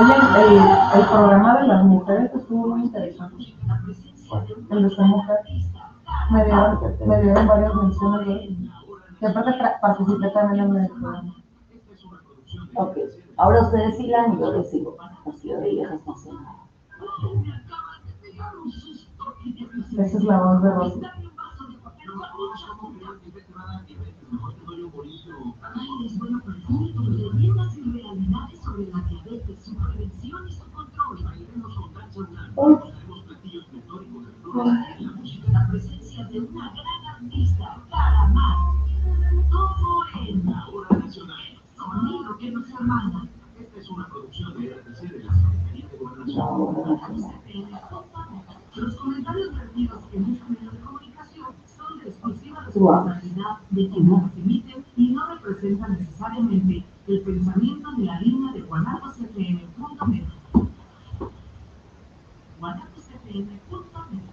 Oye, 0.00 0.14
el, 0.14 1.00
el 1.00 1.06
programa 1.08 1.60
de 1.60 1.66
las 1.68 1.84
mujeres 1.84 2.34
estuvo 2.34 2.68
muy 2.68 2.84
interesante. 2.84 3.44
El 4.70 4.82
de 4.82 4.88
esta 4.88 5.04
mujer. 5.04 5.38
Me 6.30 6.44
dieron, 6.44 6.80
me 7.06 7.22
dieron 7.22 7.46
varias 7.46 7.74
menciones 7.74 8.26
de 8.26 8.70
y 9.20 9.26
aparte 9.26 9.52
participé 9.82 10.30
también 10.30 10.64
en 10.64 10.76
el 10.76 10.88
programa. 10.88 11.34
Ok, 12.76 12.96
ahora 13.36 13.62
ustedes 13.62 13.98
sigan 13.98 14.34
y 14.34 14.40
yo 14.40 14.52
les 14.52 14.70
sigo. 14.70 14.96
Así 15.26 15.48
de 15.50 15.60
viejas 15.60 16.00
no 16.06 16.16
sé. 16.16 16.30
Esa 19.98 20.16
es 20.16 20.24
la 20.24 20.38
voz 20.38 20.62
de 20.62 20.70
Rosy. 34.42 35.42
La 35.52 35.68
presencia 35.68 36.24
de 36.24 36.40
una 36.40 36.72
gran 36.72 37.06
artista, 37.16 37.82
Calamar. 37.90 38.56
Todo 39.50 40.04
en 40.26 40.46
la 40.46 40.68
hora 40.68 40.98
nacional. 40.98 41.58
Sonido 41.76 42.38
que 42.38 42.50
nos 42.50 42.70
hermana. 42.70 43.28
Esta 43.58 43.78
es 43.78 43.90
una 43.90 44.08
producción 44.08 44.60
de 44.60 44.68
RTC 44.74 45.00
de 45.00 45.24
la 45.24 45.34
Secretaría 45.34 45.88
de 45.88 45.96
Gobernación. 45.98 46.46
Los 48.76 48.96
comentarios 48.96 49.54
vertidos 49.54 50.04
en 50.12 50.24
este 50.32 50.50
medio 50.50 50.70
de 50.70 50.78
comunicación 50.78 51.46
son 51.66 51.98
de 51.98 52.08
exclusiva 52.08 52.60
responsabilidad 52.64 53.58
de 53.70 53.88
quienes 53.90 54.36
emiten 54.36 54.84
y 54.96 55.08
no 55.08 55.34
representan 55.34 55.92
necesariamente 55.98 56.84
el 57.10 57.22
pensamiento 57.22 57.90
ni 57.92 58.04
la 58.04 58.20
línea 58.20 58.52
de 58.52 58.60
guanatosfm.net. 58.60 60.24
guanatosfm.net 62.58 64.30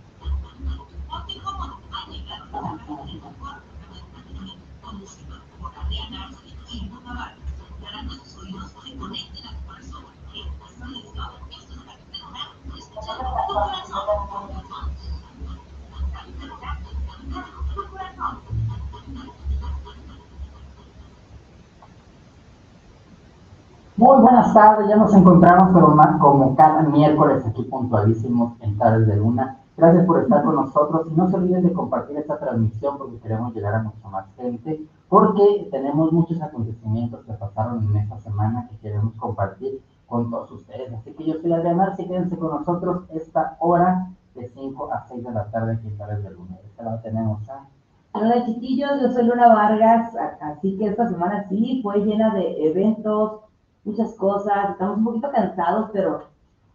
Muy 23.98 24.22
buenas 24.22 24.54
tardes, 24.54 24.88
ya 24.88 24.96
nos 24.96 25.12
encontramos 25.12 25.72
como 26.20 26.56
cada 26.56 26.84
miércoles 26.84 27.44
aquí 27.48 27.64
puntualísimos 27.64 28.54
en 28.62 28.78
Tardes 28.78 29.08
de 29.08 29.16
Luna. 29.16 29.58
Gracias 29.76 30.06
por 30.06 30.22
estar 30.22 30.44
con 30.44 30.56
nosotros 30.56 31.08
y 31.12 31.16
no 31.16 31.28
se 31.28 31.36
olviden 31.36 31.64
de 31.64 31.74
compartir 31.74 32.16
esta 32.16 32.38
transmisión 32.38 33.00
porque 33.00 33.18
queremos 33.18 33.56
llegar 33.56 33.74
a 33.74 33.82
mucha 33.82 34.08
más 34.10 34.28
gente, 34.36 34.84
porque 35.10 35.68
tenemos 35.72 36.12
muchos 36.12 36.40
acontecimientos 36.44 37.26
que 37.26 37.34
pasaron 37.34 37.84
en 37.90 37.98
esta 37.98 38.20
semana 38.20 38.68
que 38.70 38.78
queremos 38.78 39.16
compartir 39.16 39.82
con 40.06 40.30
todos 40.30 40.52
ustedes. 40.52 40.94
Así 40.94 41.14
que 41.14 41.26
yo 41.26 41.34
soy 41.42 41.54
Adrián 41.54 41.82
Arce, 41.82 42.06
quédense 42.06 42.38
con 42.38 42.52
nosotros 42.52 43.06
esta 43.10 43.58
hora 43.60 44.10
de 44.36 44.48
5 44.48 44.94
a 44.94 45.08
6 45.08 45.24
de 45.24 45.32
la 45.32 45.46
tarde 45.46 45.80
en 45.84 45.98
Tardes 45.98 46.24
de 46.24 46.30
Luna. 46.30 46.56
Esta 46.64 46.84
la 46.84 47.02
tenemos 47.02 47.50
a... 47.50 47.66
Hola 48.14 48.46
chiquillos, 48.46 49.02
yo 49.02 49.10
soy 49.10 49.24
Luna 49.24 49.48
Vargas, 49.48 50.16
así 50.40 50.78
que 50.78 50.86
esta 50.86 51.08
semana 51.08 51.48
sí 51.50 51.82
fue 51.82 52.06
llena 52.06 52.34
de 52.36 52.68
eventos, 52.68 53.42
muchas 53.88 54.14
cosas, 54.16 54.72
estamos 54.72 54.98
un 54.98 55.06
poquito 55.06 55.32
cansados, 55.32 55.90
pero 55.94 56.26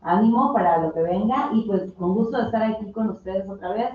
ánimo 0.01 0.53
para 0.55 0.79
lo 0.79 0.95
que 0.95 1.03
venga 1.03 1.51
y 1.53 1.67
pues 1.67 1.93
con 1.93 2.15
gusto 2.15 2.39
de 2.39 2.45
estar 2.45 2.63
aquí 2.63 2.91
con 2.91 3.11
ustedes 3.11 3.49
otra 3.49 3.73
vez. 3.73 3.91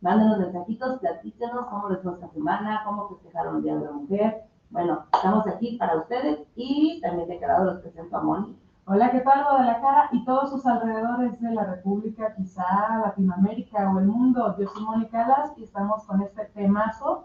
Mándenos 0.00 0.38
mensajitos, 0.38 1.00
platíquenos 1.00 1.66
cómo 1.66 1.88
les 1.90 2.00
fue 2.00 2.12
esta 2.12 2.28
semana, 2.28 2.82
cómo 2.86 3.08
festejaron 3.08 3.56
el 3.56 3.62
Día 3.64 3.74
de 3.76 3.84
la 3.84 3.92
Mujer. 3.92 4.44
Bueno, 4.70 5.04
estamos 5.12 5.46
aquí 5.48 5.76
para 5.78 5.96
ustedes 5.96 6.38
y 6.54 7.00
también 7.02 7.28
de 7.28 7.40
cada 7.40 7.64
los 7.64 7.80
presento 7.80 8.16
a 8.16 8.22
Moni. 8.22 8.56
Hola, 8.86 9.10
¿qué 9.10 9.20
tal 9.20 9.42
Guadalajara 9.42 10.08
y 10.12 10.24
todos 10.24 10.50
sus 10.50 10.64
alrededores 10.64 11.40
de 11.40 11.52
la 11.52 11.64
República, 11.64 12.34
quizá 12.36 13.00
Latinoamérica 13.04 13.92
o 13.92 13.98
el 13.98 14.06
mundo? 14.06 14.56
Yo 14.58 14.68
soy 14.68 14.84
Mónica 14.84 15.24
Calas 15.24 15.52
y 15.58 15.64
estamos 15.64 16.04
con 16.04 16.22
este 16.22 16.44
temazo 16.54 17.24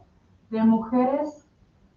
de 0.50 0.64
mujeres 0.64 1.45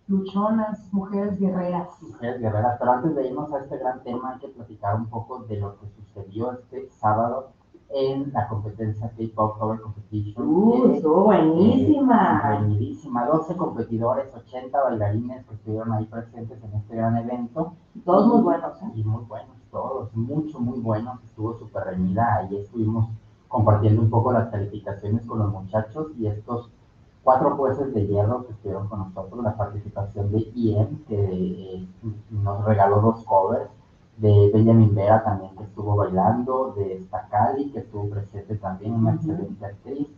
luchonas, 0.08 0.92
mujeres 0.92 1.38
guerreras. 1.38 1.88
Mujeres 2.02 2.40
guerreras, 2.40 2.76
pero 2.78 2.92
antes 2.92 3.14
de 3.14 3.28
irnos 3.28 3.52
a 3.52 3.60
este 3.60 3.78
gran 3.78 4.02
tema 4.02 4.32
hay 4.32 4.38
que 4.40 4.48
platicar 4.48 4.96
un 4.96 5.06
poco 5.06 5.40
de 5.40 5.60
lo 5.60 5.78
que 5.78 5.86
sucedió 5.88 6.52
este 6.52 6.88
sábado 6.90 7.50
en 7.90 8.32
la 8.32 8.48
competencia 8.48 9.10
K-Pop 9.16 9.58
Cover 9.58 9.80
Competition. 9.80 10.46
Uh, 10.46 10.92
estuvo 10.94 11.24
buenísima. 11.24 12.42
Eh, 12.44 12.58
buenísima, 12.58 13.26
12 13.26 13.56
competidores, 13.56 14.34
80 14.34 14.82
bailarines 14.82 15.46
que 15.46 15.54
estuvieron 15.54 15.92
ahí 15.92 16.04
presentes 16.06 16.62
en 16.62 16.74
este 16.74 16.96
gran 16.96 17.16
evento. 17.16 17.74
Todos 18.04 18.26
muy 18.28 18.42
buenos. 18.42 18.82
¿eh? 18.82 18.92
Y 18.94 19.04
muy 19.04 19.24
buenos, 19.24 19.56
todos, 19.70 20.14
mucho, 20.14 20.58
muy 20.58 20.80
buenos. 20.80 21.22
Estuvo 21.24 21.58
súper 21.58 21.84
reñida, 21.84 22.36
ahí 22.36 22.56
estuvimos 22.56 23.08
compartiendo 23.48 24.02
un 24.02 24.10
poco 24.10 24.32
las 24.32 24.50
calificaciones 24.50 25.24
con 25.24 25.38
los 25.38 25.50
muchachos 25.50 26.08
y 26.18 26.26
estos 26.26 26.70
cuatro 27.28 27.56
jueces 27.56 27.92
de 27.92 28.06
hierro 28.06 28.46
que 28.46 28.54
estuvieron 28.54 28.88
con 28.88 29.00
nosotros, 29.00 29.44
la 29.44 29.54
participación 29.54 30.32
de 30.32 30.50
Ian, 30.54 31.04
que 31.06 31.14
eh, 31.14 31.86
nos 32.30 32.64
regaló 32.64 33.02
dos 33.02 33.22
covers, 33.26 33.68
de 34.16 34.50
Benjamin 34.50 34.94
Vera 34.94 35.22
también 35.22 35.54
que 35.54 35.64
estuvo 35.64 35.94
bailando, 35.94 36.72
de 36.74 37.04
Stacali 37.04 37.70
que 37.70 37.80
estuvo 37.80 38.08
presente 38.08 38.56
también, 38.56 38.94
una 38.94 39.12
excelente 39.16 39.62
actriz, 39.62 40.08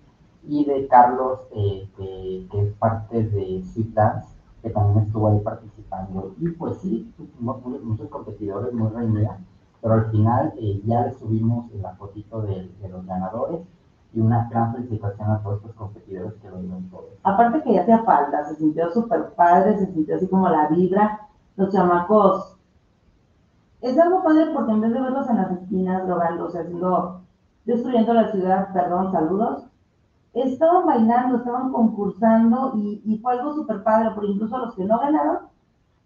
y 0.44 0.64
de 0.64 0.86
Carlos, 0.86 1.40
eh, 1.50 1.88
que, 1.96 2.46
es 2.48 2.72
parte 2.74 3.24
de 3.24 3.64
Sweet 3.64 3.92
Dance, 3.92 4.28
que 4.62 4.70
también 4.70 5.06
estuvo 5.06 5.30
ahí 5.30 5.40
participando. 5.40 6.36
Y 6.38 6.50
pues 6.50 6.78
sí, 6.78 7.12
muchos 7.40 8.08
competidores 8.08 8.72
muy 8.72 8.88
reunidos, 8.88 9.34
pero 9.82 9.94
al 9.94 10.12
final 10.12 10.54
eh, 10.58 10.80
ya 10.84 11.06
le 11.06 11.14
subimos 11.14 11.72
la 11.72 11.92
fotito 11.96 12.40
de 12.42 12.70
los 12.88 13.04
ganadores 13.04 13.62
y 14.12 14.20
una 14.20 14.48
gran 14.50 14.74
felicitación 14.74 15.30
a 15.30 15.42
todos 15.42 15.58
estos 15.58 15.74
competidores 15.74 16.34
que 16.34 16.50
lo 16.50 16.58
dieron 16.58 16.88
todo. 16.90 17.10
Aparte 17.22 17.62
que 17.62 17.74
ya 17.74 17.82
hacía 17.82 18.02
falta, 18.02 18.44
se 18.48 18.56
sintió 18.56 18.90
súper 18.90 19.30
padre, 19.34 19.78
se 19.78 19.92
sintió 19.92 20.16
así 20.16 20.26
como 20.26 20.48
la 20.48 20.68
vibra, 20.68 21.28
los 21.56 21.72
chamacos. 21.72 22.56
Es 23.80 23.98
algo 23.98 24.22
padre 24.22 24.50
porque 24.52 24.72
en 24.72 24.80
vez 24.80 24.92
de 24.92 25.00
verlos 25.00 25.30
en 25.30 25.36
las 25.36 25.52
esquinas 25.52 26.06
drogándose, 26.06 26.58
haciendo, 26.58 27.20
destruyendo 27.64 28.14
la 28.14 28.30
ciudad, 28.32 28.72
perdón, 28.72 29.12
saludos, 29.12 29.64
estaban 30.34 30.86
bailando, 30.86 31.38
estaban 31.38 31.72
concursando 31.72 32.72
y, 32.76 33.02
y 33.04 33.18
fue 33.18 33.32
algo 33.32 33.54
súper 33.54 33.82
padre, 33.82 34.10
porque 34.14 34.32
incluso 34.32 34.58
los 34.58 34.74
que 34.74 34.84
no 34.84 34.98
ganaron 34.98 35.38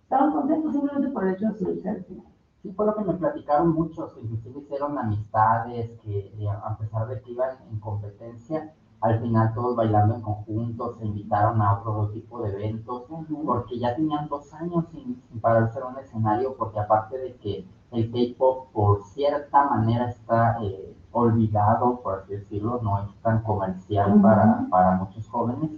estaban 0.02 0.32
contentos 0.32 0.72
simplemente 0.72 1.08
por 1.10 1.24
el 1.24 1.34
hecho 1.34 1.46
de 1.46 1.58
subirse 1.58 1.88
al 1.88 2.04
final 2.04 2.33
sí 2.64 2.72
fue 2.72 2.86
lo 2.86 2.96
que 2.96 3.04
me 3.04 3.12
platicaron 3.12 3.74
muchos, 3.74 4.14
que 4.14 4.22
inclusive 4.22 4.60
hicieron 4.60 4.98
amistades, 4.98 5.90
que 6.00 6.32
eh, 6.38 6.48
a 6.48 6.76
pesar 6.78 7.06
de 7.08 7.20
que 7.20 7.32
iban 7.32 7.58
en 7.70 7.78
competencia, 7.78 8.72
al 9.02 9.20
final 9.20 9.52
todos 9.52 9.76
bailando 9.76 10.14
en 10.14 10.22
conjunto, 10.22 10.94
se 10.94 11.04
invitaron 11.04 11.60
a 11.60 11.78
otro 11.78 12.08
tipo 12.08 12.40
de 12.40 12.54
eventos, 12.54 13.02
porque 13.44 13.78
ya 13.78 13.94
tenían 13.94 14.28
dos 14.28 14.50
años 14.54 14.86
sin, 14.92 15.22
pararse 15.42 15.78
en 15.78 15.84
un 15.84 15.98
escenario, 15.98 16.56
porque 16.56 16.80
aparte 16.80 17.18
de 17.18 17.36
que 17.36 17.68
el 17.92 18.10
K-pop 18.10 18.72
por 18.72 19.02
cierta 19.02 19.68
manera 19.68 20.08
está 20.08 20.56
eh, 20.62 20.96
olvidado, 21.12 22.00
por 22.00 22.20
así 22.20 22.32
decirlo, 22.32 22.80
no 22.82 23.02
es 23.02 23.14
tan 23.20 23.42
comercial 23.42 24.22
para, 24.22 24.66
para 24.70 24.92
muchos 24.92 25.28
jóvenes, 25.28 25.70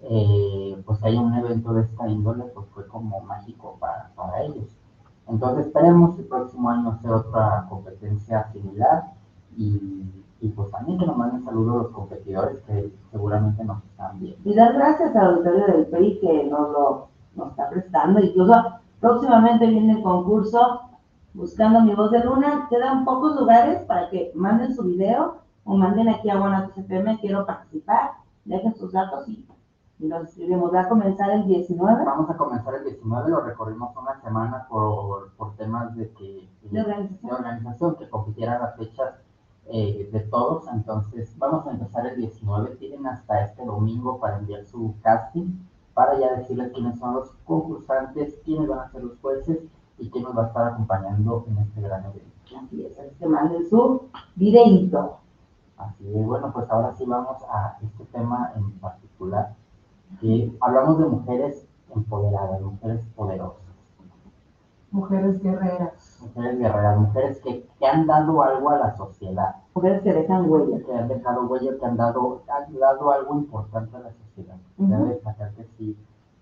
eh, 0.00 0.82
pues 0.86 1.02
hay 1.04 1.18
un 1.18 1.34
evento 1.34 1.74
de 1.74 1.82
esta 1.82 2.08
índole, 2.08 2.44
pues 2.44 2.66
fue 2.68 2.86
como 2.88 3.20
mágico 3.20 3.76
para, 3.78 4.10
para 4.16 4.42
ellos. 4.42 4.83
Entonces 5.28 5.66
esperemos 5.66 6.18
el 6.18 6.26
próximo 6.26 6.70
año 6.70 6.90
hacer 6.90 7.10
otra 7.10 7.66
competencia 7.68 8.50
similar 8.52 9.12
y, 9.56 10.04
pues 10.54 10.70
también 10.70 10.98
que 10.98 11.06
nos 11.06 11.16
manden 11.16 11.42
saludos 11.42 11.74
a 11.74 11.82
los 11.84 11.92
competidores 11.92 12.58
que 12.66 12.92
seguramente 13.10 13.64
nos 13.64 13.82
están 13.84 14.20
viendo. 14.20 14.38
Y 14.44 14.54
dar 14.54 14.74
gracias 14.74 15.16
al 15.16 15.36
auditorio 15.36 15.66
del 15.66 15.86
PRI 15.86 16.18
que 16.20 16.44
nos 16.44 16.70
lo 16.70 17.08
nos 17.34 17.50
está 17.50 17.70
prestando. 17.70 18.20
Incluso 18.20 18.54
próximamente 19.00 19.66
viene 19.66 19.94
el 19.94 20.02
concurso 20.02 20.82
Buscando 21.34 21.80
mi 21.80 21.96
voz 21.96 22.12
de 22.12 22.22
luna. 22.22 22.68
Quedan 22.70 23.04
pocos 23.04 23.34
lugares 23.34 23.82
para 23.82 24.08
que 24.08 24.30
manden 24.36 24.72
su 24.72 24.84
video 24.84 25.38
o 25.64 25.76
manden 25.76 26.08
aquí 26.08 26.30
a 26.30 26.38
Guanajuato 26.38 26.80
CPM, 26.80 27.18
quiero 27.18 27.44
participar, 27.44 28.12
dejen 28.44 28.76
sus 28.76 28.92
datos 28.92 29.28
y 29.28 29.32
y 29.32 29.46
nos 29.98 30.74
¿va 30.74 30.80
a 30.80 30.88
comenzar 30.88 31.30
el 31.30 31.46
19? 31.46 32.04
Vamos 32.04 32.30
a 32.30 32.36
comenzar 32.36 32.74
el 32.74 32.84
19, 32.84 33.30
lo 33.30 33.40
recorrimos 33.40 33.96
una 33.96 34.20
semana 34.20 34.66
por, 34.68 35.32
por 35.32 35.54
temas 35.56 35.94
de, 35.96 36.10
que, 36.12 36.48
de, 36.62 36.80
organización. 36.80 37.30
de 37.30 37.36
organización, 37.36 37.96
que 37.96 38.08
compitieran 38.08 38.60
las 38.60 38.76
fechas 38.76 39.14
eh, 39.66 40.10
de 40.12 40.20
todos, 40.20 40.66
entonces 40.68 41.34
vamos 41.38 41.66
a 41.66 41.70
empezar 41.70 42.06
el 42.06 42.16
19, 42.16 42.76
tienen 42.76 43.06
hasta 43.06 43.44
este 43.44 43.64
domingo 43.64 44.18
para 44.18 44.38
enviar 44.38 44.64
su 44.66 44.94
casting, 45.02 45.58
para 45.94 46.18
ya 46.18 46.34
decirles 46.34 46.72
quiénes 46.72 46.98
son 46.98 47.14
los 47.14 47.30
concursantes, 47.44 48.38
quiénes 48.44 48.68
van 48.68 48.80
a 48.80 48.90
ser 48.90 49.04
los 49.04 49.18
jueces 49.20 49.60
y 49.98 50.10
que 50.10 50.20
nos 50.20 50.36
va 50.36 50.44
a 50.44 50.46
estar 50.48 50.66
acompañando 50.66 51.44
en 51.48 51.58
este 51.58 51.80
gran 51.80 52.04
evento. 52.04 52.30
Así 52.62 52.84
es, 52.84 52.98
así 52.98 53.14
que 53.18 53.26
manden 53.26 53.68
su 53.70 54.02
videíto. 54.34 55.18
Así 55.76 56.06
es, 56.14 56.26
bueno, 56.26 56.52
pues 56.52 56.68
ahora 56.70 56.92
sí 56.92 57.04
vamos 57.06 57.42
a 57.48 57.78
este 57.82 58.04
tema 58.06 58.52
en 58.56 58.70
particular, 58.72 59.54
que 60.20 60.52
hablamos 60.60 60.98
de 60.98 61.06
mujeres 61.06 61.66
empoderadas, 61.94 62.60
mujeres 62.62 63.04
poderosas, 63.16 63.60
Mujeres 64.90 65.42
guerreras. 65.42 66.18
mujeres 66.22 66.58
guerreras, 66.58 66.98
mujeres 67.00 67.40
que, 67.40 67.66
que 67.78 67.86
han 67.86 68.06
dado 68.06 68.40
algo 68.42 68.70
a 68.70 68.78
la 68.78 68.96
sociedad, 68.96 69.56
Mujeres 69.74 70.02
que 70.02 70.12
dejan 70.12 70.48
huella. 70.48 70.84
que 70.84 70.94
han 70.94 71.08
dejado 71.08 71.46
huella, 71.46 71.72
que 71.78 71.84
han 71.86 71.96
dado, 71.96 72.42
han 72.48 72.78
dado 72.78 73.10
algo 73.10 73.34
importante 73.34 73.96
a 73.96 74.00
la 74.00 74.12
sociedad. 74.12 74.56
Cabe 74.78 74.94
Ujú. 75.02 75.06
destacar 75.06 75.50
que 75.54 75.64
sí, 75.76 75.96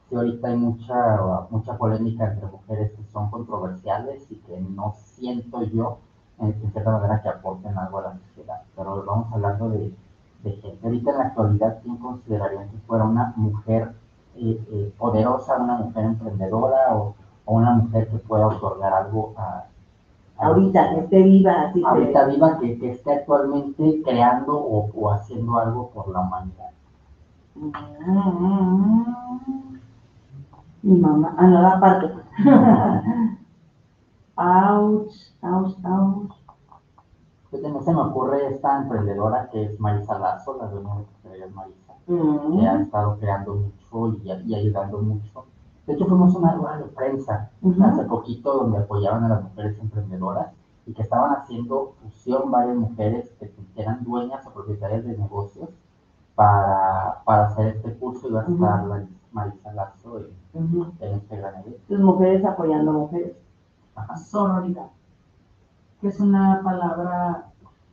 sí 0.09 0.15
ahorita 0.15 0.49
hay 0.49 0.57
mucha, 0.57 1.47
mucha 1.49 1.79
polémica 1.79 2.31
entre 2.31 2.47
mujeres 2.47 2.93
que 2.93 3.05
son 3.05 3.31
controversiales 3.31 4.31
y 4.31 4.37
que 4.37 4.61
no 4.61 4.93
siento 4.99 5.63
yo, 5.65 5.99
en 6.39 6.53
cierta 6.73 6.91
manera, 6.91 7.23
que 7.23 7.31
aporten 7.31 7.77
algo 7.79 7.99
a 8.01 8.03
la 8.03 8.19
sociedad. 8.19 8.63
Pero 8.77 9.03
vamos 9.05 9.33
hablando 9.33 9.71
de, 9.71 9.95
de 10.43 10.53
gente. 10.53 10.79
Ahorita 10.87 11.11
en 11.13 11.19
la 11.19 11.25
actualidad, 11.25 11.79
¿quién 11.83 11.97
consideraría 11.97 12.69
que 12.69 12.77
fuera 12.87 13.05
una 13.05 13.33
mujer 13.37 13.93
eh, 14.37 14.61
eh, 14.73 14.93
poderosa, 14.99 15.57
una 15.59 15.77
mujer 15.77 16.05
emprendedora 16.05 16.95
o, 16.97 17.15
o 17.45 17.55
una 17.55 17.73
mujer 17.75 18.09
que 18.09 18.19
pueda 18.19 18.47
otorgar 18.49 18.93
algo 18.93 19.35
a... 19.37 19.65
Ahorita, 20.39 20.91
que 20.95 21.01
esté 21.01 21.23
viva, 21.23 21.53
así 21.69 21.81
que- 21.81 21.87
ahorita 21.87 22.25
viva 22.27 22.59
que, 22.59 22.79
que 22.79 22.91
esté 22.93 23.13
actualmente 23.13 24.03
creando 24.05 24.57
o, 24.59 24.91
o 24.95 25.11
haciendo 25.13 25.57
algo 25.59 25.91
por 25.91 26.09
la 26.09 26.21
humanidad. 26.21 26.71
Mm. 27.55 27.71
Mi 30.83 30.99
mamá, 30.99 31.35
ah, 31.39 31.47
no, 31.47 31.69
aparte. 31.69 32.11
Ouch, 34.37 35.13
ouch, 35.43 35.77
ouch. 35.85 36.33
Fíjate, 37.53 37.71
no 37.71 37.83
se 37.83 37.93
me 37.95 38.01
ocurre 38.01 38.47
esta 38.49 38.79
emprendedora 38.83 39.49
que 39.51 39.63
es 39.65 39.79
Marisa 39.79 40.19
Lazo, 40.19 40.57
la 40.59 40.67
de 40.69 40.83
Cafeterías 40.83 41.51
Marisa, 41.53 41.93
Mm. 42.09 42.59
que 42.59 42.67
ha 42.67 42.81
estado 42.81 43.17
creando 43.21 43.55
mucho 43.55 44.17
y, 44.25 44.33
y 44.47 44.55
ayudando 44.57 44.99
mucho. 45.03 45.45
De 45.87 45.93
hecho, 45.93 46.07
fuimos 46.07 46.35
a 46.35 46.39
una 46.39 46.55
rueda 46.55 46.79
de 46.79 46.85
prensa 46.87 47.51
Ujú. 47.63 47.85
hace 47.85 48.03
poquito 48.05 48.55
donde 48.55 48.79
apoyaban 48.79 49.23
a 49.25 49.29
las 49.29 49.43
mujeres 49.45 49.79
emprendedoras 49.79 50.49
y 50.87 50.93
que 50.95 51.03
estaban 51.03 51.31
haciendo 51.33 51.93
fusión 52.03 52.51
varias 52.51 52.77
mujeres 52.77 53.31
que, 53.39 53.49
que 53.51 53.83
eran 53.83 54.03
dueñas 54.03 54.45
o 54.47 54.51
propietarias 54.51 55.05
de 55.05 55.17
negocios 55.17 55.69
para, 56.35 57.23
para 57.25 57.47
hacer 57.49 57.69
este 57.77 57.95
curso 57.99 58.29
y 58.29 58.33
va 58.33 58.41
a 58.41 58.49
estar 58.49 58.85
la 58.87 59.05
Marisa 59.33 59.73
Lazo 59.73 60.19
en, 60.55 60.93
en 61.01 61.13
este 61.15 61.37
gran 61.37 61.55
evento. 61.61 61.79
Tus 61.89 62.01
mujeres 62.01 62.45
apoyando 62.45 62.93
mujeres. 62.93 63.37
Ajá. 63.95 64.17
Sororidad, 64.17 64.87
que 66.03 66.09
es 66.09 66.19
una 66.19 66.61
palabra 66.65 67.47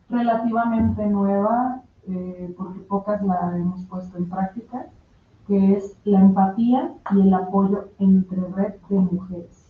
relativamente 0.10 1.06
nueva, 1.06 1.84
eh, 2.08 2.54
porque 2.58 2.80
pocas 2.80 3.22
la 3.22 3.56
hemos 3.56 3.86
puesto 3.86 4.18
en 4.18 4.28
práctica, 4.28 4.88
que 5.48 5.78
es 5.78 5.96
la 6.06 6.20
empatía 6.20 6.92
y 7.12 7.22
el 7.22 7.34
apoyo 7.36 7.90
entre 8.00 8.42
red 8.50 8.74
de 8.90 9.00
mujeres. 9.00 9.66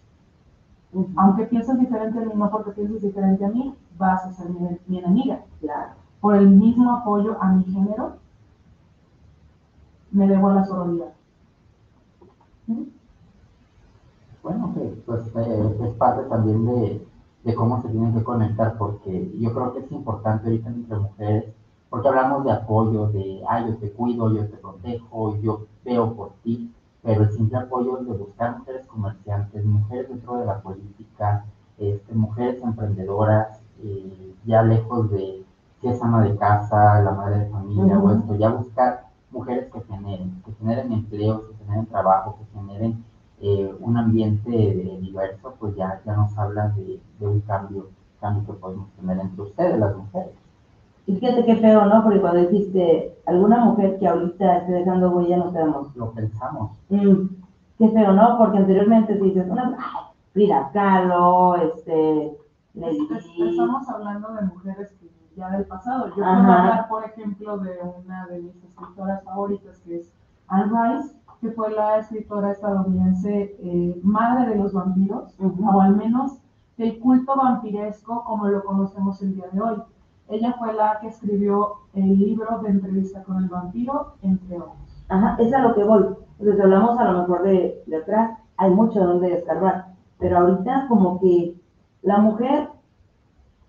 Aunque 1.18 1.44
pienses 1.44 1.78
diferente 1.78 2.18
a 2.18 2.22
mí, 2.22 2.32
no 2.34 2.50
porque 2.50 2.72
pienses 2.72 3.02
diferente 3.02 3.44
a 3.44 3.50
mí, 3.50 3.76
vas 3.98 4.26
a 4.26 4.32
ser 4.32 4.50
mi, 4.50 4.70
mi 4.88 5.00
enemiga. 5.00 5.42
Claro. 5.60 5.92
Por 6.22 6.38
el 6.38 6.50
mismo 6.50 6.92
apoyo 6.96 7.38
a 7.42 7.52
mi 7.52 7.66
género, 7.66 8.16
me 10.12 10.28
debo 10.28 10.50
a 10.50 10.56
la 10.56 10.66
sororidad. 10.66 11.14
Bueno, 14.42 14.74
pues 15.06 15.28
eh, 15.36 15.78
es 15.84 15.94
parte 15.96 16.24
también 16.30 16.66
de, 16.66 17.09
de 17.44 17.56
cómo 17.56 17.82
se 17.82 17.90
tienen 17.90 18.14
que 18.14 18.24
conectar, 18.24 18.78
porque 18.78 19.32
yo 19.40 19.54
creo 19.54 19.74
que 19.74 19.80
es 19.80 19.92
importante 19.92 20.48
ahorita 20.48 20.70
entre 20.70 20.98
mujeres, 20.98 21.46
porque 21.90 22.08
hablamos 22.08 22.44
de 22.46 22.52
apoyo, 22.52 23.08
de, 23.08 23.42
ah, 23.48 23.66
yo 23.66 23.78
te 23.78 23.92
cuido, 23.92 24.32
yo 24.32 24.48
te 24.48 24.58
protejo, 24.58 25.38
yo 25.38 25.66
veo 25.84 26.14
por 26.14 26.32
ti, 26.44 26.72
pero 27.02 27.24
el 27.24 27.32
simple 27.32 27.58
apoyo 27.58 28.00
es 28.00 28.08
de 28.08 28.14
buscar 28.14 28.60
mujeres 28.60 28.86
comerciantes, 28.88 29.66
mujeres 29.66 30.10
dentro 30.10 30.38
de 30.38 30.46
la 30.46 30.62
política, 30.62 31.46
este, 31.78 32.14
mujeres 32.14 32.62
emprendedoras, 32.62 33.62
eh, 33.82 34.36
ya 34.46 34.62
lejos 34.64 35.10
de 35.12 35.46
si 35.82 35.88
es 35.88 36.02
ama 36.02 36.24
de 36.24 36.36
casa, 36.36 37.02
la 37.02 37.12
madre 37.12 37.40
de 37.40 37.50
familia 37.50 37.98
o 38.00 38.12
esto, 38.12 38.36
ya 38.36 38.50
buscar 38.50 39.06
mujeres 39.32 39.72
que 39.72 39.82
generen, 39.82 40.42
que 40.46 40.52
generen 40.54 40.92
empleos, 40.92 41.44
que 41.44 41.56
generen 41.64 41.86
trabajo, 41.86 42.38
que 42.38 42.60
generen 42.60 43.04
eh, 43.42 43.74
un 43.80 43.98
ambiente 43.98 44.50
diverso, 45.02 45.56
pues 45.60 45.76
ya, 45.76 46.02
ya 46.06 46.16
nos 46.16 46.38
habla 46.38 46.70
de, 46.70 47.00
de 47.20 47.28
un 47.28 47.40
cambio, 47.42 47.88
cambio 48.20 48.46
que 48.46 48.54
podemos 48.60 48.90
tener 48.92 49.20
entre 49.20 49.42
ustedes, 49.44 49.80
las 49.80 49.96
mujeres. 49.96 50.32
Y 51.08 51.16
fíjate 51.16 51.46
qué 51.46 51.56
feo, 51.56 51.86
¿no? 51.86 52.04
Porque 52.04 52.22
cuando 52.22 52.48
dijiste 52.48 53.18
alguna 53.26 53.66
mujer 53.66 53.98
que 53.98 54.08
ahorita 54.08 54.58
esté 54.58 54.72
dejando 54.74 55.10
huella, 55.12 55.38
nos 55.38 55.54
quedamos, 55.54 55.96
Lo 55.96 56.12
pensamos. 56.12 56.72
mm, 56.90 57.16
qué 57.80 57.90
feo, 57.90 58.14
¿no? 58.14 58.38
Porque 58.38 58.58
anteriormente 58.60 59.18
si 59.18 59.24
dices, 59.24 59.48
una, 59.50 59.76
ay, 59.80 60.04
Frida 60.34 60.70
Kahlo, 60.74 61.56
este, 61.56 62.38
Lady. 62.76 63.08
Estamos 63.50 63.90
hablando 63.90 64.34
de 64.34 64.42
mujeres 64.44 64.92
que 65.00 65.10
ya 65.36 65.50
del 65.50 65.66
pasado. 65.66 66.14
Yo 66.16 66.24
Ajá. 66.24 66.38
puedo 66.44 66.54
hablar, 66.58 66.88
por 66.90 67.06
ejemplo, 67.06 67.58
de 67.58 67.72
una 68.06 68.28
de 68.28 68.40
mis 68.42 68.56
escritoras 68.64 69.24
favoritas, 69.24 69.80
que 69.80 69.96
es 69.98 70.12
Anne 70.48 70.66
Rice, 70.66 71.16
que 71.42 71.52
fue 71.52 71.72
la 71.72 72.00
escritora 72.00 72.52
estadounidense 72.52 73.56
eh, 73.60 74.00
madre 74.04 74.50
de 74.50 74.56
los 74.56 74.74
vampiros, 74.74 75.34
o 75.40 75.82
al 75.82 75.96
menos 75.96 76.40
del 76.78 77.00
culto 77.00 77.36
vampiresco 77.36 78.24
como 78.26 78.48
lo 78.48 78.64
conocemos 78.64 79.22
el 79.22 79.36
día 79.36 79.46
de 79.52 79.62
hoy. 79.62 79.82
Ella 80.30 80.56
fue 80.60 80.74
la 80.74 81.00
que 81.02 81.08
escribió 81.08 81.74
el 81.94 82.18
libro 82.18 82.60
de 82.60 82.70
entrevista 82.70 83.24
con 83.24 83.44
el 83.44 83.50
vampiro, 83.50 84.14
entre 84.22 84.58
otros. 84.58 85.04
Ajá, 85.10 85.38
es 85.40 85.52
a 85.54 85.60
lo 85.60 85.74
que 85.74 85.84
voy. 85.84 86.06
Entonces 86.40 86.64
hablamos 86.64 87.00
a 87.00 87.12
lo 87.12 87.22
mejor 87.22 87.44
de, 87.44 87.84
de 87.86 87.98
atrás, 87.98 88.38
hay 88.58 88.72
mucho 88.72 89.00
donde 89.00 89.30
descargar, 89.30 89.88
pero 90.20 90.38
ahorita 90.38 90.86
como 90.88 91.20
que 91.20 91.56
la 92.02 92.18
mujer, 92.18 92.70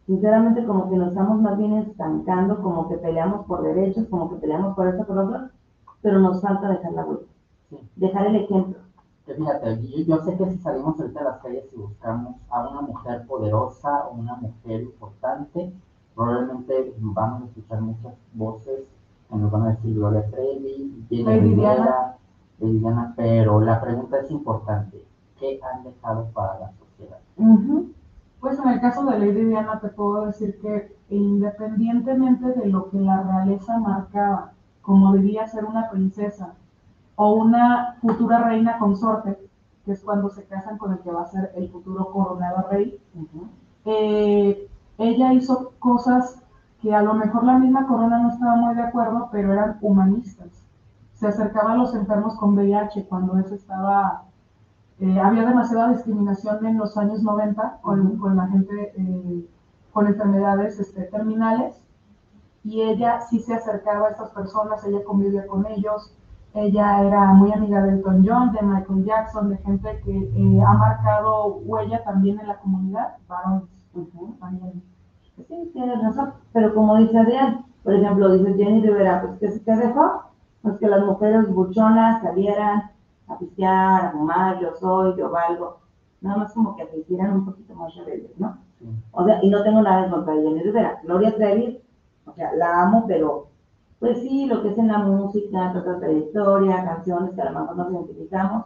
sinceramente 0.06 0.64
como 0.64 0.90
que 0.90 0.96
nos 0.96 1.08
estamos 1.08 1.40
más 1.40 1.56
bien 1.56 1.74
estancando, 1.74 2.60
como 2.62 2.88
que 2.88 2.98
peleamos 2.98 3.46
por 3.46 3.62
derechos, 3.62 4.06
como 4.08 4.30
que 4.30 4.36
peleamos 4.36 4.74
por 4.76 4.88
esto, 4.88 5.04
por 5.06 5.18
otro, 5.18 5.48
pero 6.02 6.18
nos 6.18 6.40
falta 6.42 6.68
dejar 6.68 6.92
la 6.92 7.04
huella, 7.04 7.26
Sí. 7.70 7.78
dejar 7.96 8.26
el 8.26 8.36
ejemplo. 8.36 8.78
Fíjate, 9.24 9.80
yo, 9.86 9.98
yo 10.04 10.24
sé 10.24 10.36
que 10.36 10.50
si 10.50 10.58
salimos 10.58 10.98
ahorita 10.98 11.20
a 11.20 11.24
las 11.24 11.40
calles 11.40 11.64
y 11.72 11.76
buscamos 11.76 12.34
a 12.50 12.68
una 12.68 12.80
mujer 12.80 13.26
poderosa 13.26 14.08
o 14.08 14.14
una 14.14 14.34
mujer 14.34 14.82
importante, 14.82 15.72
probablemente 16.14 16.94
vamos 16.98 17.42
a 17.42 17.46
escuchar 17.46 17.80
muchas 17.80 18.14
voces 18.34 18.80
que 19.28 19.36
nos 19.36 19.50
van 19.52 19.62
a 19.62 19.70
decir 19.70 19.94
Gloria 19.94 20.28
Trevi, 20.30 21.06
Jenny 21.08 21.22
Lady 21.22 21.40
Rivera, 21.40 21.74
Diana. 21.74 22.16
Lady 22.58 22.78
Diana, 22.78 23.14
pero 23.16 23.60
la 23.60 23.80
pregunta 23.80 24.18
es 24.18 24.30
importante, 24.30 25.04
¿qué 25.38 25.60
han 25.62 25.84
dejado 25.84 26.26
para 26.32 26.58
la 26.58 26.72
sociedad? 26.72 27.18
Pues 28.40 28.58
en 28.58 28.68
el 28.68 28.80
caso 28.80 29.04
de 29.04 29.18
Lady 29.18 29.44
Diana 29.44 29.78
te 29.80 29.88
puedo 29.88 30.26
decir 30.26 30.58
que 30.60 30.96
independientemente 31.08 32.52
de 32.52 32.66
lo 32.66 32.90
que 32.90 32.98
la 32.98 33.22
realeza 33.22 33.78
marcaba, 33.78 34.52
como 34.82 35.12
debía 35.12 35.46
ser 35.46 35.64
una 35.64 35.88
princesa 35.90 36.54
o 37.22 37.34
una 37.34 37.96
futura 38.00 38.44
reina 38.44 38.78
consorte, 38.78 39.38
que 39.84 39.92
es 39.92 40.00
cuando 40.02 40.30
se 40.30 40.44
casan 40.44 40.78
con 40.78 40.92
el 40.92 41.00
que 41.00 41.10
va 41.10 41.20
a 41.20 41.26
ser 41.26 41.52
el 41.54 41.68
futuro 41.68 42.10
coronado 42.12 42.66
rey, 42.70 42.98
eh, 43.84 44.66
ella 44.96 45.34
hizo 45.34 45.72
cosas 45.78 46.42
que 46.80 46.94
a 46.94 47.02
lo 47.02 47.12
mejor 47.12 47.44
la 47.44 47.58
misma 47.58 47.86
corona 47.86 48.20
no 48.20 48.30
estaba 48.30 48.56
muy 48.56 48.74
de 48.74 48.84
acuerdo, 48.84 49.28
pero 49.30 49.52
eran 49.52 49.76
humanistas. 49.82 50.48
Se 51.12 51.26
acercaba 51.28 51.72
a 51.72 51.76
los 51.76 51.94
enfermos 51.94 52.36
con 52.36 52.54
VIH 52.54 53.04
cuando 53.04 53.36
eso 53.36 53.54
estaba, 53.54 54.22
eh, 54.98 55.20
había 55.20 55.44
demasiada 55.44 55.92
discriminación 55.92 56.64
en 56.64 56.78
los 56.78 56.96
años 56.96 57.22
90 57.22 57.80
con, 57.82 58.00
Ujú. 58.00 58.18
con 58.18 58.36
la 58.38 58.46
gente 58.46 58.94
eh, 58.96 59.46
con 59.92 60.06
enfermedades 60.06 60.80
este, 60.80 61.02
terminales 61.02 61.82
y 62.64 62.80
ella 62.80 63.20
sí 63.20 63.40
se 63.40 63.52
acercaba 63.52 64.08
a 64.08 64.10
estas 64.12 64.30
personas, 64.30 64.82
ella 64.86 65.04
convivía 65.04 65.46
con 65.46 65.66
ellos, 65.66 66.14
ella 66.54 67.02
era 67.02 67.32
muy 67.32 67.52
amiga 67.52 67.82
de 67.82 67.92
Elton 67.92 68.24
John, 68.26 68.52
de 68.52 68.62
Michael 68.62 69.04
Jackson, 69.04 69.50
de 69.50 69.58
gente 69.58 70.00
que 70.04 70.18
eh, 70.18 70.62
ha 70.66 70.72
marcado 70.72 71.58
huella 71.64 72.02
también 72.02 72.40
en 72.40 72.48
la 72.48 72.56
comunidad, 72.58 73.16
varones 73.28 73.68
también. 74.40 74.82
Sí, 75.48 75.70
tienes 75.72 76.02
razón. 76.02 76.32
Pero 76.52 76.74
como 76.74 76.96
dice 76.96 77.18
Adrián, 77.18 77.64
por 77.84 77.94
ejemplo, 77.94 78.32
dice 78.32 78.54
Jenny 78.54 78.82
Rivera, 78.82 79.22
pues 79.22 79.38
que 79.38 79.50
se 79.50 79.60
te 79.60 79.76
dejó, 79.76 80.24
pues 80.62 80.76
que 80.78 80.88
las 80.88 81.04
mujeres 81.04 81.48
buchonas 81.52 82.22
salieran 82.22 82.90
a 83.28 83.38
pistear, 83.38 84.06
a 84.06 84.10
fumar, 84.10 84.60
yo 84.60 84.74
soy, 84.74 85.16
yo 85.16 85.30
valgo. 85.30 85.78
Nada 86.20 86.38
más 86.38 86.52
como 86.52 86.76
que 86.76 86.86
se 86.86 86.98
hicieran 86.98 87.32
un 87.32 87.44
poquito 87.46 87.74
más 87.74 87.94
rebeldes, 87.94 88.38
¿no? 88.38 88.58
Sí. 88.78 88.86
O 89.12 89.24
sea, 89.24 89.38
y 89.42 89.50
no 89.50 89.62
tengo 89.62 89.82
nada 89.82 90.04
en 90.04 90.10
contra 90.10 90.34
de 90.34 90.42
Jenny 90.42 90.62
Rivera. 90.62 91.00
Gloria 91.04 91.34
Trevi, 91.34 91.80
o 92.26 92.32
sea, 92.32 92.52
la 92.54 92.82
amo, 92.82 93.04
pero 93.06 93.49
pues 94.00 94.18
sí, 94.22 94.46
lo 94.46 94.62
que 94.62 94.70
es 94.70 94.78
en 94.78 94.88
la 94.88 94.98
música, 94.98 95.72
toda 95.74 96.00
trayectoria, 96.00 96.84
canciones 96.84 97.34
que 97.34 97.42
a 97.42 97.50
lo 97.50 97.60
mejor 97.60 97.76
nos 97.76 97.92
identificamos, 97.92 98.64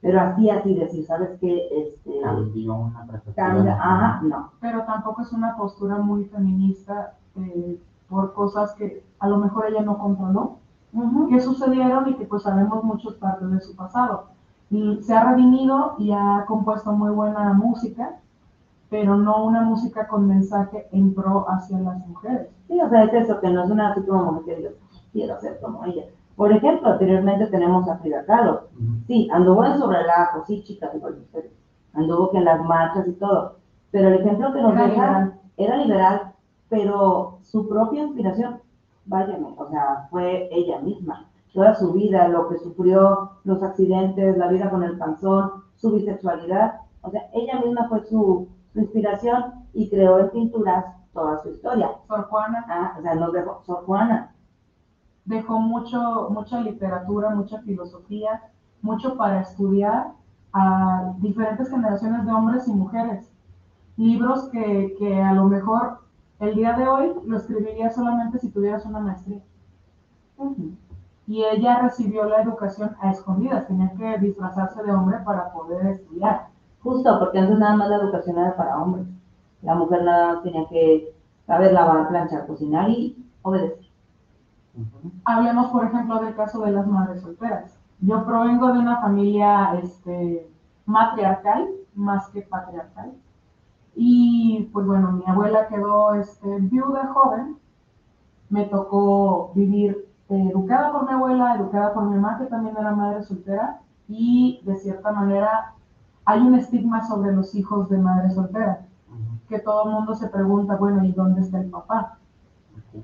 Pero 0.00 0.20
así, 0.20 0.50
así 0.50 0.74
decir, 0.74 1.06
¿sabes 1.06 1.30
qué? 1.40 1.68
Este, 1.72 2.20
Cambió 2.20 2.74
una 2.74 3.06
cambia, 3.34 3.74
ajá, 3.74 4.20
no. 4.22 4.52
Pero 4.60 4.84
tampoco 4.84 5.22
es 5.22 5.32
una 5.32 5.56
postura 5.56 5.96
muy 5.96 6.26
feminista 6.26 7.14
eh, 7.36 7.80
por 8.08 8.34
cosas 8.34 8.74
que 8.74 9.02
a 9.18 9.28
lo 9.28 9.38
mejor 9.38 9.66
ella 9.66 9.82
no 9.82 9.98
controló, 9.98 10.58
que 11.30 11.40
sucedieron 11.40 12.08
y 12.10 12.14
que 12.14 12.26
pues 12.26 12.42
sabemos 12.42 12.84
muchas 12.84 13.14
partes 13.14 13.50
de 13.50 13.60
su 13.60 13.74
pasado. 13.74 14.26
Y 14.70 15.02
se 15.02 15.14
ha 15.14 15.32
redimido 15.32 15.94
y 15.98 16.12
ha 16.12 16.44
compuesto 16.46 16.92
muy 16.92 17.10
buena 17.10 17.54
música, 17.54 18.20
pero 18.90 19.16
no 19.16 19.44
una 19.44 19.62
música 19.62 20.06
con 20.08 20.26
mensaje 20.26 20.88
en 20.92 21.14
pro 21.14 21.46
hacia 21.48 21.78
las 21.78 21.98
mujeres. 22.06 22.48
Sí, 22.66 22.80
o 22.80 22.88
sea, 22.88 23.04
es 23.04 23.12
eso, 23.14 23.40
que 23.40 23.50
no 23.50 23.64
es 23.64 23.70
una 23.70 23.90
así 23.92 24.02
como 24.02 24.32
mujer 24.32 24.56
diga, 24.58 24.70
quiero 25.12 25.38
ser 25.40 25.60
como 25.60 25.84
ella. 25.84 26.04
Por 26.36 26.52
ejemplo, 26.52 26.88
anteriormente 26.90 27.46
tenemos 27.48 27.88
a 27.88 27.98
Frida 27.98 28.24
Kahlo. 28.24 28.68
Ujú. 28.76 28.84
Sí, 29.06 29.28
anduvo 29.32 29.64
en 29.64 29.78
sobrelajo, 29.78 30.44
sí, 30.46 30.62
chicas, 30.62 30.94
igual 30.94 31.14
que 31.14 31.20
ustedes. 31.20 31.52
Anduvo 31.94 32.30
que 32.30 32.38
en 32.38 32.44
las 32.44 32.62
marchas 32.64 33.08
y 33.08 33.12
todo. 33.12 33.56
Pero 33.90 34.08
el 34.08 34.14
ejemplo 34.20 34.52
que 34.52 34.62
nos 34.62 34.72
Era 34.74 34.82
deja 34.86 34.94
liberal. 34.94 35.34
era 35.56 35.76
liberal, 35.78 36.32
pero 36.68 37.38
su 37.42 37.68
propia 37.68 38.02
inspiración, 38.02 38.60
váyame, 39.06 39.48
o 39.56 39.68
sea, 39.68 40.06
fue 40.10 40.48
ella 40.52 40.78
misma. 40.80 41.26
Toda 41.52 41.74
su 41.74 41.92
vida, 41.92 42.28
lo 42.28 42.48
que 42.48 42.58
sufrió, 42.58 43.30
los 43.44 43.62
accidentes, 43.62 44.36
la 44.36 44.48
vida 44.48 44.70
con 44.70 44.84
el 44.84 44.96
panzón, 44.98 45.50
su 45.76 45.90
bisexualidad. 45.92 46.82
O 47.02 47.10
sea, 47.10 47.22
ella 47.32 47.58
misma 47.60 47.88
fue 47.88 48.04
su, 48.04 48.46
su 48.72 48.80
inspiración 48.80 49.66
y 49.72 49.88
creó 49.90 50.18
en 50.18 50.30
pinturas 50.30 50.84
toda 51.12 51.42
su 51.42 51.50
historia. 51.50 51.90
Sor 52.06 52.24
Juana 52.28 52.64
Ah, 52.68 52.96
o 52.98 53.02
sea, 53.02 53.14
nos 53.14 53.32
dejó 53.32 53.62
Sor 53.66 53.84
Juana. 53.86 54.34
dejó 55.24 55.58
mucho, 55.60 56.28
mucha 56.30 56.60
literatura, 56.60 57.30
mucha 57.34 57.60
filosofía, 57.62 58.42
mucho 58.82 59.16
para 59.16 59.40
estudiar 59.42 60.12
a 60.52 61.14
diferentes 61.18 61.68
generaciones 61.70 62.24
de 62.24 62.32
hombres 62.32 62.66
y 62.68 62.72
mujeres. 62.72 63.30
Libros 63.96 64.48
que, 64.50 64.94
que 64.98 65.20
a 65.22 65.34
lo 65.34 65.44
mejor 65.44 66.00
el 66.40 66.54
día 66.54 66.72
de 66.74 66.88
hoy 66.88 67.12
lo 67.26 67.36
escribiría 67.36 67.90
solamente 67.90 68.38
si 68.38 68.50
tuvieras 68.50 68.86
una 68.86 69.00
maestría. 69.00 69.42
Y 71.26 71.44
ella 71.44 71.80
recibió 71.80 72.24
la 72.24 72.42
educación 72.42 72.96
a 73.00 73.10
escondidas, 73.10 73.66
tenía 73.66 73.90
que 73.92 74.18
disfrazarse 74.18 74.82
de 74.82 74.92
hombre 74.92 75.18
para 75.24 75.52
poder 75.52 75.86
estudiar. 75.88 76.48
Justo, 76.82 77.18
porque 77.18 77.38
antes 77.38 77.58
nada 77.58 77.76
más 77.76 77.88
la 77.88 77.96
educación 77.96 78.38
era 78.38 78.56
para 78.56 78.78
hombres. 78.78 79.06
La 79.62 79.74
mujer 79.74 80.04
nada 80.04 80.42
tenía 80.42 80.66
que 80.68 81.12
saber 81.46 81.72
lavar, 81.72 82.08
planchar, 82.08 82.46
cocinar 82.46 82.88
y 82.90 83.16
obedecer. 83.42 83.88
Hablemos, 85.24 85.68
por 85.72 85.84
ejemplo, 85.84 86.20
del 86.20 86.36
caso 86.36 86.60
de 86.60 86.72
las 86.72 86.86
madres 86.86 87.22
solteras. 87.22 87.76
Yo 88.00 88.24
provengo 88.24 88.72
de 88.72 88.78
una 88.78 89.00
familia 89.00 89.74
este, 89.82 90.48
matriarcal, 90.86 91.68
más 91.94 92.28
que 92.28 92.42
patriarcal. 92.42 93.12
Y 93.96 94.70
pues 94.72 94.86
bueno, 94.86 95.12
mi 95.12 95.24
abuela 95.26 95.66
quedó 95.66 96.14
este, 96.14 96.58
viuda 96.60 97.08
joven. 97.12 97.58
Me 98.50 98.66
tocó 98.66 99.50
vivir 99.54 100.06
eh, 100.28 100.50
educada 100.52 100.92
por 100.92 101.06
mi 101.06 101.12
abuela, 101.12 101.56
educada 101.56 101.92
por 101.92 102.04
mi 102.04 102.14
mamá, 102.14 102.38
que 102.38 102.46
también 102.46 102.76
era 102.76 102.92
madre 102.92 103.24
soltera. 103.24 103.80
Y 104.08 104.60
de 104.64 104.76
cierta 104.76 105.10
manera 105.10 105.74
hay 106.28 106.42
un 106.42 106.54
estigma 106.56 107.08
sobre 107.08 107.32
los 107.32 107.54
hijos 107.54 107.88
de 107.88 107.96
madre 107.96 108.30
soltera, 108.30 108.82
que 109.48 109.60
todo 109.60 109.86
el 109.86 109.94
mundo 109.94 110.14
se 110.14 110.28
pregunta, 110.28 110.76
bueno, 110.76 111.02
¿y 111.02 111.12
dónde 111.12 111.40
está 111.40 111.58
el 111.58 111.70
papá? 111.70 112.18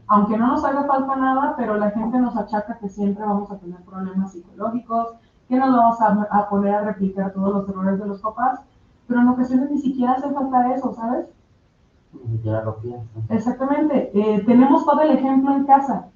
Aunque 0.09 0.37
no 0.37 0.49
nos 0.49 0.63
haga 0.63 0.85
falta 0.85 1.17
nada, 1.17 1.55
pero 1.57 1.79
la 1.79 1.91
gente 1.93 2.19
nos 2.19 2.37
achaca 2.37 2.77
que 2.77 2.91
siempre 2.91 3.25
vamos 3.25 3.51
a 3.51 3.57
tener 3.57 3.81
problemas 3.81 4.33
psicológicos, 4.33 5.15
que 5.49 5.57
nos 5.57 5.75
vamos 5.75 5.99
a, 6.03 6.29
a 6.39 6.49
poner 6.51 6.75
a 6.75 6.83
replicar 6.83 7.33
todos 7.33 7.55
los 7.55 7.69
errores 7.71 7.99
de 7.99 8.07
los 8.07 8.21
papás, 8.21 8.61
pero 9.09 9.21
en 9.21 9.29
ocasiones 9.29 9.71
ni 9.71 9.79
siquiera 9.79 10.13
hace 10.13 10.31
falta 10.31 10.75
eso, 10.75 10.93
¿sabes? 10.93 11.27
Ni 12.13 12.37
siquiera 12.37 12.63
lo 12.63 12.77
pienso. 12.77 13.09
Exactamente, 13.31 14.11
eh, 14.13 14.45
tenemos 14.45 14.85
todo 14.85 15.01
el 15.01 15.13
ejemplo 15.13 15.51
en 15.55 15.65
casa. 15.65 16.09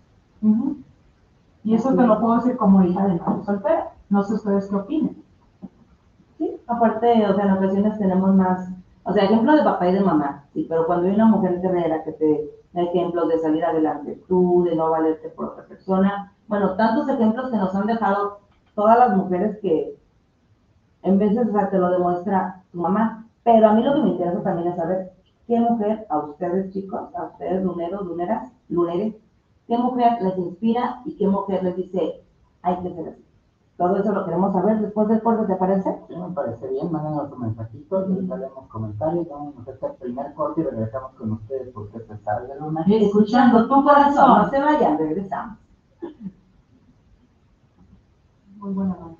Y 1.64 1.74
eso 1.74 1.94
te 1.94 2.06
lo 2.06 2.20
puedo 2.20 2.36
decir 2.36 2.58
como 2.58 2.84
hija 2.84 3.06
de 3.06 3.18
madre 3.18 3.44
soltera. 3.44 3.92
No 4.10 4.22
sé 4.24 4.34
ustedes 4.34 4.66
qué 4.68 4.76
opinen. 4.76 5.27
Aparte, 6.68 7.26
o 7.26 7.34
sea, 7.34 7.44
en 7.46 7.52
ocasiones 7.52 7.98
tenemos 7.98 8.34
más, 8.34 8.68
o 9.04 9.12
sea, 9.12 9.24
ejemplos 9.24 9.56
de 9.56 9.64
papá 9.64 9.88
y 9.88 9.94
de 9.94 10.00
mamá, 10.00 10.44
sí, 10.52 10.66
pero 10.68 10.86
cuando 10.86 11.08
hay 11.08 11.14
una 11.14 11.24
mujer 11.24 11.60
guerrera 11.62 12.04
que 12.04 12.12
te 12.12 12.50
da 12.74 12.82
ejemplos 12.82 13.26
de 13.28 13.38
salir 13.38 13.64
adelante 13.64 14.22
tú, 14.28 14.64
de 14.64 14.76
no 14.76 14.90
valerte 14.90 15.30
por 15.30 15.46
otra 15.46 15.64
persona, 15.64 16.34
bueno, 16.46 16.74
tantos 16.76 17.08
ejemplos 17.08 17.50
que 17.50 17.56
nos 17.56 17.74
han 17.74 17.86
dejado 17.86 18.40
todas 18.74 18.98
las 18.98 19.16
mujeres 19.16 19.58
que 19.62 19.96
en 21.02 21.18
veces 21.18 21.48
o 21.48 21.52
sea, 21.52 21.70
te 21.70 21.78
lo 21.78 21.90
demuestra 21.90 22.62
tu 22.70 22.80
mamá, 22.80 23.26
pero 23.44 23.68
a 23.68 23.72
mí 23.72 23.82
lo 23.82 23.94
que 23.94 24.02
me 24.02 24.10
interesa 24.10 24.42
también 24.42 24.68
es 24.68 24.76
saber 24.76 25.12
qué 25.46 25.58
mujer, 25.58 26.06
a 26.10 26.18
ustedes 26.18 26.70
chicos, 26.72 27.14
a 27.14 27.24
ustedes 27.24 27.64
luneros, 27.64 28.04
luneras, 28.04 28.52
luneres, 28.68 29.14
qué 29.66 29.78
mujer 29.78 30.20
les 30.20 30.36
inspira 30.36 31.00
y 31.06 31.16
qué 31.16 31.26
mujer 31.26 31.62
les 31.64 31.76
dice, 31.76 32.22
hay 32.60 32.76
que 32.82 32.94
ser 32.94 33.08
así. 33.08 33.27
Todo 33.78 33.96
eso 33.96 34.12
lo 34.12 34.24
queremos 34.24 34.52
saber 34.52 34.80
después 34.80 35.06
del 35.06 35.22
corte, 35.22 35.46
¿te 35.46 35.54
parece? 35.54 36.00
Sí, 36.08 36.16
me 36.16 36.30
parece 36.30 36.66
bien, 36.66 36.90
mándenos 36.90 37.30
sus 37.30 37.38
mensajitos, 37.38 38.08
ahorita 38.10 38.36
leemos 38.36 38.66
comentarios, 38.66 39.28
vamos 39.28 39.54
a 39.56 39.60
hacer 39.60 39.78
el 39.80 39.96
primer 39.98 40.34
corte 40.34 40.62
y 40.62 40.64
regresamos 40.64 41.12
con 41.12 41.30
ustedes 41.30 41.72
porque 41.72 42.00
se 42.00 42.18
sabe 42.18 42.48
de 42.48 42.58
luna. 42.58 42.84
Escuchando 42.88 43.68
tu 43.68 43.84
corazón, 43.84 44.38
no 44.38 44.50
se 44.50 44.58
vayan, 44.58 44.98
regresamos. 44.98 45.58
Muy 48.56 48.72
buena 48.72 48.96
banda. 48.96 49.16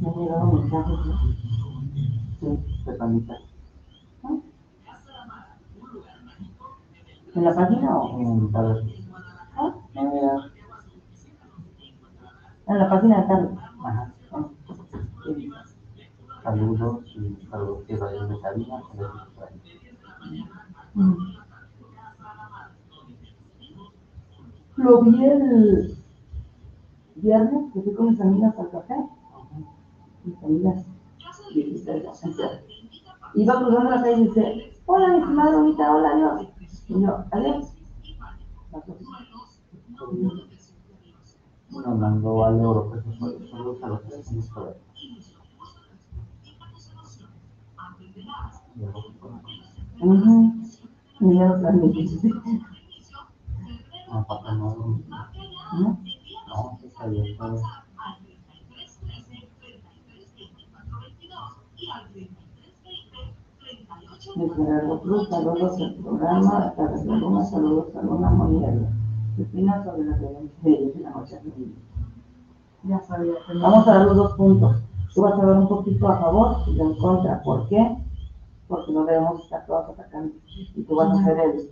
Me 0.00 0.08
han 0.08 0.14
llegado 0.14 0.46
mensajes. 0.46 1.06
¿no? 1.06 1.47
Sí, 2.40 2.46
Stefanita. 2.82 3.34
¿En 7.34 7.44
la 7.44 7.54
página 7.54 7.96
o 7.98 8.50
a 8.56 8.62
ver. 8.62 8.84
ah, 9.56 9.74
Ah, 12.66 12.72
en 12.72 12.78
la 12.78 12.88
página 12.90 13.20
de 13.20 13.26
Carlos? 13.28 13.52
Ajá. 13.84 14.12
Sí. 15.24 15.50
Saludos 16.42 17.04
y 17.16 17.46
saludos 17.50 17.86
de 17.86 17.96
Radio 17.96 18.26
de 18.28 18.40
Cabina. 18.40 18.82
Lo 24.76 25.02
vi 25.02 25.24
el 25.24 25.96
viernes 27.16 27.72
que 27.72 27.80
fui 27.82 27.94
con 27.94 28.10
mis 28.10 28.20
amigas 28.20 28.54
al 28.58 28.70
café. 28.70 28.94
Mis 30.24 30.42
amigas 30.44 30.84
sea, 31.48 32.62
Iba 33.34 33.58
cruzando 33.58 33.90
la 33.90 34.02
calle 34.02 34.22
y 34.22 34.26
dice, 34.26 34.72
hola 34.86 35.08
mi 35.08 35.18
estimada 35.18 35.56
bonita, 35.58 35.94
hola 35.94 36.16
Dios. 36.16 36.48
Y 36.88 37.02
yo, 37.02 37.24
adiós. 37.30 37.72
Bueno, 41.70 41.90
hablando 41.90 42.44
al 42.44 42.60
Europa, 42.60 42.96
saludos 43.02 43.50
saludos 43.50 43.82
a 43.82 43.88
los. 43.88 44.00
Y 48.74 48.80
bueno, 48.80 48.98
Ujú. 50.00 50.52
Y 51.20 51.38
yo 51.38 51.60
también. 51.60 52.08
No, 54.08 54.26
papá, 54.26 54.54
no. 54.54 55.00
¿No? 55.78 56.00
No, 56.48 56.78
está 56.82 57.06
bien, 57.06 57.36
Cruz, 65.02 65.28
saludos 65.28 65.80
al 65.80 65.94
programa, 65.94 66.74
de 66.76 67.04
Luna, 67.04 67.44
saludos 67.44 67.96
a 67.96 68.02
Luna 68.02 68.30
Monier. 68.30 68.78
¿Qué 69.36 69.42
opinas 69.42 69.84
sobre 69.84 70.04
la 70.04 70.16
violencia 70.16 70.58
de 70.62 70.70
ellos 70.70 70.96
en 70.96 71.02
la 71.04 71.10
noche 71.10 71.38
femenina? 71.38 71.76
Ya 72.84 73.00
sabía 73.00 73.34
Vamos 73.60 73.88
a 73.88 73.94
dar 73.94 74.06
los 74.06 74.16
dos 74.16 74.32
puntos. 74.34 74.76
Tú 75.14 75.22
vas 75.22 75.32
a 75.32 75.44
ver 75.44 75.56
un 75.56 75.68
poquito 75.68 76.08
a 76.08 76.18
favor 76.18 76.56
y 76.66 76.80
en 76.80 76.94
contra. 76.98 77.42
¿Por 77.42 77.68
qué? 77.68 77.96
Porque 78.68 78.92
no 78.92 79.04
debemos 79.04 79.44
estar 79.44 79.66
todos 79.66 79.90
atacando. 79.90 80.34
Y 80.76 80.82
tú 80.82 80.96
vas 80.96 81.18
a 81.18 81.24
ser 81.24 81.38
el 81.38 81.70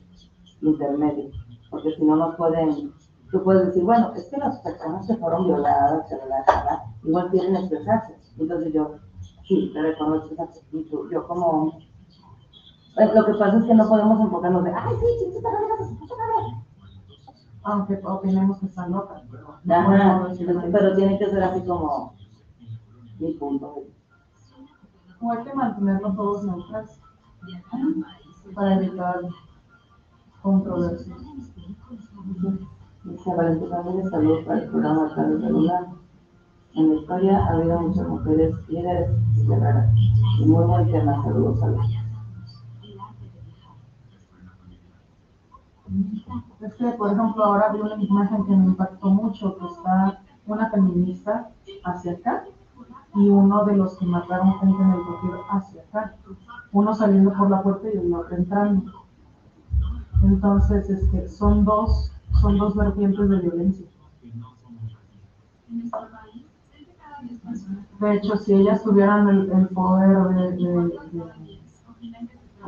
intermedio. 0.63 1.31
Porque 1.71 1.95
si 1.95 2.05
no 2.05 2.17
nos 2.17 2.37
pueden, 2.37 2.93
tú 3.31 3.43
puedes 3.43 3.67
decir, 3.67 3.85
bueno, 3.85 4.13
es 4.15 4.25
que 4.29 4.39
las 4.39 4.59
personas 4.61 5.07
que 5.07 5.17
fueron 5.17 5.47
violadas, 5.47 6.09
se 6.09 6.19
relajan, 6.19 6.79
igual 7.05 7.31
quieren 7.31 7.57
expresarse. 7.57 8.15
Entonces 8.39 8.73
yo, 8.73 8.97
sí, 9.47 9.71
te 9.73 9.83
reconozco 9.83 10.27
expresarse. 10.27 10.67
Y 10.73 10.85
tú, 10.85 11.09
yo 11.11 11.27
como. 11.27 11.79
Eh, 12.99 13.11
Lo 13.15 13.27
que 13.27 13.33
pasa 13.35 13.59
es 13.59 13.65
que 13.65 13.75
no 13.75 13.89
podemos 13.89 14.21
enfocarnos 14.21 14.65
de, 14.65 14.73
ay, 14.73 14.95
sí, 14.99 15.27
chiquita, 15.27 15.51
no 15.51 15.61
digas, 15.61 15.97
aunque 17.67 18.01
opinemos 18.05 18.59
que 18.59 18.67
están 18.67 18.93
locas, 18.93 19.23
pero 19.29 19.59
no 19.65 19.75
Ajá, 19.75 20.29
decir 20.29 20.47
pero 20.73 20.95
tiene 20.95 21.19
que 21.19 21.29
ser 21.29 21.43
así 21.43 21.67
como 21.67 22.15
mi 23.19 23.33
punto. 23.35 23.83
O 25.21 25.33
hay 25.33 25.45
que 25.45 25.53
mantenerlo 25.53 26.15
todos 26.15 26.45
neutrales 26.45 27.01
para 28.55 28.75
evitar 28.77 29.21
controversias. 30.43 31.19
Dice 33.03 33.35
Valentina 33.35 33.77
Ramírez, 33.83 34.11
saludos 34.11 34.45
para 34.45 34.63
el 34.63 34.71
programa 34.71 35.15
de 35.17 35.51
Luna. 35.51 35.97
En 36.77 36.91
la 36.91 36.95
historia 36.97 37.39
ha 37.39 37.53
habido 37.53 37.81
muchas 37.81 38.07
mujeres 38.07 38.55
líderes 38.69 39.11
y 39.35 39.47
guerreras. 39.47 39.95
Buen 40.47 40.93
tema, 40.93 41.23
saludos 41.23 41.63
a 41.63 41.69
los. 41.69 41.87
Es 46.61 46.75
que, 46.75 46.85
por 46.99 47.13
ejemplo, 47.13 47.45
ahora 47.45 47.73
vi 47.73 47.81
una 47.81 47.95
imagen 47.95 48.45
que 48.45 48.57
me 48.57 48.67
impactó 48.67 49.09
mucho, 49.09 49.57
que 49.57 49.67
está 49.67 50.21
una 50.47 50.71
feminista 50.71 51.51
hacia 51.85 52.13
acá 52.13 52.45
y 53.15 53.27
uno 53.31 53.65
de 53.65 53.77
los 53.77 53.97
que 53.97 54.05
mataron 54.05 54.59
gente 54.59 54.83
en 54.83 54.91
el 54.91 55.01
partido 55.01 55.41
hacia 55.51 55.83
acá. 55.83 56.15
Uno 56.73 56.95
saliendo 56.95 57.33
por 57.33 57.49
la 57.49 57.63
puerta 57.63 57.89
y 57.89 57.97
el 57.97 58.13
otro 58.13 58.37
entrando. 58.37 58.93
Entonces, 60.23 60.91
este, 60.91 61.27
son 61.31 61.65
dos, 61.65 62.13
son 62.43 62.59
dos 62.59 62.77
vertientes 62.77 63.31
de 63.31 63.39
violencia. 63.39 63.87
De 68.01 68.15
hecho, 68.15 68.37
si 68.37 68.55
ellas 68.55 68.83
tuvieran 68.83 69.29
el, 69.29 69.51
el 69.53 69.69
poder 69.69 70.17
de, 70.29 70.53
de- 70.53 70.89
de- 71.13 71.57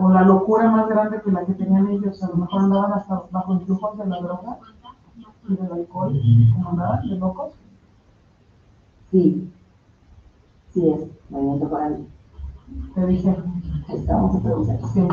o 0.00 0.10
la 0.10 0.22
locura 0.22 0.70
más 0.70 0.88
grande 0.88 1.20
que 1.24 1.30
la 1.32 1.44
que 1.44 1.54
tenían 1.54 1.88
ellos, 1.88 2.22
a 2.22 2.28
lo 2.28 2.36
mejor 2.36 2.60
andaban 2.62 2.92
hasta 2.92 3.22
bajo 3.32 3.54
influjos 3.54 3.98
de 3.98 4.06
la 4.06 4.20
droga 4.20 4.58
y 5.48 5.54
del 5.56 5.72
alcohol, 5.72 6.20
como 6.54 6.70
andaban, 6.70 7.08
de 7.08 7.16
locos. 7.16 7.52
Sí. 9.10 9.50
Sí 10.72 10.88
es, 10.88 11.00
movimiento 11.30 11.68
para 11.68 11.88
mí. 11.90 12.06
Te 12.94 13.06
dije, 13.06 13.36
Estamos 13.88 14.36
a 14.36 14.40
preguntar. 14.42 14.78
sí. 14.94 15.08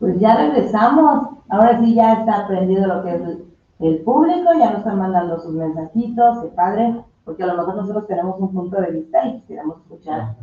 Pues 0.00 0.18
ya 0.18 0.34
regresamos. 0.36 1.28
Ahora 1.50 1.78
sí 1.78 1.94
ya 1.94 2.14
está 2.14 2.44
aprendido 2.44 2.86
lo 2.86 3.02
que 3.04 3.14
es 3.14 3.20
el, 3.22 3.54
el 3.80 4.02
público, 4.02 4.50
ya 4.58 4.70
nos 4.70 4.78
están 4.78 4.98
mandando 4.98 5.38
sus 5.40 5.52
mensajitos, 5.52 6.38
qué 6.42 6.48
padre, 6.48 7.04
porque 7.24 7.42
a 7.44 7.46
lo 7.46 7.56
mejor 7.58 7.76
nosotros 7.76 8.06
tenemos 8.06 8.40
un 8.40 8.52
punto 8.52 8.80
de 8.80 8.90
vista 8.90 9.26
y 9.26 9.40
quisiéramos 9.40 9.78
escuchar 9.78 10.20
a 10.20 10.36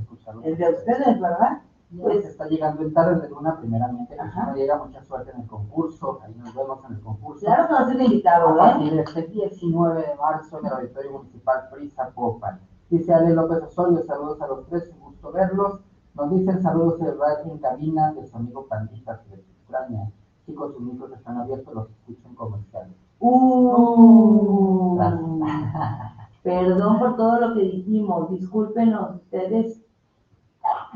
el 0.43 0.57
de 0.57 0.69
ustedes, 0.69 1.19
¿verdad? 1.19 1.61
Pues 2.01 2.25
está 2.25 2.45
llegando 2.47 2.83
en 2.83 2.93
tarde 2.93 3.21
de 3.21 3.29
luna 3.29 3.57
primeramente, 3.59 4.19
Ajá. 4.19 4.47
no 4.47 4.55
llega 4.55 4.77
mucha 4.77 5.01
suerte 5.03 5.31
en 5.31 5.41
el 5.41 5.47
concurso, 5.47 6.19
ahí 6.23 6.35
nos 6.35 6.53
vemos 6.53 6.79
en 6.89 6.95
el 6.95 7.01
concurso. 7.01 7.45
Claro 7.45 7.67
que 7.67 7.73
va 7.73 7.79
a 7.79 7.87
ser 7.87 8.01
invitado, 8.01 8.49
A 8.49 8.51
¿eh? 8.51 8.71
partir 8.73 8.93
de 8.93 9.01
este 9.01 9.21
19 9.27 10.01
de 10.01 10.15
marzo 10.15 10.59
en 10.59 10.65
el 10.65 10.73
Auditorio 10.73 11.11
Municipal 11.13 11.69
Prisa 11.71 12.09
Popan. 12.13 12.59
Dice 12.89 13.13
Ale 13.13 13.33
López 13.33 13.63
Osorio, 13.63 14.03
saludos 14.03 14.41
a 14.41 14.47
los 14.47 14.65
tres, 14.67 14.91
un 14.93 14.99
gusto 14.99 15.31
verlos. 15.31 15.79
Nos 16.17 16.31
dicen 16.31 16.61
saludos 16.63 16.99
de 16.99 17.13
radio 17.13 17.51
en 17.51 17.59
cabina 17.59 18.11
de 18.13 18.25
su 18.25 18.35
amigo 18.35 18.65
Pandita, 18.65 19.21
que 19.21 19.35
les 19.35 19.45
extraña. 19.47 20.09
Chicos, 20.47 20.73
sus 20.73 20.81
micros 20.81 21.11
están 21.11 21.37
abiertos, 21.37 21.71
los 21.75 21.89
escuchan 21.91 22.33
comerciales. 22.33 22.95
Uh, 23.19 24.97
perdón 26.43 26.97
por 26.97 27.17
todo 27.17 27.39
lo 27.39 27.53
que 27.53 27.61
dijimos, 27.61 28.31
discúlpenos 28.31 29.17
ustedes. 29.17 29.79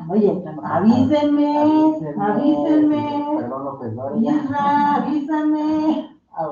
Oye, 0.09 0.43
avísenme, 0.63 1.57
avísenme. 2.19 3.25
Perdón, 3.37 3.65
López. 3.65 3.93
Isra, 4.21 4.95
avísame. 4.95 6.17
Ah. 6.31 6.47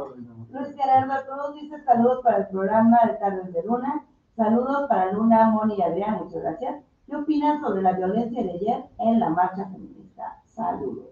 Luis 0.52 0.76
Gerardo 0.76 1.14
Cruz 1.26 1.56
dice 1.60 1.84
saludos 1.84 2.20
para 2.24 2.38
el 2.38 2.48
programa 2.50 3.00
de 3.08 3.14
Tardes 3.14 3.52
de 3.52 3.64
Luna. 3.64 4.06
Saludos 4.36 4.88
para 4.88 5.12
Luna, 5.12 5.50
Moni 5.50 5.76
y 5.76 5.82
Adrián, 5.82 6.20
muchas 6.24 6.44
gracias. 6.44 6.89
¿Qué 7.10 7.16
opinan 7.16 7.60
sobre 7.60 7.82
la 7.82 7.94
violencia 7.94 8.44
de 8.44 8.52
ayer 8.52 8.86
en 9.00 9.20
la 9.20 9.30
marcha 9.30 9.66
feminista? 9.70 10.42
Saludos. 10.46 11.08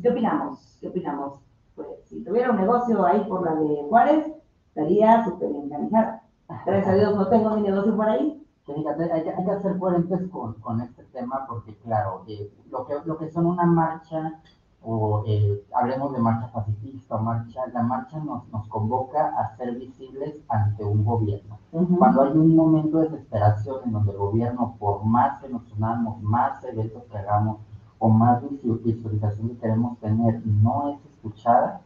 ¿Qué 0.00 0.10
opinamos? 0.10 0.78
¿Qué 0.80 0.88
opinamos? 0.88 1.40
Pues 1.74 1.88
si 2.04 2.22
tuviera 2.22 2.52
un 2.52 2.58
negocio 2.58 3.04
ahí 3.04 3.24
por 3.28 3.44
la 3.44 3.54
de 3.56 3.82
Juárez, 3.88 4.32
estaría 4.68 5.24
súper 5.24 5.50
enganchada. 5.50 6.22
Gracias 6.66 6.86
a 6.86 6.94
Dios 6.94 7.16
no 7.16 7.28
tengo 7.28 7.56
mi 7.56 7.62
negocio 7.62 7.96
por 7.96 8.08
ahí. 8.08 8.40
Hay, 8.68 9.22
que- 9.24 9.50
hacer 9.50 9.78
coherentes 9.78 10.28
con, 10.30 10.54
con 10.60 10.80
este 10.80 11.02
tema 11.04 11.46
porque, 11.48 11.76
claro, 11.78 12.22
eh, 12.28 12.50
lo, 12.70 12.86
que, 12.86 12.94
lo 13.04 13.18
que 13.18 13.30
son 13.30 13.46
una 13.46 13.66
marcha, 13.66 14.40
o 14.84 15.22
eh, 15.26 15.64
hablemos 15.74 16.12
de 16.12 16.18
marcha 16.18 16.50
pacifista 16.52 17.16
marcha, 17.18 17.60
la 17.72 17.82
marcha 17.82 18.18
nos, 18.18 18.46
nos 18.52 18.66
convoca 18.68 19.28
a 19.38 19.56
ser 19.56 19.74
visibles 19.76 20.36
ante 20.48 20.84
un 20.84 21.04
gobierno. 21.04 21.58
Cuando 21.98 22.22
hay 22.22 22.32
un 22.36 22.54
momento 22.54 22.98
de 22.98 23.04
desesperación 23.08 23.76
en 23.86 23.92
donde 23.92 24.12
el 24.12 24.18
gobierno, 24.18 24.76
por 24.78 25.04
más 25.04 25.40
que 25.40 25.48
nos 25.48 25.62
unamos, 25.72 26.20
más 26.22 26.62
eventos 26.64 27.02
que 27.04 27.18
hagamos 27.18 27.58
o 27.98 28.08
más 28.08 28.42
visu- 28.42 28.80
visualización 28.82 29.48
que 29.50 29.56
queremos 29.58 29.98
tener, 29.98 30.42
no 30.46 30.90
es 30.90 31.04
escuchada, 31.06 31.80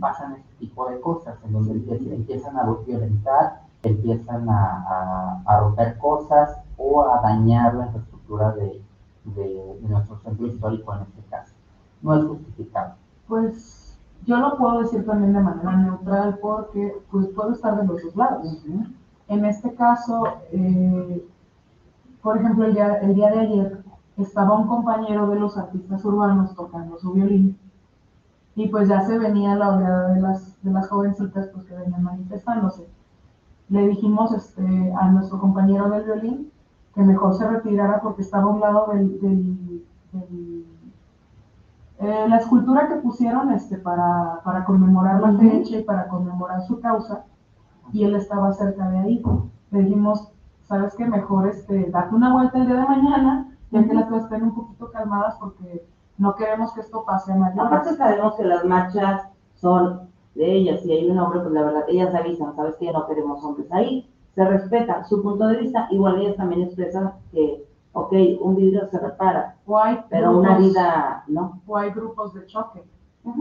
pasan 0.00 0.34
ese 0.34 0.54
tipo 0.58 0.88
de 0.88 1.00
cosas, 1.00 1.36
en 1.44 1.52
donde 1.52 1.72
empiezan, 1.72 2.12
empiezan 2.12 2.56
a 2.58 2.64
violentar, 2.86 3.62
empiezan 3.82 4.48
a, 4.50 4.84
a- 4.86 5.42
a 5.46 5.60
romper 5.60 5.96
cosas 5.98 6.58
o 6.76 7.02
a 7.02 7.20
dañar 7.22 7.74
la 7.74 7.86
infraestructura 7.86 8.52
de, 8.52 8.82
de- 9.24 9.78
de 9.80 9.88
nuestro 9.88 10.18
centro 10.18 10.46
histórico 10.46 10.94
en 10.94 11.02
este 11.02 11.22
caso. 11.30 11.54
No 12.02 12.14
es 12.16 12.24
justificable. 12.24 12.94
Pues 13.28 13.98
yo 14.26 14.36
lo 14.38 14.56
puedo 14.58 14.80
decir 14.82 15.04
también 15.06 15.32
de 15.32 15.40
manera 15.40 15.76
neutral 15.76 16.38
porque 16.40 16.94
pues 17.10 17.26
puedo 17.28 17.52
estar 17.52 17.80
de 17.80 17.86
los 17.86 18.02
dos 18.02 18.16
lados. 18.16 18.58
En 19.28 19.44
este 19.44 19.74
caso, 19.74 20.24
eh, 20.52 21.24
por 22.22 22.36
ejemplo, 22.36 22.64
el 22.66 22.74
día, 22.74 22.96
el 22.98 23.14
día 23.14 23.30
de 23.30 23.40
ayer 23.40 23.84
estaba 24.16 24.56
un 24.58 24.68
compañero 24.68 25.26
de 25.28 25.40
los 25.40 25.56
artistas 25.56 26.04
urbanos 26.04 26.54
tocando 26.54 26.98
su 26.98 27.12
violín 27.12 27.56
y 28.54 28.68
pues 28.68 28.88
ya 28.88 29.00
se 29.00 29.18
venía 29.18 29.54
la 29.56 29.70
oleada 29.70 30.08
de 30.12 30.20
las, 30.20 30.62
de 30.62 30.70
las 30.70 30.88
jovencitas 30.88 31.48
pues, 31.48 31.64
que 31.66 31.74
venían 31.74 32.02
manifestándose. 32.02 32.86
Le 33.70 33.88
dijimos 33.88 34.32
este, 34.34 34.92
a 35.00 35.08
nuestro 35.10 35.40
compañero 35.40 35.88
del 35.88 36.04
violín 36.04 36.50
que 36.94 37.02
mejor 37.02 37.34
se 37.34 37.48
retirara 37.48 38.00
porque 38.02 38.22
estaba 38.22 38.44
a 38.44 38.48
un 38.48 38.60
lado 38.60 38.88
del- 38.92 39.18
del- 39.20 39.84
eh, 42.02 42.26
la 42.28 42.38
escultura 42.38 42.88
que 42.88 42.96
pusieron 42.96 43.52
este, 43.52 43.78
para, 43.78 44.40
para 44.44 44.64
conmemorar 44.64 45.20
la 45.20 45.38
fecha 45.38 45.76
y 45.78 45.84
para 45.84 46.08
conmemorar 46.08 46.60
su 46.62 46.80
causa 46.80 47.24
y 47.92 48.02
él 48.02 48.16
estaba 48.16 48.52
cerca 48.52 48.88
de 48.90 48.98
ahí. 48.98 49.22
Le 49.70 49.78
dijimos, 49.82 50.32
sabes 50.64 50.96
que 50.96 51.06
mejor 51.06 51.46
este, 51.46 51.90
date 51.90 52.14
una 52.14 52.32
vuelta 52.32 52.58
el 52.58 52.66
día 52.66 52.76
de 52.76 52.88
mañana, 52.88 53.56
ya 53.70 53.84
que 53.86 53.94
las 53.94 54.06
cosas 54.06 54.24
estén 54.24 54.42
un 54.42 54.54
poquito 54.54 54.90
calmadas 54.90 55.36
porque 55.38 55.86
no 56.18 56.34
queremos 56.34 56.72
que 56.72 56.80
esto 56.80 57.04
pase 57.04 57.32
a 57.32 57.36
mayores. 57.36 57.64
Aparte 57.64 57.94
sabemos 57.94 58.34
que 58.34 58.44
las 58.44 58.64
marchas 58.64 59.28
son 59.54 60.08
de 60.34 60.50
ellas, 60.50 60.80
si 60.82 60.90
hay 60.90 61.08
un 61.08 61.18
hombre, 61.18 61.40
pues 61.40 61.52
la 61.52 61.62
verdad, 61.62 61.84
ellas 61.88 62.14
avisan, 62.14 62.56
sabes 62.56 62.74
que 62.76 62.92
no 62.92 63.06
queremos 63.06 63.44
hombres 63.44 63.70
ahí, 63.70 64.10
se 64.34 64.44
respeta 64.44 65.04
su 65.04 65.22
punto 65.22 65.46
de 65.46 65.58
vista, 65.58 65.86
igual 65.90 66.20
ellas 66.20 66.36
también 66.36 66.62
expresan 66.62 67.12
que, 67.30 67.64
ok, 67.92 68.12
un 68.40 68.56
vidrio 68.56 68.88
se 68.90 68.98
repara, 68.98 69.56
O 69.66 69.78
hay 69.78 69.98
pero 70.10 70.36
una 70.36 70.58
vida, 70.58 71.24
¿no? 71.28 71.62
o 71.66 71.76
hay 71.76 71.90
grupos 71.90 72.34
de 72.34 72.46
choque 72.46 72.82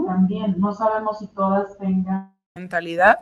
también. 0.05 0.55
No 0.59 0.73
sabemos 0.73 1.19
si 1.19 1.27
todas 1.27 1.77
tengan 1.77 2.33
mentalidad 2.55 3.19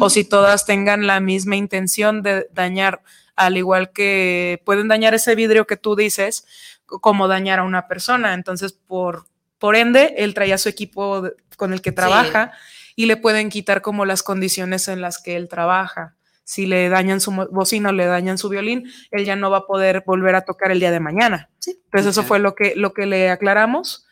o 0.00 0.10
si 0.10 0.24
todas 0.24 0.66
tengan 0.66 1.06
la 1.06 1.20
misma 1.20 1.56
intención 1.56 2.22
de 2.22 2.48
dañar, 2.52 3.02
al 3.34 3.56
igual 3.56 3.90
que 3.90 4.62
pueden 4.64 4.88
dañar 4.88 5.14
ese 5.14 5.34
vidrio 5.34 5.66
que 5.66 5.76
tú 5.76 5.96
dices, 5.96 6.46
como 6.86 7.28
dañar 7.28 7.58
a 7.58 7.64
una 7.64 7.88
persona. 7.88 8.34
Entonces, 8.34 8.72
por, 8.72 9.26
por 9.58 9.76
ende, 9.76 10.14
él 10.18 10.34
traía 10.34 10.58
su 10.58 10.68
equipo 10.68 11.28
con 11.56 11.72
el 11.72 11.82
que 11.82 11.92
trabaja 11.92 12.52
y 12.94 13.06
le 13.06 13.16
pueden 13.16 13.48
quitar 13.48 13.82
como 13.82 14.04
las 14.04 14.22
condiciones 14.22 14.88
en 14.88 15.00
las 15.00 15.20
que 15.20 15.36
él 15.36 15.48
trabaja. 15.48 16.14
Si 16.48 16.64
le 16.64 16.88
dañan 16.88 17.20
su 17.20 17.32
bocina 17.50 17.88
o 17.88 17.92
le 17.92 18.06
dañan 18.06 18.38
su 18.38 18.48
violín, 18.48 18.88
él 19.10 19.24
ya 19.24 19.34
no 19.34 19.50
va 19.50 19.58
a 19.58 19.66
poder 19.66 20.04
volver 20.06 20.36
a 20.36 20.44
tocar 20.44 20.70
el 20.70 20.78
día 20.78 20.92
de 20.92 21.00
mañana. 21.00 21.50
Entonces, 21.66 22.10
eso 22.12 22.22
fue 22.22 22.38
lo 22.38 22.54
que, 22.54 22.74
lo 22.76 22.92
que 22.94 23.04
le 23.06 23.30
aclaramos 23.30 24.06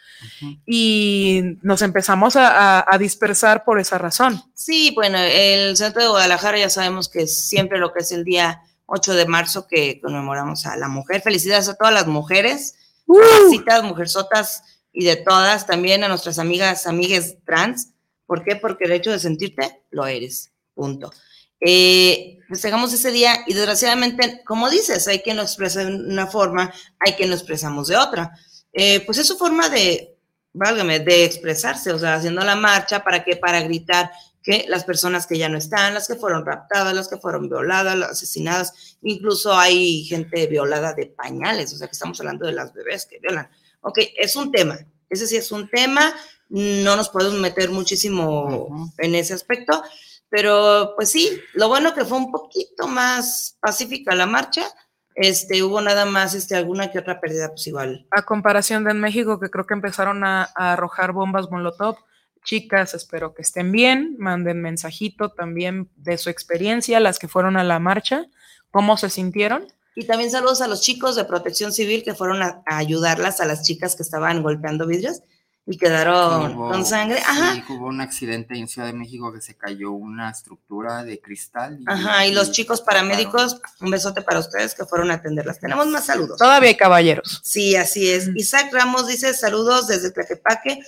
y 0.66 1.42
nos 1.62 1.83
empezamos 1.83 2.35
a- 2.37 2.79
a- 2.81 2.85
a 2.94 2.99
dispersar 2.99 3.64
por 3.64 3.79
esa 3.79 3.99
razón. 3.99 4.42
Sí, 4.55 4.92
bueno, 4.94 5.18
el 5.18 5.77
centro 5.77 6.03
de 6.03 6.09
Guadalajara 6.09 6.59
ya 6.59 6.70
sabemos 6.70 7.09
que 7.09 7.23
es 7.23 7.47
siempre 7.49 7.79
lo 7.79 7.92
que 7.92 8.01
es 8.01 8.11
el 8.12 8.25
día 8.25 8.62
8 8.87 9.14
de 9.14 9.27
marzo 9.27 9.66
que 9.68 10.01
conmemoramos 10.01 10.66
a 10.66 10.77
la 10.77 10.88
mujer. 10.88 11.23
Felicidades 11.23 11.68
a 11.68 11.75
todas 11.77 11.94
las 11.94 12.07
mujeres, 12.07 12.75
citas, 13.51 13.83
mujerzotas 13.85 14.62
y 14.92 15.05
de 15.05 15.16
todas, 15.16 15.66
también 15.66 16.05
a 16.05 16.09
nuestras 16.09 16.38
amigas, 16.38 16.87
amigues 16.87 17.37
trans. 17.44 17.90
¿Por 18.27 18.42
qué? 18.44 18.57
Porque 18.57 18.85
el 18.85 18.92
hecho 18.92 19.11
de 19.12 19.18
sentirte, 19.18 19.83
lo 19.90 20.07
eres. 20.07 20.51
Punto. 20.75 21.12
Eh, 21.66 22.38
festejamos 22.48 22.92
ese 22.92 23.11
día 23.11 23.38
y 23.46 23.55
desgraciadamente, 23.55 24.42
como 24.44 24.68
dices, 24.68 25.09
hay 25.09 25.20
quien 25.20 25.37
lo 25.37 25.42
expresa 25.42 25.85
de 25.85 25.94
una 25.94 26.27
forma, 26.27 26.72
hay 27.00 27.14
quien 27.14 27.31
lo 27.31 27.37
expresamos 27.37 27.88
de 27.88 27.96
otra. 27.96 28.33
Eh, 28.72 29.00
pues 29.07 29.18
es 29.18 29.27
su 29.27 29.37
forma 29.38 29.68
de, 29.68 30.18
válgame, 30.53 31.00
de 31.00 31.24
expresarse, 31.24 31.92
o 31.92 31.98
sea, 31.98 32.14
haciendo 32.14 32.42
la 32.44 32.57
marcha, 32.57 33.03
¿para 33.03 33.24
qué? 33.24 33.37
Para 33.37 33.62
gritar 33.62 34.11
que 34.42 34.66
las 34.68 34.85
personas 34.85 35.27
que 35.27 35.38
ya 35.38 35.48
no 35.48 35.57
están, 35.57 35.94
las 35.94 36.07
que 36.07 36.16
fueron 36.16 36.44
raptadas, 36.44 36.92
las 36.92 37.09
que 37.09 37.16
fueron 37.16 37.48
violadas, 37.48 37.96
las 37.96 38.11
asesinadas, 38.11 38.98
incluso 39.00 39.57
hay 39.57 40.05
gente 40.05 40.46
violada 40.46 40.92
de 40.92 41.07
pañales, 41.07 41.72
o 41.72 41.79
sea 41.79 41.87
que 41.88 41.92
estamos 41.92 42.20
hablando 42.20 42.46
de 42.46 42.53
las 42.53 42.74
bebés 42.74 43.07
que 43.07 43.18
violan. 43.20 43.48
Ok, 43.81 44.00
es 44.16 44.37
un 44.37 44.53
tema, 44.53 44.79
ese 45.09 45.27
sí 45.27 45.37
es 45.37 45.50
un 45.50 45.70
tema, 45.70 46.14
no 46.50 46.94
nos 46.94 47.09
podemos 47.09 47.40
meter 47.40 47.70
muchísimo 47.70 48.66
Ujú. 48.66 48.92
en 48.98 49.14
ese 49.14 49.33
aspecto, 49.33 49.83
pero 50.35 50.94
pues 50.97 51.12
sí, 51.12 51.40
lo 51.53 51.68
bueno 51.68 51.94
que 51.94 52.05
fue 52.05 52.18
un 52.18 52.33
poquito 52.33 52.88
más 52.88 53.57
pacífica 53.61 54.16
la 54.16 54.27
marcha, 54.27 54.62
este, 55.14 55.62
hubo 55.62 55.81
nada 55.81 56.07
más, 56.07 56.35
este, 56.35 56.57
alguna 56.57 56.90
que 56.90 56.99
otra 56.99 57.20
pérdida, 57.20 57.51
pues 57.51 57.64
igual. 57.68 58.09
A 58.11 58.23
comparación 58.23 58.83
de 58.83 58.90
en 58.90 59.01
México, 59.01 59.38
que 59.38 59.49
creo 59.49 59.64
que 59.64 59.75
empezaron 59.75 60.25
a, 60.25 60.51
a 60.57 60.73
arrojar 60.73 61.12
bombas 61.12 61.53
Molotov. 61.53 61.99
Chicas, 62.42 62.94
espero 62.94 63.33
que 63.33 63.42
estén 63.42 63.70
bien. 63.70 64.16
Manden 64.18 64.61
mensajito 64.61 65.31
también 65.31 65.88
de 65.94 66.18
su 66.18 66.31
experiencia, 66.31 66.99
las 66.99 67.20
que 67.20 67.29
fueron 67.29 67.57
a 67.57 67.62
la 67.62 67.79
marcha, 67.79 68.27
cómo 68.73 68.97
se 68.97 69.11
sintieron. 69.11 69.68
Y 69.94 70.05
también 70.05 70.33
saludos 70.33 70.62
a 70.62 70.66
los 70.66 70.83
chicos 70.83 71.14
de 71.14 71.27
protección 71.27 71.73
civil 71.73 72.03
que 72.03 72.14
fueron 72.14 72.42
a, 72.42 72.61
a 72.66 72.79
ayudarlas, 72.79 73.40
a 73.40 73.44
las 73.44 73.62
chicas 73.62 73.94
que 73.94 74.03
estaban 74.03 74.42
golpeando 74.42 74.85
vidrios 74.85 75.20
y 75.66 75.79
quedaron 75.79 76.55
Hubo- 76.55 76.70
con 76.70 76.85
sangre. 76.85 77.18
sí, 77.18 77.24
Ajá, 77.27 77.64
hubo 77.70 77.87
un 77.87 78.00
accidente 78.03 78.55
en 78.59 78.68
Ciudad 78.68 78.87
de 78.88 78.92
México 78.92 79.33
que 79.33 79.40
se 79.40 79.57
cayó 79.57 79.92
una 79.92 80.31
estructura 80.31 81.03
de 81.05 81.20
cristal. 81.20 81.81
ajá. 81.87 82.27
Y 82.27 82.33
los 82.35 82.53
chicos 82.53 82.83
paramédicos, 82.83 83.61
un 83.81 83.90
besote 83.90 84.20
para 84.22 84.40
ustedes 84.40 84.74
que 84.74 84.85
fueron 84.85 85.11
a 85.11 85.14
atenderlas. 85.14 85.59
Tenemos 85.61 85.87
más 85.87 86.05
saludos. 86.05 86.37
Todavía 86.38 86.68
hay 86.68 86.77
caballeros. 86.77 87.40
Sí, 87.42 87.77
así 87.77 88.11
es. 88.11 88.29
Ujú. 88.29 88.37
Isaac 88.37 88.68
Ramos 88.72 89.07
dice 89.07 89.33
saludos 89.33 89.87
desde 89.87 90.11
Tlaquepaque 90.11 90.81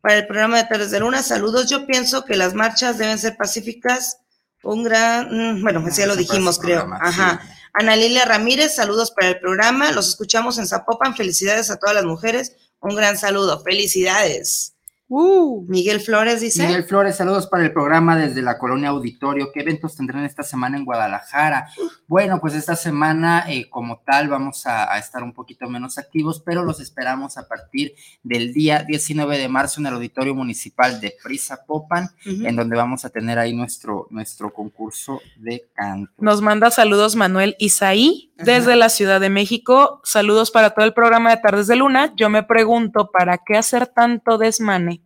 para 0.00 0.18
el 0.18 0.26
programa 0.28 0.58
de 0.58 0.64
Tardes 0.64 0.92
de 0.92 1.00
Luna. 1.00 1.22
Saludos. 1.24 1.68
Yo 1.68 1.84
pienso 1.84 2.24
que 2.24 2.36
las 2.36 2.54
marchas 2.54 2.98
deben 2.98 3.18
ser 3.18 3.36
pacíficas. 3.36 4.18
Un 4.62 4.84
gran, 4.84 5.28
mm, 5.58 5.62
bueno, 5.62 5.82
Ah, 5.84 5.90
ya 5.90 6.06
lo 6.06 6.12
ese 6.12 6.22
dijimos, 6.22 6.58
creo. 6.60 6.80
programa, 6.80 6.98
Ajá. 7.04 7.40
sí. 7.42 7.48
Ana 7.72 7.94
Lilia 7.96 8.24
Ramírez, 8.24 8.74
saludos 8.76 9.10
para 9.10 9.28
el 9.28 9.38
programa. 9.40 9.90
Los 9.92 10.08
escuchamos 10.08 10.58
en 10.58 10.66
Zapopan. 10.66 11.14
Felicidades 11.16 11.70
a 11.70 11.76
todas 11.76 11.94
las 11.94 12.04
mujeres. 12.04 12.52
Un 12.80 12.94
gran 12.94 13.16
saludo. 13.16 13.60
Felicidades. 13.60 14.76
Uh, 15.08 15.64
Miguel 15.68 16.00
Flores 16.00 16.40
dice. 16.40 16.66
Miguel 16.66 16.82
Flores, 16.82 17.14
saludos 17.14 17.46
para 17.46 17.64
el 17.64 17.72
programa 17.72 18.16
desde 18.18 18.42
la 18.42 18.58
colonia 18.58 18.88
Auditorio. 18.88 19.52
¿Qué 19.52 19.60
eventos 19.60 19.94
tendrán 19.96 20.24
esta 20.24 20.42
semana 20.42 20.76
en 20.76 20.84
Guadalajara? 20.84 21.68
Bueno, 22.08 22.40
pues 22.40 22.54
esta 22.54 22.74
semana 22.74 23.44
eh, 23.48 23.70
como 23.70 24.00
tal 24.00 24.28
vamos 24.28 24.66
a, 24.66 24.92
a 24.92 24.98
estar 24.98 25.22
un 25.22 25.32
poquito 25.32 25.68
menos 25.68 25.96
activos, 25.98 26.42
pero 26.44 26.64
los 26.64 26.80
esperamos 26.80 27.38
a 27.38 27.46
partir 27.46 27.94
del 28.24 28.52
día 28.52 28.82
19 28.82 29.38
de 29.38 29.48
marzo 29.48 29.80
en 29.80 29.86
el 29.86 29.94
Auditorio 29.94 30.34
Municipal 30.34 31.00
de 31.00 31.14
Prisa 31.22 31.64
Popan, 31.64 32.10
en 32.24 32.56
donde 32.56 32.76
vamos 32.76 33.04
a 33.04 33.10
tener 33.10 33.38
ahí 33.38 33.54
nuestro, 33.54 34.08
nuestro 34.10 34.52
concurso 34.52 35.20
de 35.36 35.68
canto. 35.72 36.12
nos 36.18 36.42
manda 36.42 36.72
saludos 36.72 37.14
Manuel 37.14 37.54
Isaí 37.60 38.25
Ajá. 38.38 38.44
desde 38.44 38.76
la 38.76 38.88
Ciudad 38.88 39.20
de 39.20 39.30
México. 39.30 40.00
Saludos 40.04 40.50
para 40.50 40.70
todo 40.70 40.84
el 40.84 40.92
programa 40.92 41.30
de 41.30 41.38
Tardes 41.38 41.66
de 41.66 41.76
Luna. 41.76 42.12
Yo 42.16 42.28
me 42.28 42.42
pregunto, 42.42 43.10
¿para 43.10 43.38
qué 43.38 43.56
hacer 43.56 43.86
tanto 43.86 44.38
desmane? 44.38 45.02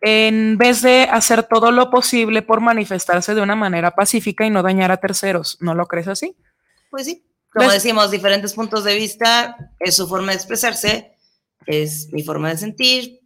En 0.00 0.58
vez 0.58 0.82
de 0.82 1.08
hacer 1.10 1.44
todo 1.44 1.70
lo 1.70 1.90
posible 1.90 2.42
por 2.42 2.60
manifestarse 2.60 3.34
de 3.34 3.40
una 3.40 3.56
manera 3.56 3.92
pacífica 3.92 4.44
y 4.44 4.50
no 4.50 4.62
dañar 4.62 4.90
a 4.90 4.96
terceros. 4.96 5.58
¿No 5.60 5.74
lo 5.74 5.86
crees 5.86 6.08
así? 6.08 6.36
Pues 6.90 7.06
sí. 7.06 7.24
Como 7.52 7.66
¿Ves? 7.66 7.82
decimos, 7.82 8.10
diferentes 8.10 8.54
puntos 8.54 8.82
de 8.82 8.96
vista, 8.96 9.56
es 9.78 9.94
su 9.94 10.08
forma 10.08 10.32
de 10.32 10.36
expresarse, 10.36 11.16
es 11.66 12.08
mi 12.12 12.24
forma 12.24 12.48
de 12.48 12.56
sentir. 12.56 13.20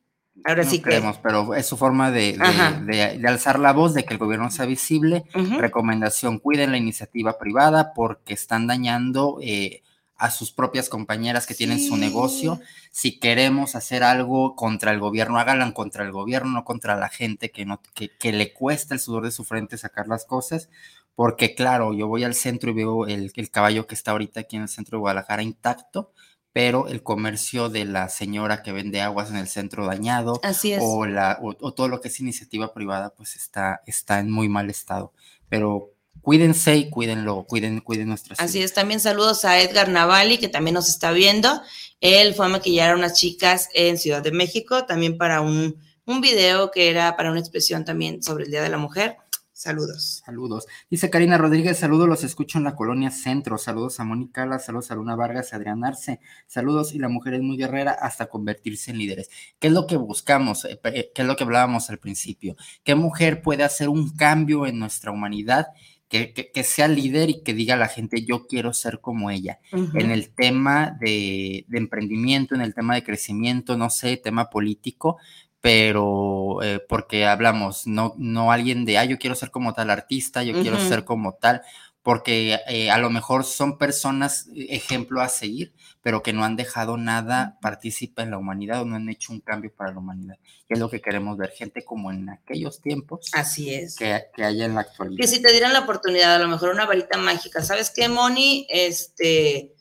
Ahora 0.44 0.64
No 0.64 0.70
sí 0.70 0.78
que. 0.78 0.84
creemos, 0.84 1.18
pero 1.18 1.54
es 1.54 1.66
su 1.66 1.76
forma 1.76 2.10
de, 2.10 2.34
de- 2.34 2.38
Ajá. 2.40 2.80
de- 2.80 3.18
de 3.18 3.28
alzar 3.28 3.58
la 3.58 3.72
voz, 3.72 3.94
de 3.94 4.04
que 4.04 4.14
el 4.14 4.18
gobierno 4.18 4.50
sea 4.50 4.66
visible. 4.66 5.24
Recomendación, 5.58 6.38
cuiden 6.38 6.70
la 6.70 6.78
iniciativa 6.78 7.38
privada 7.38 7.92
porque 7.94 8.34
están 8.34 8.66
dañando 8.66 9.38
eh, 9.42 9.82
a 10.16 10.30
sus 10.30 10.50
propias 10.52 10.88
compañeras 10.88 11.46
que 11.46 11.54
tienen 11.54 11.80
su 11.80 11.96
negocio. 11.96 12.60
Si 12.90 13.18
queremos 13.20 13.74
hacer 13.76 14.02
algo 14.02 14.56
contra 14.56 14.90
el 14.92 14.98
gobierno, 15.00 15.38
háganlo 15.38 15.72
contra 15.74 16.04
el 16.04 16.12
gobierno, 16.12 16.50
no 16.50 16.64
contra 16.64 16.96
la 16.96 17.08
gente 17.08 17.50
que, 17.50 17.64
no, 17.66 17.80
que, 17.94 18.10
que 18.18 18.32
le 18.32 18.52
cuesta 18.52 18.94
el 18.94 19.00
sudor 19.00 19.24
de 19.24 19.30
su 19.30 19.44
frente 19.44 19.76
sacar 19.78 20.08
las 20.08 20.24
cosas. 20.24 20.68
Porque 21.14 21.54
claro, 21.54 21.94
yo 21.94 22.06
voy 22.06 22.22
al 22.24 22.34
centro 22.34 22.70
y 22.70 22.74
veo 22.74 23.06
el, 23.06 23.32
el 23.34 23.50
caballo 23.50 23.86
que 23.88 23.94
está 23.96 24.12
ahorita 24.12 24.40
aquí 24.40 24.56
en 24.56 24.62
el 24.62 24.68
centro 24.68 24.96
de 24.96 25.00
Guadalajara 25.00 25.42
intacto, 25.42 26.12
pero 26.58 26.88
el 26.88 27.04
comercio 27.04 27.68
de 27.68 27.84
la 27.84 28.08
señora 28.08 28.64
que 28.64 28.72
vende 28.72 29.00
aguas 29.00 29.30
en 29.30 29.36
el 29.36 29.46
centro 29.46 29.86
dañado, 29.86 30.40
Así 30.42 30.72
es. 30.72 30.80
o, 30.82 31.06
la, 31.06 31.38
o, 31.40 31.54
o 31.60 31.72
todo 31.72 31.86
lo 31.86 32.00
que 32.00 32.08
es 32.08 32.18
iniciativa 32.18 32.74
privada, 32.74 33.14
pues 33.16 33.36
está, 33.36 33.80
está 33.86 34.18
en 34.18 34.32
muy 34.32 34.48
mal 34.48 34.68
estado. 34.68 35.12
Pero 35.48 35.92
cuídense 36.20 36.74
y 36.76 36.90
cuídenlo, 36.90 37.44
cuiden, 37.44 37.80
cuiden 37.80 38.08
nuestra 38.08 38.34
Así 38.40 38.60
es, 38.60 38.74
también 38.74 38.98
saludos 38.98 39.44
a 39.44 39.60
Edgar 39.60 39.88
Navali, 39.88 40.38
que 40.38 40.48
también 40.48 40.74
nos 40.74 40.88
está 40.88 41.12
viendo. 41.12 41.62
Él 42.00 42.34
fue 42.34 42.46
a 42.46 42.48
maquillar 42.48 42.90
a 42.90 42.96
unas 42.96 43.14
chicas 43.14 43.68
en 43.72 43.96
Ciudad 43.96 44.20
de 44.20 44.32
México, 44.32 44.84
también 44.84 45.16
para 45.16 45.42
un, 45.42 45.80
un 46.06 46.20
video 46.20 46.72
que 46.72 46.90
era 46.90 47.16
para 47.16 47.30
una 47.30 47.38
expresión 47.38 47.84
también 47.84 48.20
sobre 48.20 48.46
el 48.46 48.50
Día 48.50 48.62
de 48.62 48.68
la 48.68 48.78
Mujer. 48.78 49.16
Saludos. 49.58 50.22
Saludos. 50.24 50.66
Dice 50.88 51.10
Karina 51.10 51.36
Rodríguez, 51.36 51.76
saludos, 51.78 52.08
los 52.08 52.22
escucho 52.22 52.58
en 52.58 52.64
la 52.64 52.76
colonia 52.76 53.10
Centro. 53.10 53.58
Saludos 53.58 53.98
a 53.98 54.04
Mónica 54.04 54.44
Ala, 54.44 54.60
saludos 54.60 54.92
a 54.92 54.94
Luna 54.94 55.16
Vargas, 55.16 55.52
a 55.52 55.56
Adrián 55.56 55.84
Arce. 55.84 56.20
Saludos, 56.46 56.94
y 56.94 57.00
la 57.00 57.08
mujer 57.08 57.34
es 57.34 57.42
muy 57.42 57.56
guerrera 57.56 57.90
hasta 57.90 58.26
convertirse 58.26 58.92
en 58.92 58.98
líderes. 58.98 59.30
¿Qué 59.58 59.66
es 59.66 59.72
lo 59.72 59.88
que 59.88 59.96
buscamos? 59.96 60.64
Eh, 60.64 60.78
eh, 60.84 61.10
¿Qué 61.12 61.22
es 61.22 61.26
lo 61.28 61.34
que 61.34 61.42
hablábamos 61.42 61.90
al 61.90 61.98
principio? 61.98 62.54
¿Qué 62.84 62.94
mujer 62.94 63.42
puede 63.42 63.64
hacer 63.64 63.88
un 63.88 64.14
cambio 64.14 64.64
en 64.64 64.78
nuestra 64.78 65.10
humanidad? 65.10 65.66
Que, 66.08 66.32
que- 66.32 66.52
que 66.52 66.62
sea 66.62 66.86
líder 66.86 67.28
y 67.28 67.42
que 67.42 67.52
diga 67.52 67.74
a 67.74 67.78
la 67.78 67.88
gente, 67.88 68.24
yo 68.24 68.46
quiero 68.46 68.72
ser 68.72 69.00
como 69.00 69.28
ella. 69.28 69.58
en 69.72 70.10
el 70.12 70.30
tema 70.34 70.96
de, 71.00 71.64
de 71.68 71.78
emprendimiento, 71.78 72.54
en 72.54 72.60
el 72.62 72.74
tema 72.74 72.94
de 72.94 73.02
crecimiento, 73.02 73.76
no 73.76 73.90
sé, 73.90 74.16
tema 74.16 74.48
político, 74.50 75.18
pero 75.60 76.62
eh, 76.62 76.80
porque 76.88 77.26
hablamos, 77.26 77.86
no, 77.86 78.14
no 78.16 78.52
alguien 78.52 78.84
de, 78.84 78.98
ah, 78.98 79.04
yo 79.04 79.18
quiero 79.18 79.34
ser 79.34 79.50
como 79.50 79.74
tal 79.74 79.90
artista, 79.90 80.42
yo 80.42 80.60
quiero 80.60 80.78
ser 80.78 81.04
como 81.04 81.34
tal, 81.34 81.62
porque 82.02 82.58
eh, 82.68 82.90
a 82.90 82.98
lo 82.98 83.10
mejor 83.10 83.44
son 83.44 83.76
personas 83.76 84.46
eh, 84.54 84.68
ejemplo 84.70 85.20
a 85.20 85.28
seguir, 85.28 85.74
pero 86.00 86.22
que 86.22 86.32
no 86.32 86.44
han 86.44 86.56
dejado 86.56 86.96
nada 86.96 87.58
participa 87.60 88.22
en 88.22 88.30
la 88.30 88.38
humanidad 88.38 88.82
o 88.82 88.84
no 88.84 88.96
han 88.96 89.08
hecho 89.08 89.32
un 89.32 89.40
cambio 89.40 89.72
para 89.74 89.92
la 89.92 89.98
humanidad. 89.98 90.36
Y 90.68 90.74
es 90.74 90.78
lo 90.78 90.88
que 90.88 91.00
queremos 91.00 91.36
ver, 91.36 91.50
gente 91.50 91.84
como 91.84 92.10
en 92.12 92.30
aquellos 92.30 92.80
tiempos 92.80 93.28
Así 93.34 93.74
es. 93.74 93.96
que, 93.96 94.26
que 94.34 94.44
haya 94.44 94.64
en 94.64 94.76
la 94.76 94.82
actualidad. 94.82 95.20
que 95.20 95.28
si 95.28 95.42
te 95.42 95.50
dieran 95.50 95.72
la 95.72 95.80
oportunidad, 95.80 96.36
a 96.36 96.38
lo 96.38 96.48
mejor 96.48 96.70
una 96.70 96.86
varita 96.86 97.18
mágica, 97.18 97.62
¿sabes 97.62 97.90
qué, 97.90 98.08
Moni? 98.08 98.66
Este, 98.70 99.74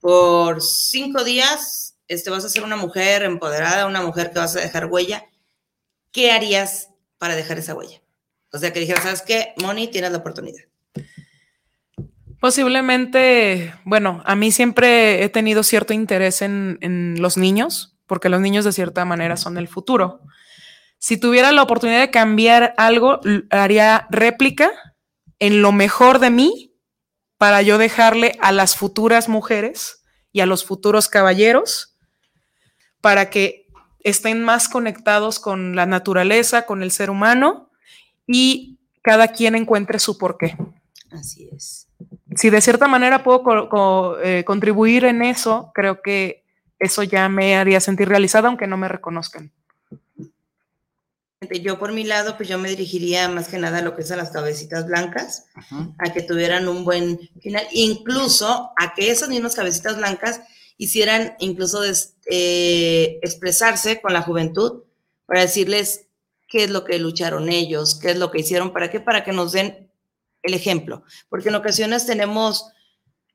por 0.00 0.62
cinco 0.62 1.22
días, 1.24 1.94
este, 2.10 2.28
vas 2.28 2.44
a 2.44 2.48
ser 2.48 2.64
una 2.64 2.74
mujer 2.74 3.22
empoderada, 3.22 3.86
una 3.86 4.02
mujer 4.02 4.32
que 4.32 4.40
vas 4.40 4.56
a 4.56 4.60
dejar 4.60 4.86
huella. 4.86 5.26
¿Qué 6.10 6.32
harías 6.32 6.90
para 7.18 7.36
dejar 7.36 7.58
esa 7.58 7.76
huella? 7.76 8.02
O 8.52 8.58
sea, 8.58 8.72
que 8.72 8.80
dijeras, 8.80 9.04
¿sabes 9.04 9.22
qué, 9.22 9.54
Moni? 9.62 9.86
Tienes 9.86 10.10
la 10.10 10.18
oportunidad. 10.18 10.64
Posiblemente, 12.40 13.72
bueno, 13.84 14.22
a 14.26 14.34
mí 14.34 14.50
siempre 14.50 15.22
he 15.22 15.28
tenido 15.28 15.62
cierto 15.62 15.92
interés 15.92 16.42
en, 16.42 16.78
en 16.80 17.22
los 17.22 17.36
niños, 17.36 17.96
porque 18.08 18.28
los 18.28 18.40
niños 18.40 18.64
de 18.64 18.72
cierta 18.72 19.04
manera 19.04 19.36
son 19.36 19.56
el 19.56 19.68
futuro. 19.68 20.20
Si 20.98 21.16
tuviera 21.16 21.52
la 21.52 21.62
oportunidad 21.62 22.00
de 22.00 22.10
cambiar 22.10 22.74
algo, 22.76 23.20
haría 23.50 24.08
réplica 24.10 24.72
en 25.38 25.62
lo 25.62 25.70
mejor 25.70 26.18
de 26.18 26.30
mí 26.30 26.74
para 27.38 27.62
yo 27.62 27.78
dejarle 27.78 28.36
a 28.40 28.50
las 28.50 28.74
futuras 28.74 29.28
mujeres 29.28 30.02
y 30.32 30.40
a 30.40 30.46
los 30.46 30.64
futuros 30.64 31.08
caballeros 31.08 31.89
para 33.00 33.30
que 33.30 33.66
estén 34.02 34.42
más 34.42 34.68
conectados 34.68 35.38
con 35.40 35.74
la 35.76 35.86
naturaleza, 35.86 36.66
con 36.66 36.82
el 36.82 36.90
ser 36.90 37.10
humano 37.10 37.68
y 38.26 38.78
cada 39.02 39.28
quien 39.28 39.54
encuentre 39.54 39.98
su 39.98 40.16
porqué 40.18 40.56
Así 41.10 41.48
es. 41.54 41.86
si 42.36 42.50
de 42.50 42.60
cierta 42.60 42.86
manera 42.88 43.22
puedo 43.22 43.42
co- 43.42 43.68
co- 43.68 44.18
eh, 44.20 44.44
contribuir 44.44 45.04
en 45.04 45.22
eso, 45.22 45.70
creo 45.74 46.00
que 46.02 46.44
eso 46.78 47.02
ya 47.02 47.28
me 47.28 47.56
haría 47.56 47.80
sentir 47.80 48.08
realizada, 48.08 48.48
aunque 48.48 48.66
no 48.66 48.76
me 48.76 48.88
reconozcan. 48.88 49.50
Yo 51.62 51.78
por 51.78 51.92
mi 51.92 52.04
lado, 52.04 52.36
pues 52.36 52.48
yo 52.50 52.58
me 52.58 52.68
dirigiría 52.68 53.26
más 53.30 53.48
que 53.48 53.56
nada 53.58 53.78
a 53.78 53.82
lo 53.82 53.96
que 53.96 54.02
son 54.02 54.18
las 54.18 54.30
cabecitas 54.30 54.86
blancas, 54.86 55.46
a 55.98 56.12
que 56.12 56.20
tuvieran 56.22 56.68
un 56.68 56.84
buen 56.84 57.18
final, 57.40 57.64
incluso 57.72 58.72
a 58.78 58.92
que 58.94 59.10
esas 59.10 59.30
mismas 59.30 59.54
cabecitas 59.54 59.96
blancas 59.96 60.42
hicieran 60.80 61.34
incluso 61.40 61.82
des- 61.82 62.16
eh, 62.30 63.18
expresarse 63.22 64.00
con 64.00 64.12
la 64.14 64.22
juventud 64.22 64.84
para 65.26 65.42
decirles 65.42 66.06
qué 66.48 66.64
es 66.64 66.70
lo 66.70 66.84
que 66.84 66.98
lucharon 66.98 67.48
ellos, 67.50 67.98
qué 68.00 68.10
es 68.12 68.16
lo 68.18 68.30
que 68.30 68.40
hicieron, 68.40 68.72
para 68.72 68.90
qué, 68.90 68.98
para 68.98 69.22
que 69.22 69.32
nos 69.32 69.52
den 69.52 69.90
el 70.42 70.54
ejemplo, 70.54 71.04
porque 71.28 71.50
en 71.50 71.54
ocasiones 71.56 72.06
tenemos 72.06 72.72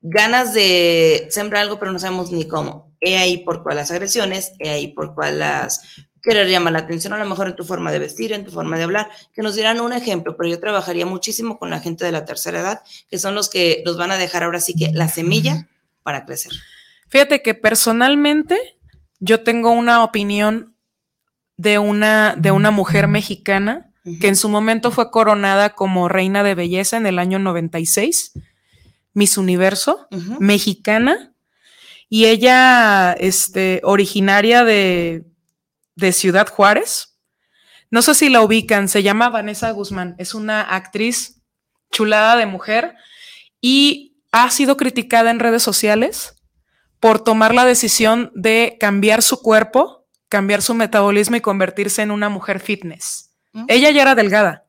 ganas 0.01 0.53
de 0.55 1.27
sembrar 1.29 1.61
algo, 1.63 1.77
pero 1.79 1.91
no 1.91 1.99
sabemos 1.99 2.31
ni 2.31 2.47
cómo. 2.47 2.95
He 2.99 3.17
ahí 3.17 3.37
por 3.37 3.61
cuál 3.61 3.75
las 3.77 3.91
agresiones, 3.91 4.53
he 4.59 4.69
ahí 4.69 4.87
por 4.87 5.13
cuál 5.13 5.39
las 5.39 5.81
querer 6.23 6.47
llamar 6.49 6.73
la 6.73 6.79
atención, 6.79 7.13
a 7.13 7.19
lo 7.19 7.25
mejor 7.29 7.47
en 7.47 7.55
tu 7.55 7.63
forma 7.63 7.91
de 7.91 7.99
vestir, 7.99 8.33
en 8.33 8.43
tu 8.43 8.51
forma 8.51 8.75
de 8.77 8.83
hablar, 8.85 9.09
que 9.33 9.43
nos 9.43 9.53
dieran 9.53 9.79
un 9.79 9.93
ejemplo, 9.93 10.35
pero 10.35 10.49
yo 10.49 10.59
trabajaría 10.59 11.05
muchísimo 11.05 11.59
con 11.59 11.69
la 11.69 11.79
gente 11.79 12.03
de 12.03 12.11
la 12.11 12.25
tercera 12.25 12.59
edad, 12.61 12.81
que 13.07 13.19
son 13.19 13.35
los 13.35 13.47
que 13.49 13.83
nos 13.85 13.95
van 13.97 14.09
a 14.11 14.17
dejar 14.17 14.41
ahora 14.43 14.59
sí 14.59 14.73
que 14.73 14.89
la 14.91 15.07
semilla 15.07 15.69
para 16.01 16.25
crecer. 16.25 16.51
Fíjate 17.07 17.41
que 17.41 17.53
personalmente 17.53 18.57
yo 19.19 19.43
tengo 19.43 19.71
una 19.71 20.03
opinión 20.03 20.75
de 21.57 21.79
una, 21.79 22.35
de 22.37 22.51
una 22.51 22.71
mujer 22.71 23.07
mexicana 23.07 23.91
que 24.19 24.27
en 24.27 24.35
su 24.35 24.49
momento 24.49 24.91
fue 24.91 25.09
coronada 25.09 25.71
como 25.71 26.07
reina 26.07 26.43
de 26.43 26.53
belleza 26.53 26.95
en 26.97 27.07
el 27.07 27.17
año 27.17 27.39
96, 27.39 28.33
Miss 29.13 29.37
Universo, 29.37 30.07
mexicana, 30.39 31.33
y 32.07 32.25
ella, 32.25 33.13
este, 33.13 33.81
originaria 33.83 34.63
de, 34.63 35.25
de 35.95 36.11
Ciudad 36.11 36.47
Juárez. 36.47 37.17
No 37.89 38.03
sé 38.03 38.13
si 38.13 38.29
la 38.29 38.41
ubican, 38.41 38.89
se 38.89 39.01
llama 39.01 39.29
Vanessa 39.29 39.71
Guzmán, 39.71 40.13
es 40.19 40.35
una 40.35 40.61
actriz 40.61 41.41
chulada 41.91 42.35
de 42.35 42.45
mujer 42.45 42.93
y 43.59 44.17
ha 44.31 44.51
sido 44.51 44.77
criticada 44.77 45.31
en 45.31 45.39
redes 45.39 45.63
sociales 45.63 46.34
por 47.05 47.19
tomar 47.19 47.53
la 47.53 47.65
decisión 47.65 48.31
de 48.33 48.77
cambiar 48.79 49.21
su 49.21 49.39
cuerpo, 49.39 50.07
cambiar 50.27 50.63
su 50.63 50.73
metabolismo 50.73 51.35
y 51.35 51.41
convertirse 51.41 52.01
en 52.01 52.09
una 52.09 52.29
mujer 52.29 52.59
fitness. 52.59 53.29
Ella 53.67 53.91
ya 53.91 54.01
era 54.01 54.15
delgada, 54.15 54.65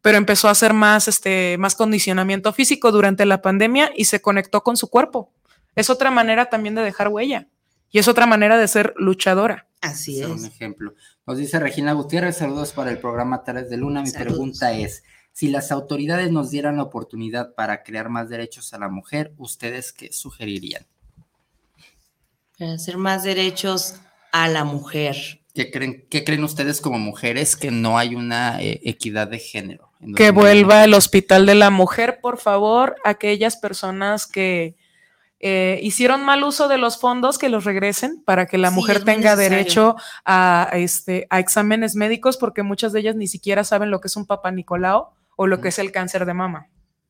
pero 0.00 0.16
empezó 0.16 0.48
a 0.48 0.52
hacer 0.52 0.72
más, 0.72 1.08
este, 1.08 1.58
más 1.58 1.74
condicionamiento 1.74 2.54
físico 2.54 2.90
durante 2.90 3.26
la 3.26 3.42
pandemia 3.42 3.92
y 3.94 4.06
se 4.06 4.22
conectó 4.22 4.62
con 4.62 4.78
su 4.78 4.88
cuerpo. 4.88 5.30
Es 5.74 5.90
otra 5.90 6.10
manera 6.10 6.46
también 6.46 6.74
de 6.74 6.80
dejar 6.80 7.08
huella 7.08 7.48
y 7.90 7.98
es 7.98 8.08
otra 8.08 8.24
manera 8.24 8.56
de 8.56 8.66
ser 8.66 8.94
luchadora. 8.96 9.68
Así 9.82 10.16
Ser 10.16 10.30
un 10.30 10.38
es. 10.38 10.44
ejemplo. 10.44 10.94
Nos 11.26 11.36
dice 11.36 11.60
Regina 11.60 11.92
Gutiérrez, 11.92 12.38
saludos 12.38 12.72
para 12.72 12.92
el 12.92 12.98
programa 12.98 13.44
Tares 13.44 13.68
de 13.68 13.76
Luna. 13.76 14.00
Mi 14.00 14.06
Saludos. 14.06 14.32
pregunta 14.32 14.72
es, 14.72 15.04
si 15.32 15.48
las 15.48 15.70
autoridades 15.70 16.32
nos 16.32 16.50
dieran 16.50 16.78
la 16.78 16.84
oportunidad 16.84 17.54
para 17.54 17.82
crear 17.82 18.08
más 18.08 18.30
derechos 18.30 18.72
a 18.72 18.78
la 18.78 18.88
mujer, 18.88 19.34
¿ustedes 19.36 19.92
qué 19.92 20.10
sugerirían? 20.14 20.86
Para 22.58 22.74
hacer 22.74 22.96
más 22.98 23.24
derechos 23.24 23.96
a 24.32 24.48
la 24.48 24.64
mujer. 24.64 25.16
¿Qué 25.54 25.70
creen, 25.70 26.06
qué 26.10 26.24
creen 26.24 26.42
ustedes 26.44 26.80
como 26.80 26.98
mujeres 26.98 27.54
que 27.56 27.70
no 27.70 27.96
hay 27.98 28.14
una 28.14 28.60
eh, 28.60 28.80
equidad 28.84 29.28
de 29.28 29.38
género? 29.38 29.90
Que 30.16 30.30
vuelva 30.32 30.84
el 30.84 30.94
Hospital 30.94 31.46
de 31.46 31.54
la 31.54 31.70
Mujer, 31.70 32.18
por 32.20 32.38
favor, 32.38 32.96
aquellas 33.04 33.56
personas 33.56 34.26
que 34.26 34.76
eh, 35.40 35.78
hicieron 35.82 36.24
mal 36.24 36.42
uso 36.42 36.68
de 36.68 36.78
los 36.78 36.98
fondos, 36.98 37.38
que 37.38 37.48
los 37.48 37.64
regresen 37.64 38.22
para 38.24 38.46
que 38.46 38.58
la 38.58 38.70
Sí, 38.70 38.74
mujer 38.74 39.04
tenga 39.04 39.36
necesario. 39.36 39.50
derecho 39.58 39.96
a, 40.24 40.70
este, 40.74 41.26
a 41.30 41.38
exámenes 41.38 41.94
médicos, 41.94 42.36
porque 42.36 42.62
muchas 42.62 42.92
de 42.92 43.00
ellas 43.00 43.16
ni 43.16 43.28
siquiera 43.28 43.62
saben 43.62 43.90
lo 43.90 44.00
que 44.00 44.08
es 44.08 44.16
un 44.16 44.26
papá 44.26 44.50
Nicolau 44.50 45.08
o 45.36 45.46
lo 45.46 45.60
que 45.60 45.68
es 45.68 45.78
el 45.78 45.92
cáncer 45.92 46.26
de 46.26 46.34
mama. 46.34 46.68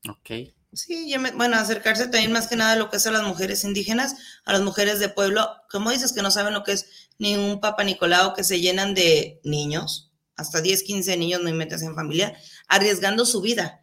Ok. 0.08 0.30
Sí, 0.74 1.10
yo 1.10 1.20
me- 1.20 1.30
bueno, 1.32 1.56
acercarse 1.56 2.04
también 2.08 2.32
más 2.32 2.46
que 2.48 2.56
nada 2.56 2.72
a 2.72 2.76
lo 2.76 2.90
que 2.90 2.96
es 2.96 3.06
a 3.06 3.10
las 3.12 3.22
mujeres 3.22 3.64
indígenas, 3.64 4.14
a 4.44 4.52
las 4.52 4.62
mujeres 4.62 4.98
de 4.98 5.08
pueblo, 5.08 5.48
como 5.70 5.90
dices, 5.90 6.12
que 6.12 6.22
no 6.22 6.30
saben 6.30 6.52
lo 6.54 6.64
que 6.64 6.72
es 6.72 6.86
ni 7.18 7.36
un 7.36 7.60
Papa 7.60 7.84
Nicolau, 7.84 8.34
que 8.34 8.44
se 8.44 8.60
llenan 8.60 8.94
de 8.94 9.40
niños, 9.44 10.10
hasta 10.36 10.60
10, 10.60 10.82
15 10.82 11.16
niños, 11.16 11.42
no 11.42 11.50
metes 11.52 11.82
en 11.82 11.94
familia, 11.94 12.36
arriesgando 12.68 13.24
su 13.24 13.40
vida 13.40 13.80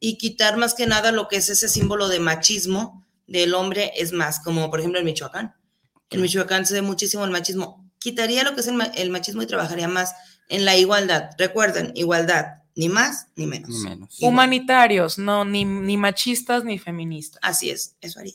y 0.00 0.16
quitar 0.16 0.56
más 0.56 0.72
que 0.72 0.86
nada 0.86 1.12
lo 1.12 1.28
que 1.28 1.36
es 1.36 1.50
ese 1.50 1.68
símbolo 1.68 2.08
de 2.08 2.18
machismo 2.20 3.06
del 3.26 3.52
hombre 3.54 3.92
es 3.96 4.12
más, 4.12 4.40
como 4.40 4.70
por 4.70 4.80
ejemplo 4.80 4.98
en 4.98 5.04
Michoacán. 5.04 5.54
En 6.08 6.22
Michoacán 6.22 6.64
se 6.64 6.72
ve 6.74 6.82
muchísimo 6.82 7.24
el 7.26 7.30
machismo. 7.30 7.86
Quitaría 7.98 8.42
lo 8.42 8.54
que 8.54 8.62
es 8.62 8.66
el, 8.68 8.80
el 8.94 9.10
machismo 9.10 9.42
y 9.42 9.46
trabajaría 9.46 9.86
más 9.86 10.14
en 10.48 10.64
la 10.64 10.76
igualdad. 10.78 11.30
Recuerden, 11.36 11.92
igualdad, 11.94 12.59
ni 12.80 12.88
más 12.88 13.28
ni 13.36 13.46
menos. 13.46 13.68
Ni 13.68 13.90
menos. 13.90 14.18
Igual. 14.18 14.32
Humanitarios, 14.32 15.18
no, 15.18 15.44
ni, 15.44 15.66
ni 15.66 15.98
machistas 15.98 16.64
ni 16.64 16.78
feministas. 16.78 17.38
Así 17.42 17.68
es, 17.68 17.94
eso 18.00 18.20
haría. 18.20 18.32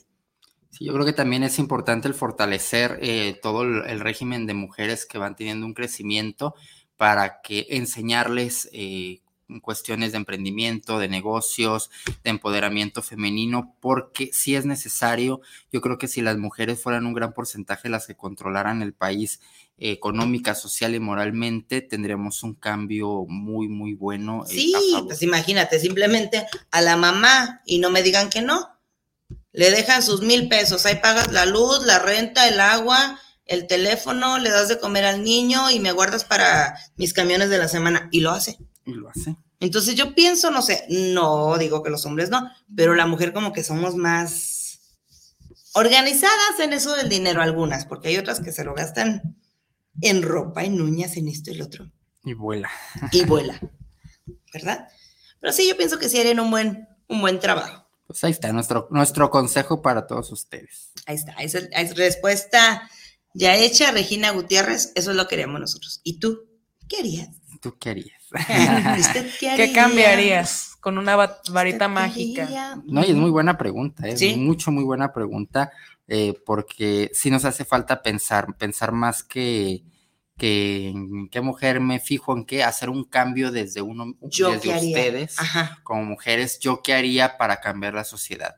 Sí, 0.70 0.86
yo 0.86 0.94
creo 0.94 1.04
que 1.04 1.14
también 1.14 1.42
es 1.42 1.58
importante 1.58 2.08
el 2.08 2.14
fortalecer 2.14 3.00
eh, 3.02 3.40
todo 3.42 3.64
el, 3.64 3.82
el 3.88 4.00
régimen 4.02 4.46
de 4.46 4.54
mujeres 4.54 5.08
que 5.08 5.18
van 5.18 5.36
teniendo 5.36 5.66
un 5.66 5.74
crecimiento 5.74 6.54
para 6.96 7.42
que 7.42 7.66
enseñarles 7.72 8.70
eh, 8.72 9.22
cuestiones 9.62 10.12
de 10.12 10.20
emprendimiento, 10.20 11.00
de 11.00 11.08
negocios, 11.08 11.90
de 12.24 12.30
empoderamiento 12.30 13.02
femenino, 13.02 13.76
porque 13.80 14.30
si 14.32 14.56
es 14.56 14.66
necesario, 14.66 15.42
yo 15.72 15.82
creo 15.82 15.98
que 15.98 16.08
si 16.08 16.22
las 16.22 16.38
mujeres 16.38 16.80
fueran 16.84 17.08
un 17.08 17.14
gran 17.14 17.34
porcentaje 17.34 17.90
las 17.90 18.06
que 18.06 18.16
controlaran 18.16 18.84
el 18.84 18.94
país 18.94 19.40
económica, 19.78 20.56
social 20.56 20.96
y 20.96 21.00
moralmente, 21.00 21.82
tendríamos 21.82 22.44
un 22.44 22.56
cambio 22.56 23.26
muy, 23.28 23.68
muy 23.68 23.94
bueno. 23.94 24.44
eh, 24.46 24.54
Sí, 24.54 24.74
pues 25.06 25.22
imagínate, 25.22 25.80
simplemente 25.80 26.46
a 26.72 26.82
la 26.82 26.96
mamá 26.96 27.62
y 27.66 27.80
no 27.80 27.90
me 27.90 28.04
digan 28.04 28.30
que 28.30 28.42
no. 28.42 28.70
Le 29.52 29.72
dejan 29.72 30.04
sus 30.04 30.22
mil 30.22 30.50
pesos, 30.50 30.86
ahí 30.86 30.96
pagas 30.96 31.32
la 31.32 31.46
luz, 31.46 31.86
la 31.86 32.00
renta, 32.00 32.48
el 32.48 32.60
agua, 32.60 33.20
el 33.46 33.68
teléfono, 33.68 34.38
le 34.38 34.50
das 34.50 34.68
de 34.68 34.80
comer 34.80 35.06
al 35.06 35.24
niño 35.24 35.70
y 35.72 35.80
me 35.80 35.92
guardas 35.92 36.26
para 36.26 36.78
mis 36.98 37.14
camiones 37.14 37.50
de 37.50 37.58
la 37.58 37.68
semana. 37.68 38.10
Y 38.12 38.20
lo 38.22 38.32
hace. 38.32 38.58
Y 38.86 38.94
lo 38.94 39.10
hace. 39.10 39.36
Entonces 39.60 39.96
yo 39.96 40.14
pienso, 40.14 40.52
no 40.52 40.62
sé, 40.62 40.86
no 40.90 41.58
digo 41.58 41.82
que 41.82 41.90
los 41.90 42.06
hombres 42.06 42.30
no, 42.30 42.50
pero 42.76 42.96
la 42.96 43.08
mujer 43.08 43.32
como 43.34 43.54
que 43.54 43.64
somos 43.64 43.96
más 43.96 44.80
organizadas 45.74 46.60
en 46.60 46.74
eso 46.74 46.94
del 46.96 47.10
dinero 47.10 47.42
algunas, 47.42 47.86
porque 47.86 48.10
hay 48.10 48.18
otras 48.18 48.42
que 48.42 48.52
se 48.52 48.64
lo 48.64 48.74
gastan 48.74 49.38
en 50.02 50.22
ropa, 50.24 50.64
en 50.64 50.82
uñas, 50.82 51.18
en 51.18 51.28
esto 51.28 51.52
y 51.52 51.56
lo 51.56 51.66
otro 51.66 51.90
Y 52.24 52.34
vuela. 52.34 52.70
y 53.12 53.24
vuela, 53.26 53.60
¿verdad? 54.54 54.88
Pero 55.40 55.54
sí, 55.54 55.68
yo 55.68 55.78
pienso 55.78 56.00
que 56.00 56.10
sí 56.10 56.20
harían 56.20 56.40
un 56.40 56.52
buen, 56.52 56.88
un 57.08 57.22
buen 57.22 57.40
trabajo. 57.40 57.86
Pues 58.08 58.24
ahí 58.24 58.32
está 58.32 58.52
nuestro, 58.54 58.88
nuestro 58.92 59.30
consejo 59.30 59.82
para 59.82 60.06
todos 60.08 60.32
ustedes. 60.32 60.92
Ahí 61.06 61.16
está, 61.16 61.32
esa 61.34 61.60
es 61.60 61.96
respuesta 61.96 62.90
ya 63.34 63.56
hecha, 63.56 63.92
Regina 63.92 64.32
Gutiérrez, 64.32 64.92
eso 64.96 65.12
es 65.12 65.18
lo 65.18 65.24
que 65.24 65.32
queríamos 65.32 65.60
nosotros. 65.60 66.00
¿Y 66.04 66.20
tú? 66.20 66.40
¿Qué 66.88 66.98
harías? 67.00 67.30
¿Tú 67.62 67.78
querías? 67.78 68.22
¿Usted 68.32 69.26
qué 69.40 69.40
¿Qué 69.40 69.50
haría? 69.50 69.74
cambiarías 69.74 70.76
con 70.80 70.98
una 71.00 71.16
va- 71.16 71.42
varita 71.52 71.88
¿Usted 71.88 71.88
qué 71.88 71.88
mágica? 71.88 72.82
No, 72.86 73.04
y 73.04 73.10
es 73.10 73.16
muy 73.16 73.32
buena 73.32 73.58
pregunta, 73.58 74.08
es 74.08 74.20
Sí. 74.20 74.36
mucho, 74.36 74.72
muy 74.72 74.84
buena 74.84 75.12
pregunta, 75.12 75.72
eh, 76.08 76.34
porque 76.46 77.10
sí 77.14 77.32
nos 77.32 77.46
hace 77.46 77.66
falta 77.66 78.02
pensar, 78.02 78.56
pensar 78.58 78.92
más 78.92 79.24
que, 79.24 79.84
que 80.38 80.90
en 80.90 81.30
qué 81.30 81.42
mujer 81.42 81.80
me 81.80 82.00
fijo 82.00 82.36
en 82.36 82.46
qué, 82.46 82.64
hacer 82.64 82.90
un 82.90 83.06
cambio 83.06 83.52
desde 83.52 83.82
uno, 83.82 84.16
Yo 84.22 84.52
desde 84.52 84.70
ustedes, 84.70 85.40
Ajá. 85.40 85.80
como 85.84 86.04
mujeres, 86.04 86.60
yo 86.60 86.82
qué 86.84 86.94
haría 86.94 87.38
para 87.38 87.62
cambiar 87.62 87.94
la 87.94 88.04
sociedad. 88.04 88.56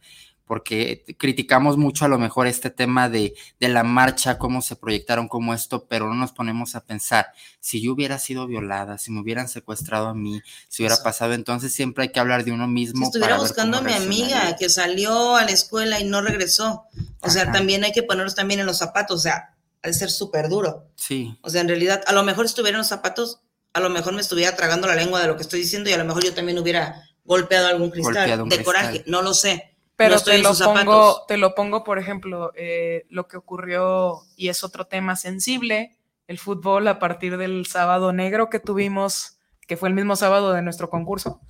Porque 0.48 1.04
criticamos 1.18 1.78
mucho 1.78 2.06
a 2.06 2.08
lo 2.08 2.18
mejor 2.18 2.48
este 2.48 2.70
tema 2.70 3.10
de, 3.10 3.36
de 3.60 3.68
la 3.68 3.84
marcha, 3.84 4.38
cómo 4.38 4.62
se 4.62 4.78
proyectaron 4.78 5.28
como 5.28 5.54
esto, 5.54 5.86
pero 5.88 6.08
no 6.08 6.16
nos 6.16 6.32
ponemos 6.32 6.76
a 6.76 6.86
pensar, 6.86 7.28
si 7.60 7.82
yo 7.82 7.92
hubiera 7.92 8.18
sido 8.18 8.48
violada, 8.48 8.98
si 8.98 9.12
me 9.12 9.20
hubieran 9.20 9.50
secuestrado 9.50 10.08
a 10.08 10.14
mí, 10.14 10.42
si 10.70 10.84
hubiera 10.84 11.04
pasado, 11.04 11.34
entonces 11.34 11.74
siempre 11.74 12.04
hay 12.04 12.12
que 12.12 12.20
hablar 12.20 12.46
de 12.46 12.54
uno 12.54 12.68
mismo. 12.68 13.02
Si 13.02 13.10
estuviera 13.10 13.36
para 13.36 13.42
buscando 13.42 13.78
a 13.78 13.82
mi 13.82 13.94
amiga 13.94 14.56
que 14.56 14.70
salió 14.70 15.36
a 15.36 15.44
la 15.44 15.52
escuela 15.52 16.00
y 16.00 16.06
no 16.06 16.22
regresó. 16.22 16.86
O 17.22 17.30
sea, 17.30 17.52
también 17.52 17.84
hay 17.84 17.92
que 17.92 18.04
ponernos 18.04 18.36
también 18.36 18.62
en 18.62 18.66
los 18.66 18.78
zapatos, 18.78 19.20
o 19.20 19.22
sea, 19.22 19.58
al 19.82 19.94
ser 19.94 20.10
súper 20.10 20.50
duro. 20.50 20.88
Sí, 20.96 21.38
O 21.42 21.50
sea, 21.50 21.62
en 21.62 21.68
realidad, 21.68 22.04
a 22.08 22.14
lo 22.14 22.24
mejor 22.24 22.46
estuviera 22.46 22.76
en 22.76 22.80
los 22.80 22.88
zapatos, 22.88 23.42
a 23.74 23.80
lo 23.80 23.90
mejor 23.90 24.14
me 24.14 24.22
estuviera 24.22 24.56
tragando 24.56 24.88
la 24.88 24.96
lengua 24.96 25.22
de 25.22 25.28
lo 25.28 25.36
que 25.36 25.44
estoy 25.44 25.60
diciendo 25.60 25.90
y 25.90 25.94
a 25.94 25.98
lo 25.98 26.06
mejor 26.06 26.24
yo 26.24 26.34
también 26.34 26.58
hubiera 26.58 27.04
golpeado 27.24 27.68
algún 27.68 27.92
cristal 27.92 28.14
Golpeado 28.14 28.44
de 28.46 28.50
cristal. 28.50 28.66
coraje, 28.66 29.04
no 29.06 29.22
lo 29.22 29.34
sé. 29.34 29.77
Pero 29.98 30.16
No 30.16 30.22
te, 30.22 30.38
lo 30.38 30.54
pongo, 30.54 31.26
te 31.28 31.38
lo 31.38 31.56
pongo, 31.56 31.84
por 31.84 31.98
ejemplo, 31.98 32.54
eh, 32.56 33.08
lo 33.10 33.28
que 33.28 33.36
ocurrió, 33.36 34.22
y 34.36 34.50
es 34.50 34.64
otro 34.64 34.86
tema 34.86 35.16
sensible, 35.16 35.98
el 36.28 36.38
fútbol 36.38 36.88
a 36.88 37.00
partir 37.00 37.38
del 37.38 37.66
sábado 37.66 38.14
negro 38.14 38.50
que 38.50 38.60
tuvimos, 38.60 39.40
que 39.68 39.76
fue 39.76 39.90
el 39.90 39.96
mismo 39.96 40.16
sábado 40.16 40.54
de 40.54 40.62
nuestro 40.62 40.92
concurso. 40.92 41.42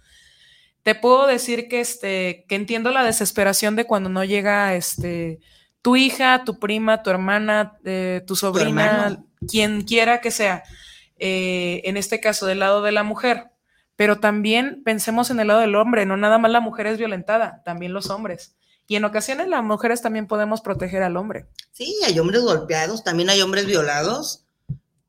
Te 0.82 0.96
puedo 0.96 1.28
decir 1.28 1.68
que, 1.68 1.82
este, 1.82 2.46
que 2.48 2.56
entiendo 2.56 2.92
la 2.92 3.04
desesperación 3.04 3.76
de 3.76 3.86
cuando 3.86 4.10
no 4.10 4.24
llega 4.24 4.76
este, 4.76 5.42
tu 5.82 5.98
hija, 5.98 6.44
tu 6.46 6.58
prima, 6.58 7.04
tu 7.04 7.10
hermana, 7.10 7.78
eh, 7.84 8.24
tu 8.26 8.38
sobrina, 8.38 9.24
quien 9.46 9.82
quiera 9.82 10.22
que 10.22 10.32
sea, 10.32 10.64
eh, 11.20 11.82
en 11.84 11.98
este 11.98 12.22
caso 12.22 12.46
del 12.46 12.60
lado 12.60 12.82
de 12.82 12.94
la 12.94 13.04
mujer. 13.04 13.52
Pero 13.98 14.20
también 14.22 14.84
pensemos 14.86 15.30
en 15.32 15.42
el 15.42 15.48
lado 15.48 15.60
del 15.60 15.76
hombre, 15.76 16.06
no 16.06 16.16
nada 16.16 16.38
más 16.38 16.52
la 16.52 16.62
mujer 16.62 16.88
es 16.88 16.98
violentada, 16.98 17.62
también 17.66 17.92
los 17.92 18.10
hombres. 18.10 18.56
Y 18.88 18.96
en 18.96 19.04
ocasiones 19.04 19.50
las 19.50 19.64
mujeres 19.64 20.02
también 20.02 20.28
podemos 20.28 20.62
proteger 20.62 21.04
al 21.04 21.18
hombre. 21.18 21.48
Sí, 21.74 21.94
hay 22.06 22.18
hombres 22.20 22.42
golpeados, 22.44 23.04
también 23.04 23.30
hay 23.30 23.42
hombres 23.42 23.66
violados, 23.66 24.46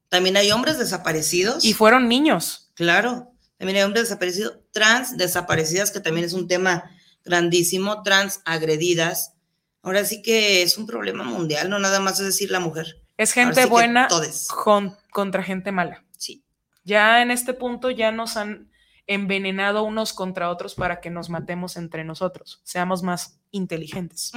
también 0.09 0.37
hay 0.37 0.51
hombres 0.51 0.79
desaparecidos. 0.79 1.65
Y 1.65 1.75
fueron 1.75 2.09
niños. 2.09 2.71
Claro, 2.75 3.31
también 3.59 3.77
hay 3.77 3.83
hombres 3.85 4.05
desaparecidos, 4.05 4.55
trans 4.73 5.17
desaparecidas, 5.17 5.91
que 5.93 6.01
también 6.01 6.25
es 6.25 6.33
un 6.33 6.49
tema 6.49 6.91
grandísimo, 7.25 8.03
trans 8.03 8.41
agredidas. 8.45 9.35
Ahora 9.83 10.05
sí 10.05 10.23
que 10.23 10.63
es 10.63 10.77
un 10.79 10.87
problema 10.87 11.25
mundial, 11.25 11.69
no 11.71 11.79
nada 11.79 12.01
más 12.01 12.19
es 12.21 12.27
decir 12.27 12.51
la 12.51 12.59
mujer. 12.61 13.01
Es 13.17 13.33
gente 13.33 13.63
sí 13.65 13.69
buena 13.69 14.09
con- 14.65 14.97
contra 15.13 15.43
gente 15.43 15.73
mala. 15.73 16.05
Sí. 16.17 16.43
Ya 16.85 17.21
en 17.21 17.31
este 17.31 17.53
punto 17.53 17.91
ya 17.91 18.11
nos 18.13 18.37
han 18.37 18.68
envenenado 19.09 19.83
unos 19.83 20.13
contra 20.13 20.51
otros 20.51 20.77
para 20.77 21.01
que 21.01 21.11
nos 21.11 21.31
matemos 21.31 21.77
entre 21.77 22.05
nosotros. 22.05 22.61
Seamos 22.63 23.03
más 23.03 23.41
inteligentes. 23.51 24.33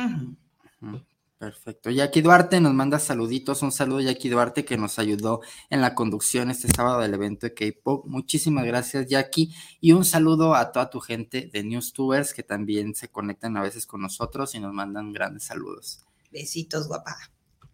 Perfecto. 1.38 1.90
Jackie 1.90 2.22
Duarte 2.22 2.62
nos 2.62 2.74
manda 2.74 3.00
saluditos. 3.00 3.64
Un 3.64 3.72
saludo 3.72 3.98
a 3.98 4.04
Jackie 4.04 4.30
Duarte 4.30 4.64
que 4.64 4.78
nos 4.78 5.00
ayudó 5.00 5.42
en 5.70 5.82
la 5.82 5.96
conducción 5.96 6.52
este 6.52 6.68
sábado 6.68 7.02
del 7.02 7.16
evento 7.16 7.48
de 7.48 7.54
K-Pop. 7.54 8.06
Muchísimas 8.08 8.64
gracias, 8.64 9.08
Jackie. 9.08 9.52
Y 9.80 9.92
un 9.92 10.06
saludo 10.06 10.56
a 10.56 10.72
toda 10.72 10.90
tu 10.90 11.00
gente 11.00 11.50
de 11.52 11.64
Newstubers 11.64 12.34
que 12.34 12.44
también 12.44 12.96
se 12.96 13.10
conectan 13.10 13.58
a 13.58 13.62
veces 13.64 13.86
con 13.88 14.02
nosotros 14.02 14.56
y 14.56 14.60
nos 14.60 14.72
mandan 14.72 15.14
grandes 15.14 15.44
saludos. 15.44 16.06
Besitos, 16.32 16.88
guapa. 16.88 17.18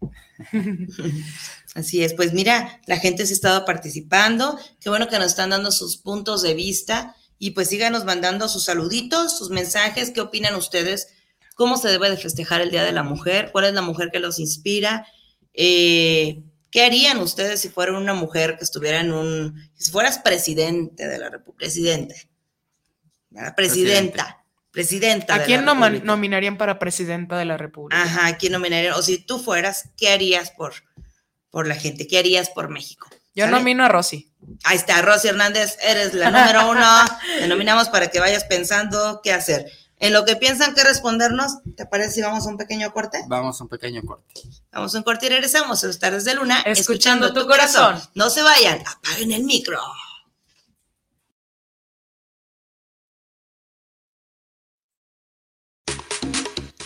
Así 1.74 2.02
es, 2.02 2.14
pues 2.14 2.32
mira, 2.32 2.80
la 2.86 2.98
gente 2.98 3.26
se 3.26 3.32
ha 3.32 3.34
estado 3.34 3.64
participando. 3.64 4.58
Qué 4.80 4.88
bueno 4.90 5.08
que 5.08 5.18
nos 5.18 5.28
están 5.28 5.50
dando 5.50 5.70
sus 5.70 5.96
puntos 5.96 6.42
de 6.42 6.54
vista 6.54 7.16
y 7.38 7.52
pues 7.52 7.68
síganos 7.68 8.04
mandando 8.04 8.48
sus 8.48 8.64
saluditos, 8.64 9.36
sus 9.36 9.50
mensajes. 9.50 10.10
¿Qué 10.10 10.20
opinan 10.20 10.54
ustedes? 10.54 11.08
¿Cómo 11.54 11.76
se 11.76 11.88
debe 11.88 12.10
de 12.10 12.16
festejar 12.16 12.60
el 12.60 12.70
Día 12.70 12.84
de 12.84 12.92
la 12.92 13.02
Mujer? 13.02 13.50
¿Cuál 13.52 13.66
es 13.66 13.74
la 13.74 13.82
mujer 13.82 14.10
que 14.12 14.20
los 14.20 14.38
inspira? 14.38 15.06
Eh, 15.54 16.42
¿Qué 16.70 16.82
harían 16.82 17.18
ustedes 17.18 17.60
si 17.60 17.68
fueran 17.68 17.96
una 17.96 18.14
mujer 18.14 18.56
que 18.58 18.64
estuviera 18.64 19.00
en 19.00 19.12
un, 19.12 19.70
si 19.74 19.90
fueras 19.90 20.18
presidente 20.18 21.08
de 21.08 21.18
la 21.18 21.30
República, 21.30 21.58
presidente, 21.58 22.28
¿verdad? 23.30 23.54
presidenta, 23.56 24.37
presidenta. 24.70 25.34
¿A 25.34 25.38
de 25.40 25.44
quién 25.44 25.66
República? 25.66 26.04
nominarían 26.04 26.56
para 26.58 26.78
presidenta 26.78 27.36
de 27.36 27.44
la 27.44 27.56
República? 27.56 28.00
Ajá, 28.02 28.26
¿a 28.26 28.36
quién 28.36 28.52
nominarían? 28.52 28.94
O 28.94 29.02
si 29.02 29.18
tú 29.18 29.38
fueras, 29.38 29.90
¿qué 29.96 30.10
harías 30.10 30.50
por, 30.50 30.74
por 31.50 31.66
la 31.66 31.74
gente? 31.74 32.06
¿Qué 32.06 32.18
harías 32.18 32.50
por 32.50 32.68
México? 32.68 33.08
Yo 33.34 33.44
¿Sale? 33.44 33.56
nomino 33.56 33.84
a 33.84 33.88
Rosy. 33.88 34.32
Ahí 34.64 34.76
está, 34.76 35.00
Rosy 35.02 35.28
Hernández, 35.28 35.76
eres 35.82 36.14
la 36.14 36.30
número 36.30 36.70
uno. 36.70 36.86
Te 37.38 37.46
nominamos 37.46 37.88
para 37.88 38.08
que 38.08 38.20
vayas 38.20 38.44
pensando 38.44 39.20
qué 39.22 39.32
hacer. 39.32 39.70
En 40.00 40.12
lo 40.12 40.24
que 40.24 40.36
piensan 40.36 40.74
que 40.74 40.84
respondernos, 40.84 41.58
¿te 41.76 41.84
parece 41.84 42.12
si 42.12 42.22
vamos 42.22 42.46
a 42.46 42.50
un 42.50 42.56
pequeño 42.56 42.92
corte? 42.92 43.20
Vamos 43.26 43.60
a 43.60 43.64
un 43.64 43.68
pequeño 43.68 44.02
corte. 44.02 44.40
Vamos 44.70 44.94
a 44.94 44.98
un 44.98 45.02
corte 45.02 45.26
y 45.26 45.28
regresamos. 45.28 45.82
A 45.82 45.90
estar 45.90 46.12
desde 46.12 46.34
Luna, 46.34 46.60
Escuchando 46.60 47.32
tu 47.32 47.46
corazón. 47.48 48.00
No 48.14 48.30
se 48.30 48.42
vayan, 48.42 48.80
apaguen 48.86 49.32
el 49.32 49.42
micro. 49.42 49.80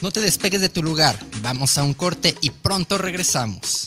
No 0.03 0.11
te 0.11 0.21
despegues 0.21 0.61
de 0.61 0.69
tu 0.69 0.83
lugar, 0.83 1.17
vamos 1.43 1.79
a 1.79 1.85
un 1.85 1.95
corte 1.95 2.37
y 2.41 2.51
pronto 2.51 2.99
regresamos. 2.99 3.87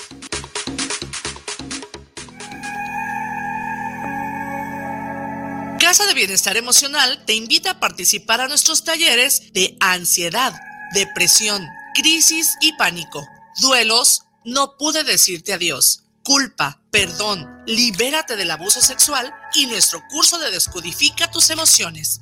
Casa 5.78 6.08
de 6.08 6.14
Bienestar 6.14 6.56
Emocional 6.56 7.26
te 7.26 7.34
invita 7.34 7.72
a 7.72 7.80
participar 7.82 8.40
a 8.40 8.48
nuestros 8.48 8.86
talleres 8.86 9.52
de 9.52 9.76
ansiedad, 9.82 10.54
depresión, 10.94 11.68
crisis 11.94 12.56
y 12.62 12.72
pánico, 12.78 13.28
duelos, 13.60 14.22
no 14.46 14.78
pude 14.78 15.04
decirte 15.04 15.52
adiós, 15.52 16.06
culpa, 16.24 16.82
perdón, 16.92 17.46
libérate 17.68 18.38
del 18.38 18.52
abuso 18.52 18.80
sexual 18.80 19.34
y 19.54 19.66
nuestro 19.66 20.02
curso 20.10 20.40
de 20.40 20.50
Descodifica 20.50 21.30
tus 21.30 21.50
emociones. 21.50 22.22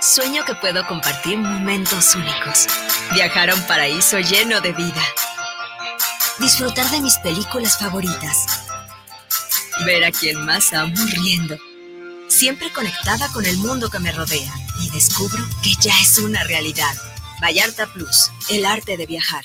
Sueño 0.00 0.46
que 0.46 0.54
puedo 0.54 0.86
compartir 0.86 1.36
momentos 1.36 2.14
únicos. 2.14 2.66
Viajar 3.12 3.50
a 3.50 3.54
un 3.54 3.66
paraíso 3.66 4.18
lleno 4.18 4.58
de 4.62 4.72
vida. 4.72 5.02
Disfrutar 6.38 6.90
de 6.90 7.02
mis 7.02 7.18
películas 7.18 7.76
favoritas. 7.78 8.46
Ver 9.84 10.02
a 10.06 10.10
quien 10.10 10.42
más 10.46 10.72
amo 10.72 10.94
riendo. 11.12 11.58
Siempre 12.28 12.72
conectada 12.72 13.30
con 13.30 13.44
el 13.44 13.58
mundo 13.58 13.90
que 13.90 13.98
me 13.98 14.10
rodea. 14.10 14.54
Y 14.80 14.88
descubro 14.88 15.44
que 15.62 15.74
ya 15.82 15.92
es 16.00 16.16
una 16.16 16.44
realidad. 16.44 16.94
Vallarta 17.42 17.86
Plus, 17.92 18.30
el 18.48 18.64
arte 18.64 18.96
de 18.96 19.04
viajar. 19.04 19.44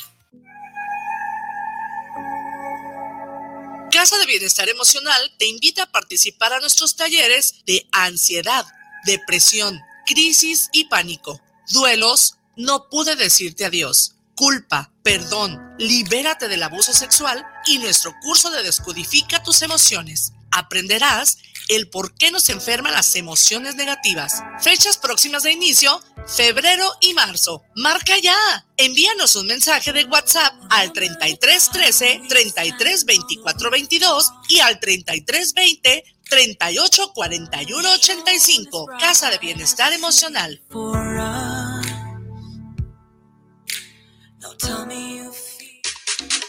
Casa 3.91 4.18
de 4.20 4.26
Bienestar 4.26 4.70
Emocional 4.70 5.34
te 5.38 5.48
invita 5.48 5.84
a 5.84 5.91
participar 5.91 6.54
a 6.54 6.62
nuestros 6.62 6.96
talleres 6.96 7.56
de 7.65 7.88
ansiedad, 7.91 8.65
depresión, 9.06 9.82
crisis 10.06 10.70
y 10.72 10.86
pánico, 10.86 11.41
duelos, 11.70 12.38
no 12.56 12.89
pude 12.89 13.15
decirte 13.15 13.65
adiós, 13.65 14.15
culpa, 14.36 14.91
perdón, 15.04 15.60
libérate 15.78 16.48
del 16.48 16.63
abuso 16.63 16.94
sexual 16.94 17.46
y 17.65 17.80
nuestro 17.80 18.13
curso 18.22 18.52
de 18.52 18.63
Descodifica 18.63 19.41
tus 19.44 19.62
emociones. 19.62 20.34
Aprenderás 20.52 21.38
el 21.68 21.89
por 21.89 22.13
qué 22.15 22.32
nos 22.32 22.50
enferman 22.50 22.94
las 22.94 23.15
emociones 23.15 23.76
negativas. 23.76 24.44
Fechas 24.62 24.98
próximas 24.98 25.44
de 25.44 25.52
inicio, 25.52 26.02
febrero 26.28 26.89
y 27.02 27.13
marzo. 27.13 27.63
Marca 27.76 28.18
ya. 28.20 28.38
Envíanos 28.78 29.36
un 29.36 29.48
mensaje 29.48 29.91
de 29.94 30.06
WhatsApp 30.06 30.54
al 30.70 30.94
33 30.94 31.70
13 31.70 32.22
33 32.30 33.06
24 33.06 33.72
22 33.72 34.32
y 34.50 34.60
al 34.60 34.80
33 34.80 35.54
20 35.54 36.14
38 36.30 37.12
41 37.14 37.92
85. 37.94 38.88
Casa 39.00 39.30
de 39.30 39.38
Bienestar 39.38 39.94
Emocional. 39.94 40.62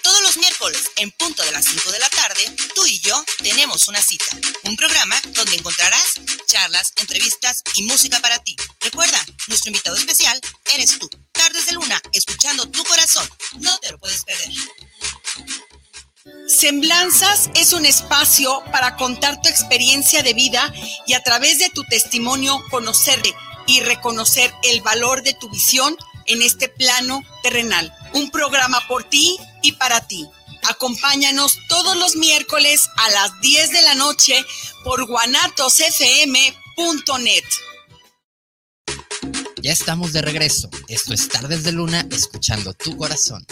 Todos 0.03 0.23
los 0.23 0.37
miércoles, 0.39 0.91
en 0.97 1.11
punto 1.13 1.43
de 1.43 1.51
las 1.53 1.65
5 1.65 1.91
de 1.93 1.99
la 1.99 2.09
tarde, 2.09 2.57
tú 2.75 2.87
y 2.87 3.01
yo 3.01 3.23
tenemos 3.43 3.89
una 3.89 4.01
cita. 4.01 4.25
Un 4.65 4.77
programa 4.77 5.21
donde 5.33 5.57
encontrarás 5.57 6.15
charlas, 6.47 6.93
entrevistas 6.97 7.63
y 7.75 7.83
música 7.83 8.21
para 8.21 8.39
ti. 8.39 8.57
Recuerda, 8.81 9.25
nuestro 9.49 9.71
invitado 9.71 9.97
especial 9.97 10.41
eres 10.75 10.99
tú. 10.99 11.09
Tardes 11.33 11.67
de 11.67 11.73
Luna, 11.73 12.01
escuchando 12.13 12.69
tu 12.71 12.83
corazón. 12.85 13.29
No 13.61 13.77
te 13.79 13.91
lo 13.91 13.99
puedes 13.99 14.25
perder. 14.25 14.49
Semblanzas 16.47 17.51
es 17.55 17.73
un 17.73 17.87
espacio 17.87 18.63
para 18.73 18.97
contar 18.97 19.41
tu 19.43 19.49
experiencia 19.49 20.23
de 20.23 20.33
vida 20.33 20.73
y 21.07 21.15
a 21.15 21.23
través 21.23 21.59
de 21.59 21.71
tu 21.71 21.83
testimonio 21.85 22.63
conocerte 22.71 23.35
y 23.67 23.81
reconocer 23.81 24.53
el 24.63 24.81
valor 24.81 25.23
de 25.23 25.35
tu 25.35 25.51
visión 25.51 25.97
en 26.27 26.43
este 26.43 26.69
plano 26.69 27.23
terrenal. 27.43 27.93
Un 28.15 28.31
programa 28.31 28.81
por 28.89 29.05
ti 29.05 29.37
y 29.63 29.73
para 29.73 30.07
ti. 30.07 30.27
Acompáñanos 30.69 31.59
todos 31.69 31.97
los 31.97 32.17
miércoles 32.17 32.89
a 32.97 33.11
las 33.11 33.41
10 33.41 33.71
de 33.71 33.83
la 33.83 33.95
noche 33.95 34.45
por 34.85 35.07
guanatosfm.net. 35.07 37.45
Ya 39.63 39.73
estamos 39.73 40.13
de 40.13 40.23
regreso. 40.23 40.69
Esto 40.89 41.15
es 41.15 41.29
Tardes 41.29 41.65
de 41.65 41.73
Luna, 41.73 42.07
escuchando 42.11 42.75
tu 42.75 42.97
corazón. 42.97 43.47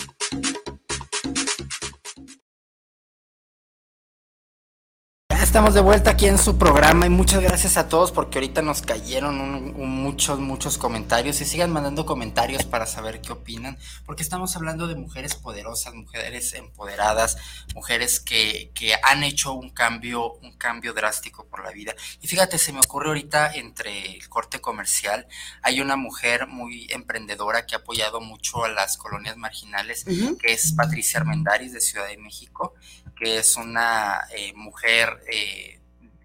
Estamos 5.54 5.74
de 5.74 5.82
vuelta 5.82 6.10
aquí 6.10 6.26
en 6.26 6.36
su 6.36 6.58
programa 6.58 7.06
y 7.06 7.10
muchas 7.10 7.40
gracias 7.40 7.76
a 7.76 7.88
todos 7.88 8.10
porque 8.10 8.38
ahorita 8.38 8.60
nos 8.60 8.82
cayeron 8.82 9.40
un- 9.40 9.72
un 9.76 9.88
muchos, 10.02 10.40
muchos 10.40 10.78
comentarios 10.78 11.40
y 11.40 11.44
sigan 11.44 11.70
mandando 11.72 12.04
comentarios 12.04 12.64
para 12.64 12.86
saber 12.86 13.20
qué 13.20 13.30
opinan, 13.30 13.78
porque 14.04 14.24
estamos 14.24 14.56
hablando 14.56 14.88
de 14.88 14.96
mujeres 14.96 15.36
poderosas, 15.36 15.94
mujeres 15.94 16.54
empoderadas, 16.54 17.36
mujeres 17.72 18.18
que, 18.18 18.72
que 18.74 18.94
han 19.00 19.22
hecho 19.22 19.52
un 19.52 19.70
cambio, 19.70 20.32
un 20.42 20.54
cambio 20.54 20.92
drástico 20.92 21.46
por 21.46 21.62
la 21.62 21.70
vida. 21.70 21.94
Y 22.20 22.26
fíjate, 22.26 22.58
se 22.58 22.72
me 22.72 22.80
ocurre 22.80 23.10
ahorita 23.10 23.54
entre 23.54 24.16
el 24.16 24.28
corte 24.28 24.60
comercial, 24.60 25.28
hay 25.62 25.80
una 25.80 25.94
mujer 25.94 26.48
muy 26.48 26.88
emprendedora 26.90 27.64
que 27.64 27.76
ha 27.76 27.78
apoyado 27.78 28.20
mucho 28.20 28.64
a 28.64 28.68
las 28.70 28.96
colonias 28.96 29.36
marginales, 29.36 30.02
que 30.04 30.52
es 30.52 30.72
Patricia 30.72 31.20
Armendáriz 31.20 31.72
de 31.72 31.80
Ciudad 31.80 32.08
de 32.08 32.16
México, 32.18 32.74
que 33.16 33.38
es 33.38 33.56
una 33.56 34.26
eh, 34.36 34.52
mujer 34.54 35.22
eh, 35.30 35.80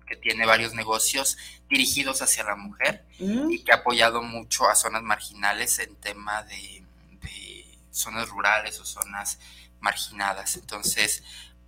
que 0.07 0.15
tiene 0.15 0.45
varios 0.45 0.73
negocios 0.73 1.37
dirigidos 1.69 2.21
hacia 2.21 2.43
la 2.43 2.55
mujer 2.55 3.05
y 3.19 3.63
que 3.63 3.71
ha 3.71 3.75
apoyado 3.75 4.23
mucho 4.23 4.67
a 4.67 4.75
zonas 4.75 5.03
marginales 5.03 5.77
en 5.77 5.95
tema 5.97 6.41
de, 6.43 6.83
de 7.21 7.77
zonas 7.91 8.27
rurales 8.29 8.79
o 8.79 8.85
zonas 8.85 9.39
marginadas. 9.79 10.55
Entonces, 10.55 11.23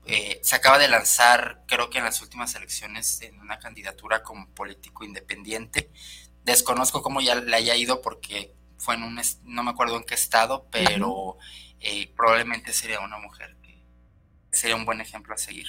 eh, 0.05 0.39
se 0.41 0.55
acaba 0.55 0.79
de 0.79 0.87
lanzar, 0.87 1.63
creo 1.67 1.89
que 1.89 1.99
en 1.99 2.05
las 2.05 2.21
últimas 2.21 2.55
elecciones, 2.55 3.21
en 3.21 3.39
una 3.39 3.59
candidatura 3.59 4.23
como 4.23 4.47
político 4.49 5.03
independiente. 5.03 5.91
Desconozco 6.43 7.03
cómo 7.03 7.21
ya 7.21 7.35
le 7.35 7.55
haya 7.55 7.75
ido 7.75 8.01
porque 8.01 8.55
fue 8.77 8.95
en 8.95 9.03
un, 9.03 9.21
no 9.43 9.63
me 9.63 9.71
acuerdo 9.71 9.97
en 9.97 10.03
qué 10.03 10.15
estado, 10.15 10.67
pero 10.71 11.37
eh, 11.79 12.11
probablemente 12.15 12.73
sería 12.73 12.99
una 12.99 13.19
mujer 13.19 13.55
sería 14.51 14.75
un 14.75 14.85
buen 14.85 15.01
ejemplo 15.01 15.33
a 15.33 15.37
seguir. 15.37 15.67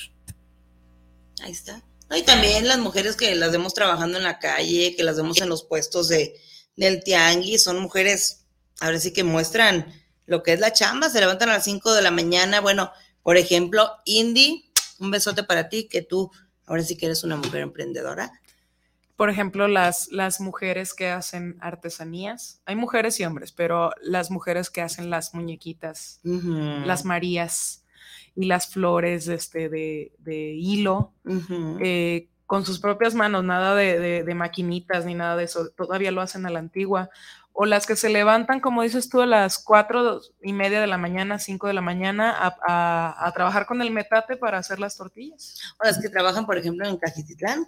Ahí 1.43 1.53
está. 1.53 1.83
Y 2.15 2.23
también 2.23 2.69
las 2.69 2.79
mujeres 2.79 3.17
que 3.17 3.35
las 3.35 3.53
vemos 3.53 3.75
trabajando 3.75 4.19
en 4.19 4.25
la 4.25 4.39
calle, 4.39 4.95
que 4.97 5.03
las 5.03 5.17
vemos 5.17 5.41
en 5.41 5.49
los 5.49 5.65
puestos 5.65 6.09
de, 6.09 6.35
del 6.77 7.03
tianguis, 7.03 7.63
son 7.63 7.81
mujeres, 7.81 8.45
ahora 8.81 8.99
sí 8.99 9.13
que 9.13 9.25
muestran 9.25 9.87
lo 10.27 10.43
que 10.43 10.53
es 10.53 10.61
la 10.61 10.73
chamba, 10.73 11.09
se 11.09 11.21
levantan 11.21 11.49
a 11.49 11.55
las 11.55 11.65
5 11.65 11.95
de 11.95 12.03
la 12.03 12.11
mañana. 12.11 12.61
Bueno, 12.61 12.93
por 13.23 13.37
ejemplo, 13.37 13.91
Indy, 14.05 14.71
un 14.99 15.11
besote 15.11 15.43
para 15.43 15.69
ti, 15.69 15.89
que 15.89 16.03
tú 16.03 16.31
ahora 16.67 16.83
sí 16.83 16.97
que 16.97 17.07
eres 17.07 17.25
una 17.25 17.37
mujer 17.37 17.63
emprendedora. 17.63 18.31
Por 19.17 19.31
ejemplo, 19.31 19.69
las, 19.69 20.09
las 20.11 20.41
mujeres 20.41 20.95
que 20.95 21.09
hacen 21.09 21.57
artesanías. 21.61 22.61
Hay 22.67 22.77
mujeres 22.77 23.21
y 23.21 23.25
hombres, 23.25 23.53
pero 23.53 23.93
las 24.03 24.31
mujeres 24.31 24.69
que 24.69 24.81
hacen 24.81 25.11
las 25.11 25.35
muñequitas, 25.35 26.21
las 26.25 27.05
marías 27.05 27.82
y 28.35 28.47
las 28.47 28.69
flores 28.69 29.29
este, 29.29 29.69
de, 29.69 30.13
de 30.19 30.53
hilo, 30.55 31.13
Ujú. 31.25 31.79
eh, 31.81 32.29
con 32.47 32.65
sus 32.67 32.79
propias 32.81 33.15
manos, 33.15 33.45
nada 33.45 33.75
de, 33.75 33.99
de- 33.99 34.23
de 34.25 34.35
maquinitas 34.35 35.05
ni 35.05 35.15
nada 35.15 35.37
de 35.37 35.45
eso. 35.45 35.69
Todavía 35.77 36.11
lo 36.13 36.21
hacen 36.21 36.45
a 36.47 36.51
la 36.51 36.59
antigua. 36.59 37.11
O 37.55 37.67
las 37.67 37.87
que 37.87 37.97
se 37.97 38.09
levantan, 38.09 38.61
como 38.61 38.83
dices 38.83 39.11
tú, 39.11 39.21
a 39.21 39.27
las 39.27 39.59
cuatro 39.59 40.23
y 40.43 40.55
media 40.55 40.81
de 40.81 40.87
la 40.87 40.97
mañana, 40.97 41.39
cinco 41.39 41.67
de 41.67 41.75
la 41.75 41.83
mañana, 41.83 42.31
a, 42.31 42.57
a- 42.67 43.27
a 43.27 43.33
trabajar 43.33 43.67
con 43.67 43.83
el 43.83 43.91
metate 43.91 44.37
para 44.37 44.57
hacer 44.59 44.79
las 44.81 44.97
tortillas. 44.97 45.61
O 45.79 45.85
las 45.87 45.99
que 46.01 46.09
trabajan, 46.09 46.47
por 46.47 46.57
ejemplo, 46.57 46.89
en 46.89 46.97
Cajititlán, 46.97 47.67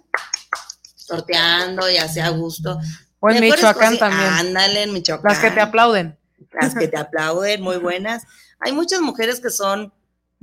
sorteando, 0.95 1.89
ya 1.89 2.07
sea 2.07 2.27
a 2.27 2.29
gusto. 2.29 2.79
O 3.19 3.29
en 3.29 3.41
Michoacán 3.41 3.97
también. 3.97 4.27
Ándale, 4.27 4.83
en 4.83 4.93
Michoacán. 4.93 5.31
Las 5.31 5.39
que 5.39 5.51
te 5.51 5.61
aplauden. 5.61 6.17
Las 6.59 6.75
que 6.75 6.87
te 6.87 6.97
aplauden, 6.97 7.61
muy 7.61 7.77
buenas. 7.77 8.23
Hay 8.59 8.71
muchas 8.71 9.01
mujeres 9.01 9.39
que 9.39 9.49
son 9.49 9.93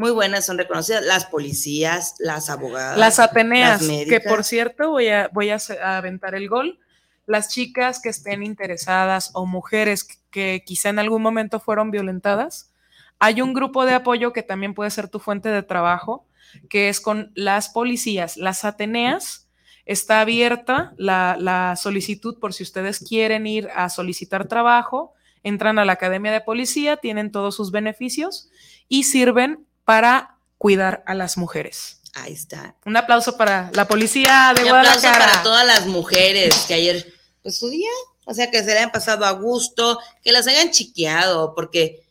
muy 0.03 0.11
buenas, 0.11 0.46
son 0.46 0.59
reconocidas. 0.59 1.05
Las 1.05 1.26
policías, 1.26 2.16
las 2.18 2.50
abogadas. 2.50 2.98
Las 2.98 3.20
Ateneas, 3.20 3.82
las 3.82 4.05
que 4.07 4.20
por 4.20 4.42
cierto 4.42 4.90
voy 4.90 5.09
a, 5.09 5.30
voy 5.32 5.50
a, 5.50 5.59
aventar 5.96 6.34
el 6.34 6.48
gol. 6.48 6.80
Las 7.24 7.50
chicas 7.50 8.03
que 8.03 8.09
estén 8.09 8.42
interesadas 8.42 9.30
o 9.32 9.46
mujeres 9.46 10.05
que 10.32 10.64
quizá 10.66 10.88
en 10.88 10.98
algún 10.98 11.22
momento 11.22 11.61
fueron 11.61 11.92
violentadas, 11.92 12.72
hay 13.20 13.42
un 13.42 13.55
grupo 13.55 13.86
de 13.86 13.94
apoyo 13.94 14.32
que 14.32 14.42
también 14.42 14.74
puede 14.74 14.90
ser 14.90 15.07
tu 15.07 15.20
fuente 15.20 15.50
de 15.50 15.62
trabajo, 15.62 16.26
que 16.68 16.88
es 16.88 17.00
con 17.00 17.30
las 17.36 17.68
policías, 17.68 18.36
las 18.36 18.64
Ateneas. 18.64 19.48
Está 19.86 20.20
abierta 20.20 20.94
la, 20.96 21.36
la 21.38 21.76
solicitud 21.76 22.40
por 22.40 22.55
si 22.55 22.64
ustedes 22.64 22.98
quieren 22.98 23.46
ir 23.46 23.68
a 23.72 23.88
solicitar 23.88 24.48
trabajo. 24.48 25.14
Entran 25.44 25.78
a 25.78 25.84
la 25.84 25.92
Academia 25.92 26.32
de 26.32 26.40
Policía, 26.40 26.96
tienen 26.96 27.30
todos 27.30 27.55
sus 27.55 27.70
beneficios 27.70 28.48
y 28.88 29.05
sirven 29.05 29.64
para 29.85 30.39
cuidar 30.59 31.03
a 31.07 31.14
las 31.14 31.37
mujeres. 31.37 32.01
Ahí 32.14 32.33
está. 32.33 32.76
Un 32.85 32.97
aplauso 32.97 33.37
para 33.37 33.70
la 33.72 33.87
policía 33.89 34.53
de 34.55 34.62
Un 34.62 34.68
aplauso 34.68 35.01
Guadalajara. 35.01 35.33
para 35.33 35.43
todas 35.43 35.66
las 35.66 35.87
mujeres 35.87 36.55
que 36.68 36.74
ayer, 36.74 37.12
pues 37.43 37.59
su 37.59 37.68
día, 37.70 37.91
o 38.26 38.35
sea, 38.35 38.51
que 38.51 38.61
se 38.61 38.66
le 38.66 38.78
hayan 38.78 38.93
pasado 38.93 39.24
a 39.24 39.33
gusto, 39.33 39.99
que 40.22 40.33
las 40.33 40.47
hayan 40.47 40.70
chiqueado, 40.70 41.55
porque 41.55 42.07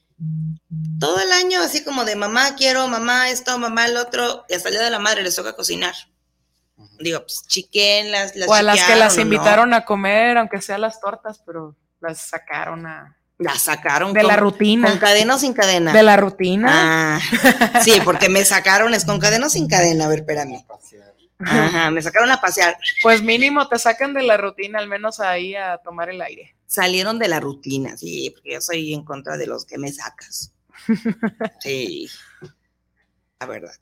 todo 0.99 1.19
el 1.19 1.31
año 1.31 1.61
así 1.61 1.83
como 1.83 2.03
de 2.03 2.15
mamá 2.15 2.55
quiero, 2.55 2.87
mamá 2.87 3.29
esto, 3.29 3.57
mamá 3.57 3.85
el 3.85 3.97
otro, 3.97 4.45
y 4.49 4.55
hasta 4.55 4.69
el 4.69 4.75
día 4.75 4.83
de 4.83 4.89
la 4.89 4.99
madre 4.99 5.23
les 5.23 5.35
toca 5.35 5.53
cocinar. 5.53 5.95
Digo, 6.99 7.19
pues 7.21 7.43
chiquen 7.47 8.11
las, 8.11 8.35
las 8.35 8.49
o 8.49 8.53
a 8.53 8.61
las 8.61 8.83
que 8.83 8.95
las 8.95 9.17
invitaron 9.17 9.73
a 9.73 9.85
comer, 9.85 10.37
aunque 10.37 10.61
sea 10.61 10.77
las 10.77 10.99
tortas, 10.99 11.41
pero 11.45 11.75
las 11.99 12.21
sacaron 12.21 12.85
a... 12.85 13.17
Las 13.43 13.61
sacaron 13.63 14.13
de 14.13 14.21
con- 14.21 14.27
la 14.29 14.35
rutina. 14.37 14.87
¿Con 14.89 14.99
cadena 14.99 15.35
o 15.35 15.39
sin 15.39 15.53
cadena? 15.53 15.91
De 15.93 16.03
la 16.03 16.15
rutina. 16.17 17.17
Ah, 17.17 17.81
sí, 17.83 17.93
porque 18.05 18.29
me 18.29 18.45
sacaron, 18.45 18.93
es 18.93 19.03
con 19.05 19.19
cadena 19.19 19.47
o 19.47 19.49
sin 19.49 19.67
cadena, 19.67 20.05
a 20.05 20.07
ver, 20.09 20.19
espérame. 20.19 20.63
Ajá, 21.39 21.89
me 21.89 22.01
sacaron 22.03 22.29
a 22.29 22.39
pasear. 22.39 22.77
Pues 23.01 23.23
mínimo 23.23 23.67
te 23.67 23.79
sacan 23.79 24.13
de 24.13 24.21
la 24.21 24.37
rutina, 24.37 24.77
al 24.77 24.87
menos 24.87 25.19
ahí 25.19 25.55
a 25.55 25.77
tomar 25.79 26.09
el 26.11 26.21
aire. 26.21 26.55
Salieron 26.67 27.17
de 27.17 27.27
la 27.29 27.39
rutina, 27.39 27.97
sí, 27.97 28.29
porque 28.29 28.53
yo 28.53 28.61
soy 28.61 28.93
en 28.93 29.03
contra 29.03 29.37
de 29.37 29.47
los 29.47 29.65
que 29.65 29.77
me 29.79 29.91
sacas. 29.91 30.53
Sí, 31.59 32.07
la 33.39 33.45
verdad. 33.47 33.73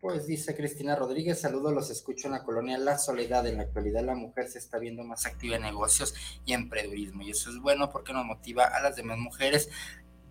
Pues 0.00 0.28
dice 0.28 0.54
Cristina 0.54 0.94
Rodríguez, 0.94 1.40
saludos, 1.40 1.72
los 1.72 1.90
escucho 1.90 2.28
en 2.28 2.34
la 2.34 2.44
colonia 2.44 2.78
La 2.78 2.98
Soledad. 2.98 3.44
En 3.48 3.56
la 3.56 3.64
actualidad 3.64 4.04
la 4.04 4.14
mujer 4.14 4.46
se 4.48 4.58
está 4.58 4.78
viendo 4.78 5.02
más 5.02 5.26
activa 5.26 5.56
en 5.56 5.62
negocios 5.62 6.14
y 6.44 6.52
emprendedurismo 6.52 7.22
y 7.22 7.30
eso 7.30 7.50
es 7.50 7.58
bueno 7.58 7.90
porque 7.90 8.12
nos 8.12 8.24
motiva 8.24 8.64
a 8.64 8.80
las 8.80 8.94
demás 8.94 9.18
mujeres 9.18 9.68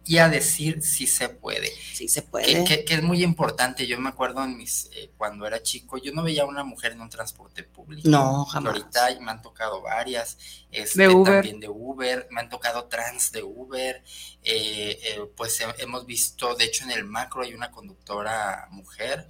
y 0.07 0.17
a 0.19 0.29
decir 0.29 0.81
si 0.81 1.05
se 1.07 1.29
puede. 1.29 1.71
Sí 1.93 2.07
se 2.07 2.21
puede. 2.21 2.45
Que, 2.45 2.63
que- 2.63 2.85
que 2.85 2.93
es 2.95 3.03
muy 3.03 3.23
importante. 3.23 3.85
Yo 3.87 3.99
me 3.99 4.09
acuerdo 4.09 4.43
en 4.43 4.55
mis, 4.57 4.89
eh, 4.93 5.11
cuando 5.17 5.45
era 5.45 5.61
chico, 5.61 5.97
yo 5.97 6.11
no 6.13 6.23
veía 6.23 6.43
a 6.43 6.45
una 6.45 6.63
mujer 6.63 6.93
en 6.93 7.01
un 7.01 7.09
transporte 7.09 7.63
público. 7.63 8.07
No, 8.09 8.45
Y 8.47 8.51
jamás. 8.51 8.73
ahorita 8.73 9.19
me 9.21 9.31
han 9.31 9.41
tocado 9.41 9.81
varias. 9.81 10.37
este, 10.71 11.03
De 11.03 11.07
Uber. 11.09 11.33
También 11.41 11.59
de 11.59 11.69
Uber. 11.69 12.27
Me 12.31 12.41
han 12.41 12.49
tocado 12.49 12.85
trans 12.85 13.31
de 13.31 13.43
Uber. 13.43 14.03
eh, 14.43 14.99
eh, 15.03 15.19
pues 15.35 15.59
he- 15.59 15.83
hemos 15.83 16.05
visto, 16.05 16.55
de 16.55 16.63
hecho 16.65 16.85
en 16.85 16.91
el 16.91 17.03
macro 17.03 17.41
hay 17.43 17.53
una 17.53 17.69
conductora 17.71 18.67
mujer. 18.71 19.27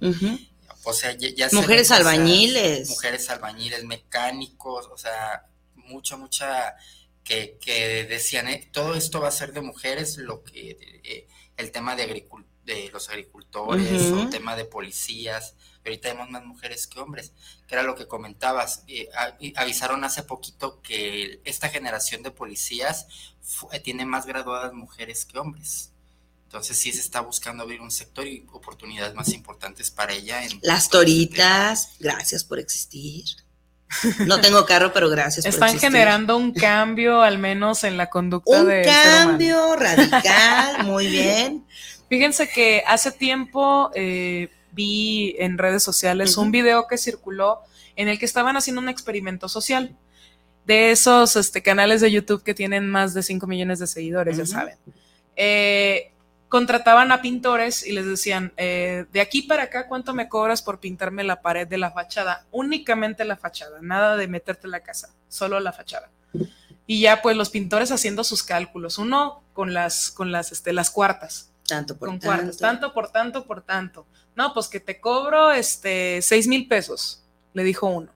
O 0.84 0.92
sea, 0.92 1.12
ya, 1.12 1.28
ya 1.34 1.48
se 1.50 1.56
Mujeres 1.56 1.90
albañiles. 1.90 2.88
Mujeres 2.88 3.28
albañiles, 3.30 3.84
mecánicos, 3.84 4.86
o 4.92 4.96
sea, 4.96 5.44
mucha, 5.74 6.16
mucha 6.16 6.74
que, 7.28 7.58
que 7.60 8.04
decían, 8.04 8.48
eh, 8.48 8.68
todo 8.72 8.94
esto 8.94 9.20
va 9.20 9.28
a 9.28 9.32
ser 9.40 9.52
de 9.52 9.60
mujeres, 9.60 10.16
lo 10.16 10.42
que 10.42 10.78
eh, 11.04 11.28
el 11.58 11.70
tema 11.72 11.94
de, 11.94 12.08
agricul- 12.08 12.46
de 12.64 12.88
los 12.90 13.08
agricultores 13.10 14.02
Ujú. 14.10 14.20
o 14.20 14.22
el 14.22 14.30
tema 14.30 14.56
de 14.56 14.64
policías. 14.64 15.54
Ahorita 15.84 16.08
vemos 16.08 16.30
más 16.30 16.44
mujeres 16.44 16.86
que 16.86 17.00
hombres, 17.00 17.32
que 17.66 17.74
era 17.74 17.82
lo 17.82 17.94
que 17.96 18.06
comentabas. 18.06 18.82
eh, 18.88 19.08
avisaron 19.56 20.04
hace 20.04 20.22
poquito 20.22 20.80
que 20.82 21.40
esta 21.44 21.68
generación 21.68 22.22
de 22.22 22.30
policías 22.30 23.06
eh, 23.72 23.80
tiene 23.80 24.04
más 24.06 24.24
graduadas 24.26 24.72
mujeres 24.72 25.26
que 25.26 25.38
hombres. 25.38 25.92
Entonces 26.44 26.78
sí 26.78 26.92
se 26.92 27.00
está 27.00 27.20
buscando 27.20 27.62
abrir 27.62 27.82
un 27.82 27.90
sector 27.90 28.26
y 28.26 28.46
oportunidades 28.52 29.14
más 29.14 29.28
importantes 29.34 29.90
para 29.90 30.14
ella. 30.14 30.42
En 30.46 30.58
Las 30.62 30.88
toritas, 30.88 31.90
gracias 31.98 32.42
por 32.42 32.58
existir. 32.58 33.24
No 34.26 34.40
tengo 34.40 34.64
carro, 34.66 34.92
pero 34.92 35.08
gracias 35.08 35.46
Están 35.46 35.78
generando 35.78 36.36
un 36.36 36.52
cambio, 36.52 37.22
al 37.22 37.38
menos 37.38 37.84
en 37.84 37.96
la 37.96 38.10
conducta 38.10 38.60
un 38.60 38.68
de 38.68 38.82
humano. 38.82 39.30
cambio 39.30 39.76
radical, 39.76 40.84
muy 40.84 41.06
bien. 41.10 41.64
Fíjense 42.08 42.48
que 42.48 42.82
hace 42.86 43.12
tiempo 43.12 43.90
eh, 43.94 44.50
vi 44.72 45.34
en 45.38 45.58
redes 45.58 45.82
sociales 45.82 46.36
un 46.36 46.50
video 46.50 46.86
que 46.86 46.98
circuló 46.98 47.60
en 47.96 48.08
el 48.08 48.18
que 48.18 48.24
estaban 48.24 48.56
haciendo 48.56 48.80
un 48.80 48.88
experimento 48.88 49.48
social 49.48 49.96
de 50.66 50.90
esos 50.90 51.34
este, 51.36 51.62
canales 51.62 52.00
de 52.00 52.10
YouTube 52.10 52.42
que 52.42 52.54
tienen 52.54 52.88
más 52.88 53.14
de 53.14 53.22
5 53.22 53.46
millones 53.46 53.78
de 53.78 53.86
seguidores, 53.86 54.36
ya 54.36 54.46
saben. 54.46 54.76
Eh, 55.34 56.12
contrataban 56.48 57.12
a 57.12 57.20
pintores 57.20 57.86
y 57.86 57.92
les 57.92 58.06
decían, 58.06 58.52
eh, 58.56 59.04
de 59.12 59.20
aquí 59.20 59.42
para 59.42 59.64
acá, 59.64 59.86
¿cuánto 59.86 60.14
me 60.14 60.28
cobras 60.28 60.62
por 60.62 60.80
pintarme 60.80 61.24
la 61.24 61.42
pared 61.42 61.66
de 61.66 61.78
la 61.78 61.90
fachada? 61.90 62.46
Únicamente 62.50 63.24
la 63.24 63.36
fachada, 63.36 63.78
nada 63.82 64.16
de 64.16 64.28
meterte 64.28 64.66
en 64.66 64.72
la 64.72 64.80
casa, 64.80 65.14
solo 65.28 65.60
la 65.60 65.72
fachada. 65.72 66.10
Y 66.86 67.02
ya 67.02 67.20
pues 67.20 67.36
los 67.36 67.50
pintores 67.50 67.92
haciendo 67.92 68.24
sus 68.24 68.42
cálculos, 68.42 68.98
uno 68.98 69.42
con 69.52 69.74
las, 69.74 70.10
con 70.10 70.32
las, 70.32 70.52
este, 70.52 70.72
las 70.72 70.90
cuartas 70.90 71.52
Tanto 71.66 71.98
por 71.98 72.08
con 72.08 72.18
tanto. 72.18 72.34
cuartos, 72.36 72.56
tanto 72.58 72.94
por 72.94 73.10
tanto 73.10 73.46
por 73.46 73.62
tanto. 73.62 74.06
No, 74.34 74.54
pues 74.54 74.68
que 74.68 74.80
te 74.80 75.00
cobro 75.00 75.50
este 75.52 76.22
seis 76.22 76.46
mil 76.48 76.66
pesos, 76.66 77.22
le 77.52 77.62
dijo 77.62 77.86
uno. 77.88 78.10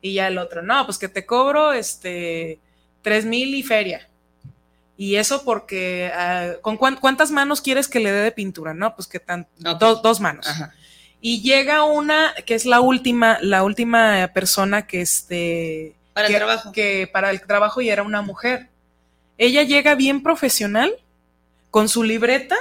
Y 0.00 0.14
ya 0.14 0.26
el 0.26 0.38
otro, 0.38 0.60
no, 0.60 0.84
pues 0.84 0.98
que 0.98 1.08
te 1.08 1.24
cobro 1.24 1.72
este 1.72 2.58
tres 3.00 3.24
mil 3.24 3.54
y 3.54 3.62
feria. 3.62 4.08
Y 4.96 5.16
eso 5.16 5.42
porque, 5.44 6.10
ah, 6.14 6.52
¿con 6.62 6.76
cuán- 6.76 6.96
cuántas 6.96 7.30
manos 7.30 7.60
quieres 7.60 7.88
que 7.88 8.00
le 8.00 8.12
dé 8.12 8.20
de 8.22 8.32
pintura? 8.32 8.74
No, 8.74 8.94
pues 8.94 9.08
que 9.08 9.18
tan, 9.20 9.46
do- 9.78 9.96
dos 9.96 10.20
manos. 10.20 10.46
Y 11.20 11.40
llega 11.42 11.84
una, 11.84 12.32
que 12.46 12.54
es 12.54 12.64
la 12.66 12.80
última, 12.80 13.38
la 13.40 13.64
última 13.64 14.30
persona 14.34 14.86
que 14.86 15.00
este. 15.00 15.94
Para 16.12 16.26
el 16.28 16.32
que- 16.32 16.38
trabajo. 16.38 16.72
Que 16.72 17.08
para 17.12 17.30
el 17.30 17.40
trabajo 17.40 17.80
y 17.80 17.88
era 17.90 18.02
una 18.02 18.22
mujer. 18.22 18.68
Ella 19.36 19.62
llega 19.64 19.94
bien 19.96 20.22
profesional, 20.22 20.92
con 21.70 21.88
su 21.88 22.04
libreta, 22.04 22.56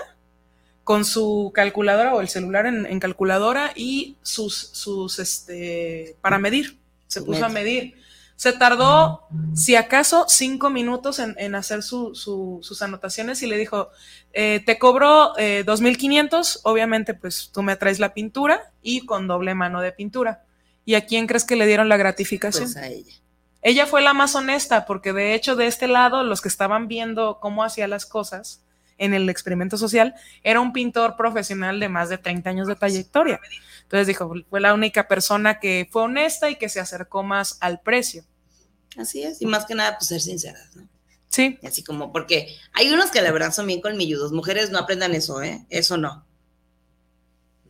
con 0.84 1.06
su 1.06 1.52
calculadora 1.54 2.16
o 2.16 2.22
el 2.22 2.30
celular 2.30 2.66
en, 2.66 2.88
en 2.88 3.00
calculadora 3.00 3.72
y 3.76 4.16
sus, 4.24 4.56
sus, 4.58 5.20
este, 5.20 6.16
para 6.22 6.40
medir. 6.40 6.80
Se 7.08 7.22
puso 7.22 7.46
a 7.46 7.50
medir. 7.50 7.96
Se 8.44 8.52
tardó, 8.52 9.22
si 9.56 9.78
acaso, 9.78 10.26
cinco 10.28 10.70
minutos 10.70 11.20
en, 11.20 11.34
en 11.38 11.56
hacer 11.56 11.82
su- 11.82 12.14
su- 12.14 12.60
sus 12.62 12.82
anotaciones 12.82 13.42
y 13.42 13.48
le 13.48 13.58
dijo, 13.58 13.88
eh, 14.34 14.62
te 14.66 14.78
cobro 14.78 15.32
eh, 15.38 15.64
2.500, 15.66 16.60
obviamente 16.66 17.14
pues 17.14 17.52
tú 17.54 17.64
me 17.64 17.78
traes 17.78 18.00
la 18.00 18.14
pintura 18.14 18.74
y 18.82 19.06
con 19.06 19.28
doble 19.28 19.56
mano 19.56 19.80
de 19.80 19.94
pintura. 19.94 20.44
¿Y 20.84 20.96
a 20.96 21.06
quién 21.06 21.26
crees 21.26 21.46
que 21.46 21.56
le 21.56 21.66
dieron 21.66 21.88
la 21.88 21.96
gratificación? 21.96 22.66
Pues 22.66 22.76
a 22.76 22.88
ella. 22.90 23.14
Ella 23.62 23.86
fue 23.86 24.02
la 24.02 24.14
más 24.14 24.36
honesta 24.36 24.86
porque 24.86 25.14
de 25.14 25.36
hecho 25.36 25.56
de 25.56 25.68
este 25.68 25.88
lado 25.88 26.24
los 26.26 26.42
que 26.42 26.50
estaban 26.50 26.90
viendo 26.90 27.40
cómo 27.40 27.64
hacía 27.64 27.88
las 27.88 28.06
cosas 28.06 28.62
en 28.98 29.14
el 29.14 29.30
experimento 29.30 29.78
social 29.78 30.16
era 30.44 30.60
un 30.60 30.74
pintor 30.74 31.16
profesional 31.16 31.80
de 31.80 31.88
más 31.88 32.10
de 32.10 32.18
30 32.18 32.50
años 32.50 32.68
de 32.68 32.76
trayectoria. 32.76 33.40
Entonces 33.84 34.06
dijo, 34.08 34.34
fue 34.50 34.60
la 34.60 34.74
única 34.74 35.08
persona 35.08 35.62
que 35.62 35.88
fue 35.90 36.02
honesta 36.02 36.50
y 36.50 36.58
que 36.58 36.68
se 36.68 36.82
acercó 36.82 37.24
más 37.24 37.58
al 37.62 37.80
precio. 37.80 38.26
Así 38.98 39.24
es, 39.24 39.42
y 39.42 39.46
más 39.46 39.66
que 39.66 39.76
nada, 39.76 39.98
pues 39.98 40.08
ser 40.08 40.22
sinceras, 40.22 40.76
¿no? 40.76 40.88
Sí. 41.30 41.58
Así 41.64 41.84
como, 41.84 42.12
porque 42.12 42.56
hay 42.74 42.92
unos 42.92 43.10
que 43.10 43.22
la 43.22 43.32
verdad 43.32 43.52
son 43.52 43.66
bien 43.66 43.82
colmilludos. 43.82 44.32
Mujeres 44.32 44.70
no 44.70 44.78
aprendan 44.78 45.16
eso, 45.16 45.42
¿eh? 45.42 45.66
Eso 45.70 45.98
no. 45.98 46.26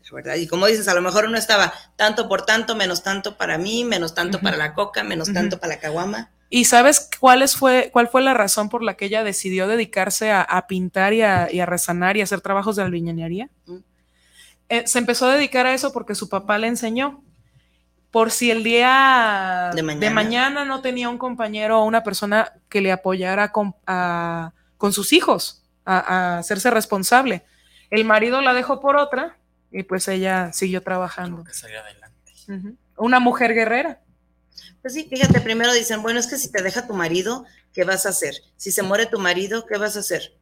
La 0.03 0.15
verdad. 0.15 0.35
Y 0.35 0.47
como 0.47 0.67
dices, 0.67 0.87
a 0.89 0.93
lo 0.93 1.01
mejor 1.01 1.25
uno 1.25 1.37
estaba 1.37 1.73
tanto 1.95 2.27
por 2.27 2.45
tanto, 2.45 2.75
menos 2.75 3.03
tanto 3.03 3.37
para 3.37 3.57
mí, 3.57 3.85
menos 3.85 4.13
tanto 4.13 4.41
para 4.41 4.57
la 4.57 4.73
coca, 4.73 5.03
menos 5.03 5.31
tanto 5.31 5.59
para 5.59 5.75
la 5.75 5.79
caguama. 5.79 6.29
¿Y 6.49 6.65
sabes 6.65 7.09
cuáles 7.19 7.55
fue, 7.55 7.89
cuál 7.91 8.09
fue 8.09 8.21
la 8.21 8.33
razón 8.33 8.69
por 8.69 8.83
la 8.83 8.95
que 8.95 9.05
ella 9.05 9.23
decidió 9.23 9.65
dedicarse 9.65 10.29
a, 10.29 10.41
a 10.41 10.67
pintar 10.67 11.13
y 11.13 11.21
a, 11.21 11.51
y 11.51 11.61
a 11.61 11.65
resanar 11.65 12.15
y 12.15 12.21
a 12.21 12.25
hacer 12.25 12.41
trabajos 12.41 12.75
de 12.75 12.83
albañilería? 12.83 13.49
Eh, 14.69 14.85
se 14.85 14.99
empezó 14.99 15.27
a 15.27 15.35
dedicar 15.35 15.65
a 15.65 15.73
eso 15.73 15.91
porque 15.93 16.15
su 16.15 16.29
papá 16.29 16.57
le 16.57 16.67
enseñó. 16.67 17.23
Por 18.13 18.29
si 18.29 18.51
el 18.51 18.63
día 18.63 19.71
De 19.73 19.81
mañana. 19.81 20.13
mañana 20.13 20.65
no 20.65 20.81
tenía 20.81 21.09
un 21.09 21.17
compañero 21.17 21.81
o 21.81 21.85
una 21.85 22.03
persona 22.03 22.53
que 22.69 22.79
le 22.79 22.91
apoyara 22.91 23.51
con, 23.51 23.75
a- 23.87 24.53
con 24.77 24.93
sus 24.93 25.11
hijos 25.13 25.63
a, 25.83 25.97
a 25.97 26.37
hacerse 26.37 26.69
responsable. 26.69 27.43
El 27.89 28.05
marido 28.05 28.39
la 28.41 28.53
dejó 28.53 28.79
por 28.79 28.97
otra 28.97 29.35
y 29.71 29.81
pues 29.81 30.07
ella 30.07 30.53
siguió 30.53 30.83
trabajando. 30.83 31.43
Una 32.97 33.19
mujer 33.19 33.55
guerrera. 33.55 33.99
Pues 34.83 34.93
sí, 34.93 35.07
fíjate, 35.09 35.41
primero 35.41 35.73
dicen, 35.73 36.03
bueno, 36.03 36.19
es 36.19 36.27
que 36.27 36.37
si 36.37 36.51
te 36.51 36.61
deja 36.61 36.85
tu 36.85 36.93
marido, 36.93 37.45
¿qué 37.73 37.83
vas 37.83 38.05
a 38.05 38.09
hacer? 38.09 38.35
Si 38.57 38.71
se 38.71 38.83
muere 38.83 39.07
tu 39.07 39.17
marido, 39.17 39.65
¿qué 39.65 39.79
vas 39.79 39.95
a 39.97 40.01
hacer? 40.01 40.37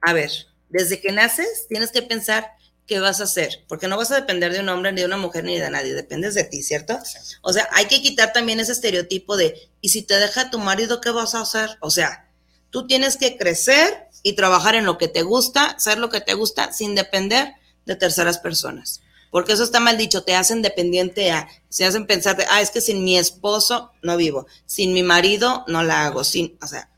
A 0.00 0.12
ver, 0.12 0.30
desde 0.70 1.00
que 1.00 1.12
naces 1.12 1.66
tienes 1.68 1.92
que 1.92 2.02
pensar 2.02 2.50
qué 2.92 3.00
vas 3.00 3.20
a 3.20 3.24
hacer, 3.24 3.64
porque 3.68 3.88
no 3.88 3.96
vas 3.96 4.10
a 4.10 4.16
depender 4.16 4.52
de 4.52 4.60
un 4.60 4.68
hombre, 4.68 4.92
ni 4.92 5.00
de 5.00 5.06
una 5.06 5.16
mujer, 5.16 5.44
ni 5.44 5.58
de 5.58 5.70
nadie, 5.70 5.94
dependes 5.94 6.34
de 6.34 6.44
ti, 6.44 6.62
¿cierto? 6.62 6.98
O 7.40 7.52
sea, 7.52 7.68
hay 7.72 7.86
que 7.86 8.02
quitar 8.02 8.32
también 8.32 8.60
ese 8.60 8.72
estereotipo 8.72 9.36
de, 9.36 9.70
y 9.80 9.88
si 9.88 10.02
te 10.02 10.18
deja 10.18 10.50
tu 10.50 10.58
marido, 10.58 11.00
¿qué 11.00 11.10
vas 11.10 11.34
a 11.34 11.40
hacer? 11.40 11.70
O 11.80 11.90
sea, 11.90 12.28
tú 12.70 12.86
tienes 12.86 13.16
que 13.16 13.36
crecer 13.38 14.08
y 14.22 14.34
trabajar 14.34 14.74
en 14.74 14.84
lo 14.84 14.98
que 14.98 15.08
te 15.08 15.22
gusta, 15.22 15.74
ser 15.78 15.98
lo 15.98 16.10
que 16.10 16.20
te 16.20 16.34
gusta, 16.34 16.72
sin 16.72 16.94
depender 16.94 17.54
de 17.86 17.96
terceras 17.96 18.38
personas. 18.38 19.00
Porque 19.30 19.54
eso 19.54 19.64
está 19.64 19.80
mal 19.80 19.96
dicho, 19.96 20.22
te 20.24 20.34
hacen 20.36 20.60
dependiente 20.60 21.30
a, 21.32 21.48
se 21.70 21.86
hacen 21.86 22.06
pensar, 22.06 22.36
de, 22.36 22.44
ah, 22.50 22.60
es 22.60 22.70
que 22.70 22.82
sin 22.82 23.02
mi 23.02 23.16
esposo 23.16 23.90
no 24.02 24.16
vivo, 24.18 24.46
sin 24.66 24.92
mi 24.92 25.02
marido 25.02 25.64
no 25.68 25.82
la 25.82 26.04
hago, 26.04 26.22
sin, 26.24 26.58
o 26.60 26.66
sea, 26.66 26.90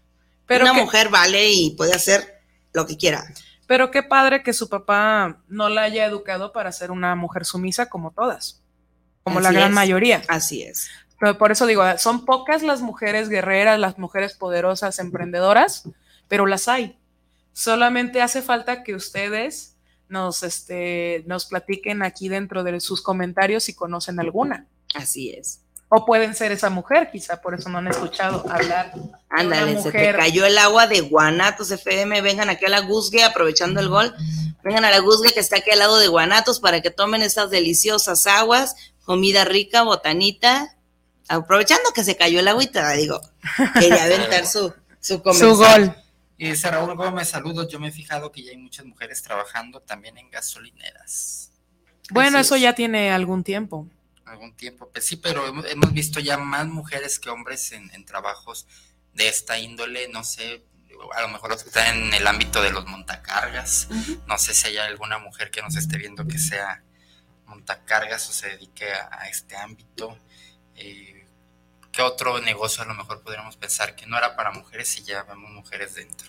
Pero 0.47 0.65
una 0.65 0.75
que- 0.75 0.81
mujer 0.81 1.09
vale 1.11 1.51
y 1.53 1.71
puede 1.71 1.93
hacer 1.93 2.41
lo 2.73 2.85
que 2.87 2.97
quiera. 2.97 3.33
Pero 3.67 3.91
qué 3.91 4.03
padre 4.03 4.43
que 4.43 4.53
su 4.53 4.69
papá 4.69 5.43
no 5.49 5.69
la 5.69 5.83
haya 5.83 6.05
educado 6.05 6.53
para 6.53 6.73
ser 6.73 6.91
una 6.91 7.15
mujer 7.15 7.45
sumisa 7.45 7.87
como 7.87 8.11
todas, 8.11 8.63
como 9.23 9.41
la 9.41 9.53
gran 9.53 9.71
es. 9.71 9.75
mayoría. 9.75 10.23
Así 10.29 10.63
es. 10.63 10.91
Pero 11.19 11.39
por 11.39 11.53
eso 11.53 11.67
digo, 11.67 11.83
son 11.99 12.25
pocas 12.25 12.63
las 12.63 12.83
mujeres 12.83 13.29
guerreras, 13.29 13.79
las 13.79 13.99
mujeres 13.99 14.35
poderosas, 14.35 14.99
emprendedoras, 14.99 15.89
pero 16.29 16.47
las 16.47 16.69
hay. 16.69 16.99
Solamente 17.53 18.21
hace 18.21 18.43
falta 18.43 18.83
que 18.83 18.95
ustedes 18.95 19.77
nos, 20.09 20.43
este, 20.43 21.25
nos 21.27 21.47
platiquen 21.47 22.03
aquí 22.03 22.29
dentro 22.29 22.65
de 22.65 22.81
sus 22.81 23.01
comentarios 23.01 23.65
si 23.65 23.75
conocen 23.75 24.21
alguna. 24.21 24.67
Así 24.95 25.31
es. 25.31 25.64
O 25.89 26.05
pueden 26.05 26.35
ser 26.35 26.51
esa 26.51 26.71
mujer, 26.71 27.11
quizá 27.13 27.41
por 27.41 27.55
eso 27.55 27.69
no 27.69 27.79
han 27.79 27.89
escuchado 27.89 28.45
hablar. 28.51 28.93
Ándale, 29.31 29.81
se 29.81 29.93
te 29.93 30.13
cayó 30.13 30.45
el 30.47 30.59
agua 30.59 30.87
de 30.87 31.03
Guanatos 31.03 31.71
FM, 31.71 32.21
vengan 32.21 32.49
aquí 32.51 32.65
a 32.65 32.69
la 32.69 32.81
Guzgue, 32.81 33.23
aprovechando 33.23 33.81
el 33.81 33.89
gol, 33.89 34.15
vengan 34.65 34.85
a 34.85 34.91
la 34.91 34.99
Guzgue 34.99 35.33
que 35.33 35.41
está 35.41 35.59
aquí 35.59 35.71
al 35.71 35.79
lado 35.79 35.99
de 35.99 36.09
Guanatos 36.09 36.59
para 36.59 36.81
que 36.81 36.91
tomen 36.91 37.23
estas 37.23 37.51
deliciosas 37.51 38.27
aguas, 38.27 38.75
comida 39.05 39.45
rica, 39.45 39.83
botanita, 39.83 40.77
aprovechando 41.29 41.91
que 41.95 42.03
se 42.03 42.17
cayó 42.17 42.41
el 42.41 42.49
agüita, 42.49 42.91
digo, 42.93 43.21
quería 43.79 44.05
aventar 44.05 44.47
su, 44.47 44.73
su 45.01 45.23
comercial. 45.23 46.01
Y 46.37 46.49
dice 46.51 46.71
Raúl 46.71 46.97
Gómez, 46.97 47.29
saludos. 47.29 47.69
Yo 47.69 47.79
me 47.79 47.89
he 47.89 47.93
fijado 47.93 48.33
que 48.33 48.43
ya 48.43 48.51
hay 48.51 48.57
muchas 48.57 48.85
mujeres 48.85 49.23
trabajando 49.23 49.81
también 49.81 50.19
en 50.19 50.31
gasolineras. 50.31 51.53
Bueno, 52.11 52.39
Así 52.39 52.47
eso 52.47 52.55
es. 52.57 52.63
ya 52.63 52.73
tiene 52.75 53.13
algún 53.13 53.45
tiempo. 53.45 53.87
Algún 54.27 54.55
tiempo. 54.57 54.91
Pues 54.91 55.07
sí, 55.07 55.17
pero 55.17 55.47
hemos, 55.67 55.93
visto 55.93 56.21
ya 56.21 56.37
más 56.39 56.67
mujeres 56.67 57.19
que 57.19 57.31
hombres 57.31 57.73
en, 57.73 57.91
en 57.95 58.05
trabajos 58.05 58.67
de 59.13 59.29
esta 59.29 59.59
índole, 59.59 60.09
no 60.09 60.25
sé, 60.25 60.65
a 61.15 61.23
lo 61.23 61.29
mejor 61.29 61.51
los 61.51 61.63
que 61.63 61.69
están 61.69 61.97
en 61.97 62.15
el 62.15 62.27
ámbito 62.27 62.63
de 62.63 62.71
los 62.71 62.87
montacargas, 62.87 63.89
no 64.27 64.39
sé 64.39 64.55
si 64.55 64.69
hay 64.69 64.79
alguna 64.79 65.19
mujer 65.19 65.51
que 65.51 65.63
nos 65.63 65.77
esté 65.77 65.99
viendo 65.99 66.27
que 66.27 66.39
sea 66.39 66.83
montacargas 67.47 68.29
o 68.29 68.33
se 68.33 68.49
dedique 68.49 68.93
a, 68.93 69.09
a 69.13 69.29
este 69.29 69.57
ámbito. 69.57 70.19
Eh, 70.77 71.27
¿Qué 71.93 72.03
otro 72.03 72.41
negocio 72.41 72.83
a 72.83 72.87
lo 72.87 72.95
mejor 72.95 73.23
podríamos 73.23 73.57
pensar 73.57 73.95
que 73.95 74.07
no 74.07 74.19
era 74.19 74.35
para 74.35 74.51
mujeres 74.51 74.99
y 74.99 75.05
ya 75.05 75.23
vemos 75.23 75.51
mujeres 75.51 75.95
dentro? 75.95 76.29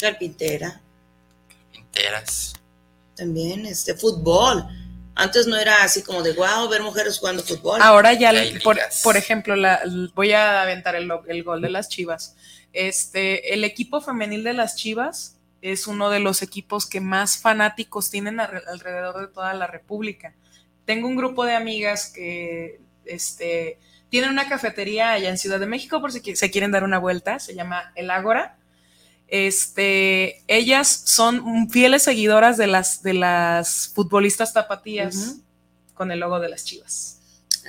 Carpintera, 0.00 0.80
Pinteras. 1.70 2.54
también, 3.14 3.66
este, 3.66 3.94
fútbol. 3.94 4.64
Antes 5.14 5.46
no 5.46 5.56
era 5.56 5.82
así 5.82 6.02
como 6.02 6.22
de 6.22 6.32
wow 6.32 6.68
ver 6.68 6.82
mujeres 6.82 7.18
jugando 7.18 7.42
fútbol. 7.42 7.80
Ahora 7.82 8.12
ya, 8.14 8.32
por, 9.02 9.16
ejemplo, 9.16 9.56
la- 9.56 9.82
voy 10.14 10.32
a 10.32 10.62
aventar 10.62 10.94
el, 10.94 11.08
gol 11.44 11.60
de 11.60 11.70
las 11.70 11.88
Chivas. 11.88 12.36
Este, 12.72 13.52
el 13.52 13.64
equipo 13.64 14.00
femenil 14.00 14.44
de 14.44 14.52
las 14.52 14.76
Chivas 14.76 15.36
es 15.62 15.86
uno 15.86 16.08
de 16.10 16.20
los 16.20 16.42
equipos 16.42 16.86
que 16.86 17.00
más 17.00 17.38
fanáticos 17.38 18.10
tienen 18.10 18.38
alre- 18.38 18.62
alrededor 18.66 19.20
de 19.20 19.26
toda 19.28 19.52
la 19.54 19.66
República. 19.66 20.34
Tengo 20.86 21.06
un 21.08 21.16
grupo 21.16 21.44
de 21.44 21.54
amigas 21.54 22.10
que 22.14 22.80
este, 23.04 23.78
tienen 24.08 24.30
una 24.30 24.48
cafetería 24.48 25.12
allá 25.12 25.28
en 25.28 25.38
Ciudad 25.38 25.60
de 25.60 25.66
México, 25.66 26.00
por 26.00 26.12
si 26.12 26.34
se 26.34 26.50
quieren 26.50 26.70
dar 26.70 26.84
una 26.84 26.98
vuelta, 26.98 27.38
se 27.38 27.54
llama 27.54 27.92
El 27.94 28.10
Ágora. 28.10 28.56
Este, 29.30 30.42
ellas 30.48 30.88
son 31.06 31.68
fieles 31.70 32.02
seguidoras 32.02 32.56
de 32.56 32.66
las, 32.66 33.02
de 33.02 33.14
las 33.14 33.90
futbolistas 33.94 34.52
tapatías 34.52 35.36
con 35.94 36.10
el 36.10 36.20
logo 36.20 36.40
de 36.40 36.48
las 36.48 36.64
Chivas. 36.64 37.18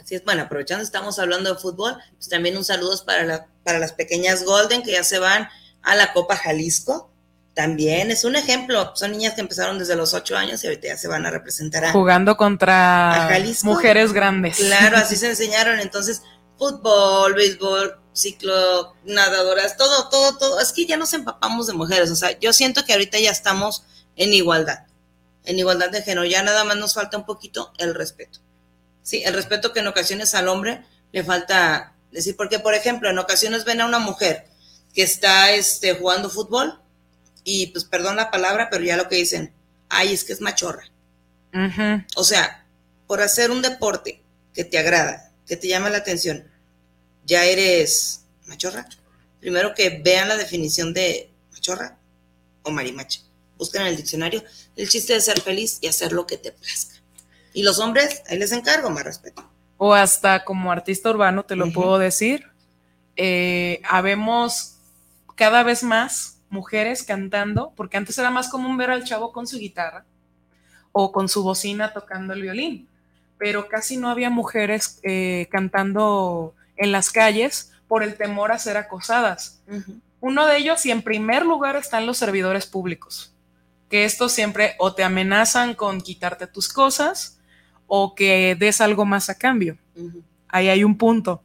Así 0.01 0.16
es, 0.16 0.24
bueno, 0.24 0.43
aprovechando 0.43 0.84
estamos 0.84 1.20
hablando 1.20 1.53
de 1.53 1.59
fútbol, 1.59 1.95
pues 2.16 2.30
también 2.30 2.55
un 2.57 2.64
saludo 2.64 2.95
para, 3.05 3.24
la- 3.26 3.47
para 3.64 3.78
las 3.80 3.93
pequeñas 3.93 4.43
Golden 4.43 4.84
que 4.84 4.91
ya 4.93 5.03
se 5.03 5.20
van 5.20 5.47
a 5.84 5.95
la 5.95 6.14
Copa 6.14 6.36
Jalisco. 6.38 7.09
También 7.53 8.09
es 8.12 8.24
un 8.24 8.38
ejemplo, 8.38 8.93
son 8.95 9.12
niñas 9.12 9.34
que 9.34 9.41
empezaron 9.41 9.78
desde 9.78 9.95
los 9.97 10.14
ocho 10.14 10.38
años 10.38 10.64
y 10.64 10.68
ahorita 10.68 10.88
ya 10.88 10.97
se 10.97 11.09
van 11.09 11.26
a 11.26 11.32
representar 11.32 11.84
a, 11.84 11.91
Jugando 11.91 12.38
contra 12.38 13.26
a 13.26 13.30
Jalisco. 13.30 13.66
mujeres 13.68 14.14
grandes. 14.14 14.57
Claro, 14.57 14.97
así 14.97 15.16
se 15.18 15.30
enseñaron. 15.30 15.80
Entonces, 15.82 16.22
fútbol, 16.57 17.34
béisbol, 17.34 17.99
ciclo, 18.14 18.95
nadadoras, 19.03 19.78
todo, 19.78 20.09
todo, 20.09 20.38
todo. 20.38 20.59
Es 20.59 20.74
que 20.74 20.86
ya 20.86 20.97
nos 20.97 21.14
empapamos 21.14 21.68
de 21.68 21.74
mujeres. 21.74 22.12
O 22.12 22.16
sea, 22.16 22.38
yo 22.39 22.53
siento 22.53 22.86
que 22.86 22.93
ahorita 22.93 23.20
ya 23.20 23.32
estamos 23.32 23.84
en 24.16 24.34
igualdad, 24.34 24.86
en 25.45 25.59
igualdad 25.59 25.89
de 25.89 26.01
género. 26.01 26.26
Ya 26.26 26.43
nada 26.43 26.64
más 26.64 26.78
nos 26.78 26.93
falta 26.93 27.18
un 27.18 27.26
poquito 27.26 27.72
el 27.78 27.95
respeto. 27.95 28.39
Sí, 29.03 29.24
el 29.24 29.34
respeto 29.34 29.74
que 29.74 29.80
en 29.80 29.88
ocasiones 29.88 30.36
al 30.36 30.47
hombre 30.47 30.86
le 31.12 31.24
falta 31.24 31.95
decir, 32.12 32.36
porque 32.36 32.59
por 32.59 32.74
ejemplo, 32.74 33.09
en 33.09 33.18
ocasiones 33.18 33.66
ven 33.66 33.82
a 33.82 33.86
una 33.86 33.99
mujer 33.99 34.47
que 34.93 35.03
está 35.03 35.51
este, 35.51 35.95
jugando 35.95 36.30
fútbol 36.30 36.80
y 37.43 37.68
pues 37.68 37.86
perdón 37.86 38.18
la 38.18 38.30
palabra, 38.30 38.70
pero 38.70 38.84
ya 38.84 38.97
lo 38.97 39.07
que 39.07 39.16
dicen, 39.16 39.53
ay, 39.89 40.14
es 40.14 40.24
que 40.24 40.34
es 40.34 40.41
machorra. 40.41 40.84
O 42.16 42.24
sea, 42.24 42.66
por 43.07 43.22
hacer 43.22 43.51
un 43.51 43.62
deporte 43.62 44.24
que 44.53 44.64
te 44.64 44.78
agrada, 44.78 45.32
que 45.45 45.57
te 45.57 45.68
llama 45.68 45.89
la 45.89 45.97
atención, 45.97 46.49
ya 47.32 47.45
eres 47.45 48.25
machorra. 48.45 48.86
Primero 49.39 49.73
que 49.73 50.01
vean 50.03 50.27
la 50.27 50.36
definición 50.36 50.93
de 50.93 51.32
machorra 51.53 51.97
o 52.63 52.71
marimacha. 52.71 53.21
Busquen 53.57 53.84
en 53.84 53.88
el 53.88 53.95
diccionario 53.95 54.43
el 54.75 54.89
chiste 54.89 55.13
de 55.13 55.21
ser 55.21 55.39
feliz 55.39 55.77
y 55.79 55.88
hacer 55.88 56.11
lo 56.11 56.27
que 56.27 56.38
te 56.38 56.51
plazca. 56.51 56.95
Y 57.53 57.63
los 57.63 57.79
hombres, 57.79 58.21
ahí 58.27 58.38
les 58.38 58.51
encargo 58.51 58.89
más 58.89 59.05
respeto. 59.05 59.49
o 59.77 59.93
hasta 59.93 60.43
como 60.43 60.71
artista 60.71 61.09
urbano, 61.09 61.43
te 61.43 61.55
lo 61.55 61.71
puedo 61.71 61.97
decir, 61.97 62.45
eh, 63.15 63.82
habemos 63.89 64.75
cada 65.36 65.63
vez 65.63 65.82
más 65.82 66.38
mujeres 66.49 67.01
cantando, 67.01 67.73
porque 67.75 67.97
antes 67.97 68.17
era 68.17 68.29
más 68.29 68.49
común 68.49 68.77
ver 68.77 68.91
al 68.91 69.05
chavo 69.05 69.32
con 69.32 69.47
su 69.47 69.57
guitarra 69.57 70.05
o 70.91 71.11
con 71.11 71.29
su 71.29 71.41
bocina 71.41 71.93
tocando 71.93 72.34
el 72.34 72.43
violín, 72.43 72.89
pero 73.39 73.69
casi 73.69 73.97
no 73.97 74.09
había 74.09 74.29
mujeres 74.29 74.99
eh, 75.01 75.47
cantando 75.49 76.53
en 76.82 76.91
las 76.91 77.11
calles 77.11 77.71
por 77.88 78.01
el 78.01 78.15
temor 78.15 78.51
a 78.51 78.57
ser 78.57 78.75
acosadas. 78.75 79.61
Uno 80.19 80.47
de 80.47 80.57
ellos, 80.57 80.84
y 80.86 80.91
en 80.91 81.03
primer 81.03 81.45
lugar, 81.45 81.75
están 81.75 82.07
los 82.07 82.17
servidores 82.17 82.65
públicos, 82.65 83.36
que 83.88 84.03
estos 84.03 84.32
siempre 84.32 84.75
o 84.79 84.95
te 84.95 85.03
amenazan 85.03 85.75
con 85.75 86.01
quitarte 86.01 86.47
tus 86.47 86.69
cosas 86.69 87.39
o 87.86 88.15
que 88.15 88.55
des 88.55 88.82
algo 88.82 89.05
más 89.05 89.29
a 89.29 89.38
cambio. 89.38 89.77
Ahí 90.47 90.69
hay 90.69 90.84
un 90.84 90.97
punto. 90.97 91.43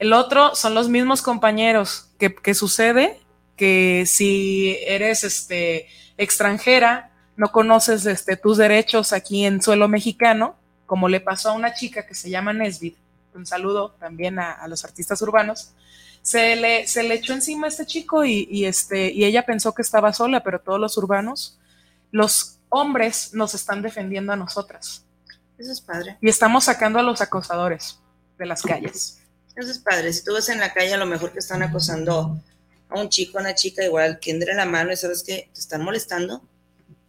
El 0.00 0.12
otro 0.12 0.56
son 0.56 0.74
los 0.74 0.88
mismos 0.88 1.22
compañeros 1.22 2.10
que, 2.18 2.34
que 2.34 2.54
sucede 2.54 3.20
que 3.56 4.04
si 4.06 4.76
eres 4.88 5.22
este, 5.22 5.86
extranjera, 6.18 7.12
no 7.36 7.52
conoces 7.52 8.06
este, 8.06 8.36
tus 8.36 8.56
derechos 8.56 9.12
aquí 9.12 9.46
en 9.46 9.62
suelo 9.62 9.86
mexicano, 9.86 10.56
como 10.86 11.08
le 11.08 11.20
pasó 11.20 11.50
a 11.50 11.52
una 11.52 11.74
chica 11.74 12.08
que 12.08 12.16
se 12.16 12.28
llama 12.28 12.52
Nesbit, 12.52 12.96
un 13.34 13.46
saludo 13.46 13.96
también 13.98 14.38
a, 14.38 14.52
a 14.52 14.68
los 14.68 14.84
artistas 14.84 15.20
urbanos, 15.22 15.72
se 16.22 16.56
le, 16.56 16.86
se 16.86 17.02
le 17.02 17.14
echó 17.14 17.34
encima 17.34 17.66
a 17.66 17.70
este 17.70 17.84
chico 17.84 18.24
y, 18.24 18.48
y 18.50 18.64
este, 18.64 19.10
y 19.12 19.24
ella 19.24 19.44
pensó 19.44 19.74
que 19.74 19.82
estaba 19.82 20.12
sola, 20.12 20.42
pero 20.42 20.60
todos 20.60 20.80
los 20.80 20.96
urbanos, 20.96 21.58
los 22.10 22.58
hombres 22.70 23.34
nos 23.34 23.54
están 23.54 23.82
defendiendo 23.82 24.32
a 24.32 24.36
nosotras 24.36 25.04
Eso 25.58 25.70
es 25.72 25.80
padre. 25.80 26.16
y 26.20 26.28
estamos 26.28 26.64
sacando 26.64 26.98
a 26.98 27.02
los 27.02 27.20
acosadores 27.20 27.98
de 28.38 28.46
las 28.46 28.62
calles. 28.62 29.20
Eso 29.54 29.70
es 29.70 29.78
padre. 29.78 30.12
Si 30.12 30.24
tú 30.24 30.32
ves 30.34 30.48
en 30.48 30.58
la 30.58 30.72
calle 30.72 30.94
a 30.94 30.96
lo 30.96 31.06
mejor 31.06 31.30
que 31.32 31.38
están 31.38 31.62
acosando 31.62 32.40
a 32.88 33.00
un 33.00 33.08
chico, 33.08 33.38
a 33.38 33.42
una 33.42 33.54
chica, 33.54 33.84
igual, 33.84 34.18
tiende 34.18 34.52
la 34.52 34.64
mano 34.64 34.92
y 34.92 34.96
sabes 34.96 35.22
que 35.22 35.50
te 35.54 35.60
están 35.60 35.82
molestando. 35.82 36.42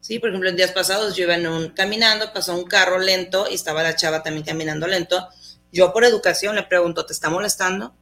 Sí, 0.02 0.20
por 0.20 0.30
ejemplo, 0.30 0.50
en 0.50 0.56
días 0.56 0.72
pasados 0.72 1.16
yo 1.16 1.24
iba 1.24 1.36
en 1.36 1.48
un, 1.48 1.70
caminando, 1.70 2.32
pasó 2.34 2.56
un 2.56 2.66
carro 2.66 3.00
lento 3.00 3.48
y 3.50 3.56
estaba 3.56 3.82
la 3.82 3.96
chava 3.96 4.22
también 4.22 4.46
caminando 4.46 4.86
lento. 4.86 5.28
Yo 5.76 5.92
por 5.92 6.06
educación 6.06 6.56
le 6.56 6.64
pregunto, 6.64 7.06
¿te 7.06 7.12
está 7.12 7.30
molestando? 7.30 7.94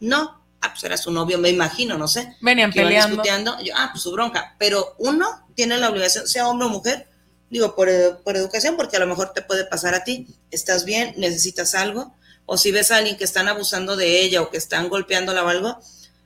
No. 0.00 0.42
Ah, 0.60 0.70
pues 0.72 0.82
era 0.82 0.96
su 0.96 1.12
novio, 1.12 1.38
me 1.38 1.48
imagino, 1.50 1.96
no 1.96 2.08
sé. 2.08 2.34
Venían 2.40 2.72
que 2.72 2.80
peleando. 2.82 3.08
discutiendo. 3.22 3.56
Yo, 3.62 3.72
ah, 3.76 3.90
pues 3.92 4.02
su 4.02 4.10
bronca. 4.10 4.56
Pero 4.58 4.94
uno 4.98 5.46
tiene 5.54 5.76
la 5.78 5.90
obligación, 5.90 6.26
sea 6.26 6.48
hombre 6.48 6.66
o 6.66 6.70
mujer, 6.70 7.06
digo, 7.50 7.76
por, 7.76 7.88
edu- 7.88 8.18
por 8.24 8.36
educación, 8.36 8.74
porque 8.76 8.96
a 8.96 9.00
lo 9.00 9.06
mejor 9.06 9.32
te 9.32 9.42
puede 9.42 9.64
pasar 9.64 9.94
a 9.94 10.02
ti. 10.02 10.26
¿Estás 10.50 10.84
bien? 10.84 11.14
¿Necesitas 11.18 11.74
algo? 11.76 12.14
O 12.46 12.56
si 12.56 12.72
ves 12.72 12.90
a 12.90 12.96
alguien 12.96 13.16
que 13.16 13.24
están 13.24 13.46
abusando 13.46 13.94
de 13.96 14.22
ella 14.22 14.42
o 14.42 14.50
que 14.50 14.56
están 14.56 14.88
golpeándola 14.88 15.44
o 15.44 15.48
algo, 15.48 15.78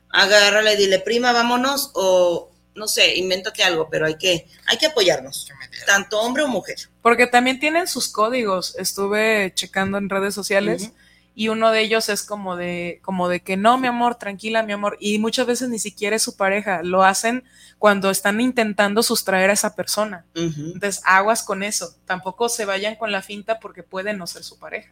agárrala 0.09 0.73
y 0.73 0.77
dile, 0.77 0.99
prima, 0.99 1.31
vámonos, 1.33 1.91
o 1.93 2.49
no 2.79 2.87
sé, 2.87 3.17
invéntate 3.17 3.61
algo, 3.63 3.87
pero 3.89 4.07
hay 4.07 4.15
que, 4.15 4.47
hay 4.65 4.77
que 4.77 4.87
apoyarnos, 4.87 5.47
tanto 5.85 6.19
hombre 6.19 6.43
o 6.43 6.47
mujer. 6.47 6.77
Porque 7.01 7.27
también 7.27 7.59
tienen 7.59 7.87
sus 7.87 8.07
códigos. 8.07 8.75
Estuve 8.77 9.51
checando 9.53 9.97
en 9.97 10.09
redes 10.09 10.33
sociales 10.33 10.91
y 11.35 11.49
uno 11.49 11.71
de 11.71 11.81
ellos 11.81 12.09
es 12.09 12.23
como 12.23 12.55
de, 12.55 12.99
como 13.03 13.29
de 13.29 13.41
que 13.41 13.57
no, 13.57 13.77
mi 13.77 13.87
amor, 13.87 14.15
tranquila, 14.15 14.63
mi 14.63 14.73
amor. 14.73 14.97
Y 14.99 15.19
muchas 15.19 15.45
veces 15.45 15.69
ni 15.69 15.79
siquiera 15.79 16.15
es 16.15 16.23
su 16.23 16.35
pareja. 16.35 16.81
Lo 16.83 17.03
hacen 17.03 17.43
cuando 17.77 18.09
están 18.09 18.41
intentando 18.41 19.03
sustraer 19.03 19.49
a 19.49 19.53
esa 19.53 19.75
persona. 19.75 20.25
Entonces, 20.33 21.01
aguas 21.05 21.43
con 21.43 21.63
eso. 21.63 21.95
Tampoco 22.05 22.49
se 22.49 22.65
vayan 22.65 22.95
con 22.95 23.11
la 23.11 23.21
finta 23.21 23.59
porque 23.59 23.83
puede 23.83 24.13
no 24.13 24.25
ser 24.25 24.43
su 24.43 24.57
pareja. 24.57 24.91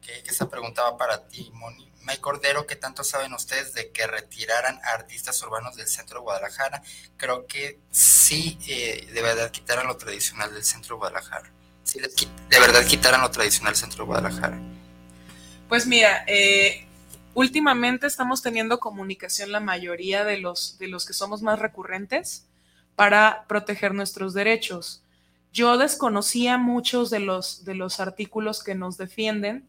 que 0.00 0.22
esa 0.26 0.48
pregunta 0.48 0.82
va 0.82 0.96
para 0.96 1.28
ti, 1.28 1.50
Moni. 1.52 1.87
May 2.02 2.18
Cordero, 2.18 2.66
¿qué 2.66 2.76
tanto 2.76 3.04
saben 3.04 3.32
ustedes 3.34 3.74
de 3.74 3.90
que 3.90 4.06
retiraran 4.06 4.80
artistas 4.82 5.42
urbanos 5.42 5.76
del 5.76 5.88
centro 5.88 6.20
de 6.20 6.22
Guadalajara? 6.22 6.82
Creo 7.16 7.46
que 7.46 7.78
sí, 7.90 8.58
eh, 8.68 9.08
de 9.12 9.22
verdad 9.22 9.50
quitaran 9.50 9.86
lo 9.86 9.96
tradicional 9.96 10.52
del 10.54 10.64
centro 10.64 10.96
de 10.96 10.98
Guadalajara. 11.00 11.52
Sí, 11.82 12.00
de 12.00 12.60
verdad 12.60 12.86
quitaran 12.86 13.20
lo 13.20 13.30
tradicional 13.30 13.72
del 13.72 13.80
centro 13.80 14.04
de 14.04 14.06
Guadalajara. 14.06 14.58
Pues 15.68 15.86
mira, 15.86 16.24
eh, 16.26 16.86
últimamente 17.34 18.06
estamos 18.06 18.42
teniendo 18.42 18.80
comunicación 18.80 19.52
la 19.52 19.60
mayoría 19.60 20.24
de 20.24 20.38
los, 20.38 20.78
de 20.78 20.88
los 20.88 21.06
que 21.06 21.12
somos 21.12 21.42
más 21.42 21.58
recurrentes 21.58 22.46
para 22.96 23.44
proteger 23.48 23.94
nuestros 23.94 24.34
derechos. 24.34 25.02
Yo 25.52 25.78
desconocía 25.78 26.58
muchos 26.58 27.10
de 27.10 27.20
los, 27.20 27.64
de 27.64 27.74
los 27.74 28.00
artículos 28.00 28.62
que 28.62 28.74
nos 28.74 28.96
defienden 28.96 29.68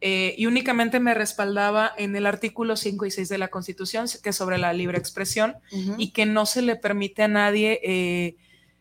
eh, 0.00 0.34
y 0.36 0.46
únicamente 0.46 1.00
me 1.00 1.14
respaldaba 1.14 1.92
en 1.96 2.14
el 2.16 2.26
artículo 2.26 2.76
5 2.76 3.06
y 3.06 3.10
6 3.10 3.28
de 3.28 3.38
la 3.38 3.48
Constitución, 3.48 4.06
que 4.22 4.30
es 4.30 4.36
sobre 4.36 4.58
la 4.58 4.72
libre 4.72 4.98
expresión, 4.98 5.56
y 5.96 6.10
que 6.10 6.26
no 6.26 6.44
se 6.44 6.62
le 6.62 6.76
permite 6.76 7.22
a 7.22 7.28
nadie 7.28 7.80
eh, 7.82 8.36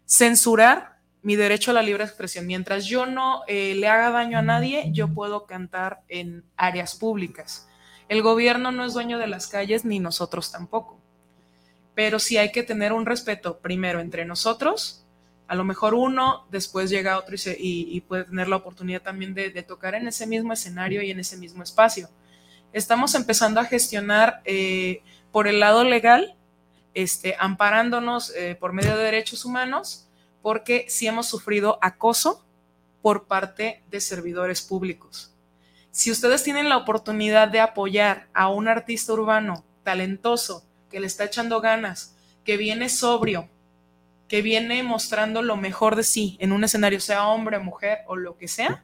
censurar 0.06 0.96
mi 1.22 1.36
derecho 1.36 1.72
a 1.72 1.74
la 1.74 1.82
libre 1.82 2.04
expresión. 2.04 2.46
Mientras 2.46 2.86
yo 2.86 3.06
no 3.06 3.44
eh, 3.48 3.76
le 3.76 3.88
haga 3.88 4.12
daño 4.12 4.38
a 4.38 4.44
nadie, 4.44 4.90
yo 4.92 5.14
puedo 5.14 5.46
cantar 5.46 6.02
en 6.08 6.44
áreas 6.58 6.96
públicas. 6.96 7.68
El 8.10 8.22
gobierno 8.22 8.72
no 8.72 8.86
es 8.86 8.94
dueño 8.94 9.18
de 9.18 9.28
las 9.28 9.48
calles, 9.48 9.86
ni 9.86 10.00
nosotros 10.00 10.52
tampoco. 10.52 11.02
Pero 11.96 12.20
sí 12.20 12.38
hay 12.38 12.52
que 12.52 12.62
tener 12.62 12.94
un 12.94 13.06
respeto 13.06 13.60
primero 13.60 14.02
entre 14.02 14.26
nosotros. 14.26 15.05
A 15.48 15.56
lo 15.56 15.64
mejor 15.64 15.94
uno, 15.94 16.46
después 16.50 16.90
llega 16.90 17.18
otro 17.20 17.36
y, 17.36 17.88
y- 17.90 18.02
puede 18.02 18.26
tener 18.26 18.48
la 18.48 18.56
oportunidad 18.56 19.02
también 19.02 19.34
de, 19.34 19.52
de 19.52 19.64
tocar 19.64 19.94
en 19.96 20.08
ese 20.08 20.26
mismo 20.26 20.54
escenario 20.54 21.02
y 21.02 21.12
en 21.12 21.20
ese 21.20 21.38
mismo 21.38 21.62
espacio. 21.64 22.10
Estamos 22.74 23.14
empezando 23.16 23.60
a 23.60 23.66
gestionar 23.66 24.42
eh, 24.46 25.02
por 25.32 25.48
el 25.48 25.60
lado 25.60 25.84
legal, 25.84 26.36
este, 26.94 27.36
amparándonos 27.40 28.34
eh, 28.36 28.56
por 28.60 28.74
medio 28.74 28.98
de 28.98 29.04
derechos 29.04 29.46
humanos, 29.46 30.08
porque 30.42 30.86
sí 30.90 31.08
hemos 31.08 31.28
sufrido 31.28 31.78
acoso 31.82 32.44
por 33.02 33.26
parte 33.28 33.84
de 33.92 34.02
servidores 34.02 34.62
públicos. 34.62 35.32
Si 35.92 36.12
ustedes 36.12 36.44
tienen 36.44 36.70
la 36.70 36.78
oportunidad 36.78 37.48
de 37.48 37.60
apoyar 37.60 38.28
a 38.34 38.50
un 38.50 38.68
artista 38.68 39.14
urbano 39.14 39.64
talentoso, 39.84 40.66
que 40.90 41.00
le 41.00 41.08
está 41.08 41.26
echando 41.26 41.62
ganas, 41.62 42.16
que 42.44 42.58
viene 42.58 42.90
sobrio, 42.90 43.48
que 44.28 44.42
viene 44.42 44.84
mostrando 44.84 45.42
lo 45.42 45.58
mejor 45.58 45.96
de 45.96 46.04
sí 46.04 46.38
en 46.40 46.52
un 46.52 46.64
escenario, 46.64 47.00
sea 47.00 47.28
hombre, 47.28 47.60
mujer 47.60 48.00
o 48.08 48.16
lo 48.16 48.38
que 48.38 48.48
sea, 48.48 48.84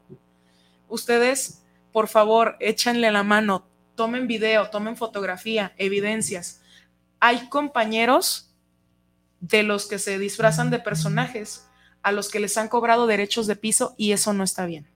ustedes, 0.87 1.63
por 1.91 2.07
favor, 2.07 2.57
échenle 2.59 3.11
la 3.11 3.23
mano, 3.23 3.67
tomen 3.95 4.27
video, 4.27 4.69
tomen 4.69 4.97
fotografía, 4.97 5.73
evidencias. 5.77 6.61
Hay 7.19 7.49
compañeros 7.49 8.53
de 9.39 9.63
los 9.63 9.87
que 9.87 9.99
se 9.99 10.19
disfrazan 10.19 10.69
de 10.69 10.79
personajes 10.79 11.67
a 12.03 12.11
los 12.11 12.29
que 12.29 12.39
les 12.39 12.57
han 12.57 12.67
cobrado 12.67 13.07
derechos 13.07 13.47
de 13.47 13.55
piso 13.55 13.95
y 13.97 14.11
eso 14.11 14.33
no 14.33 14.43
está 14.43 14.65
bien. 14.65 14.87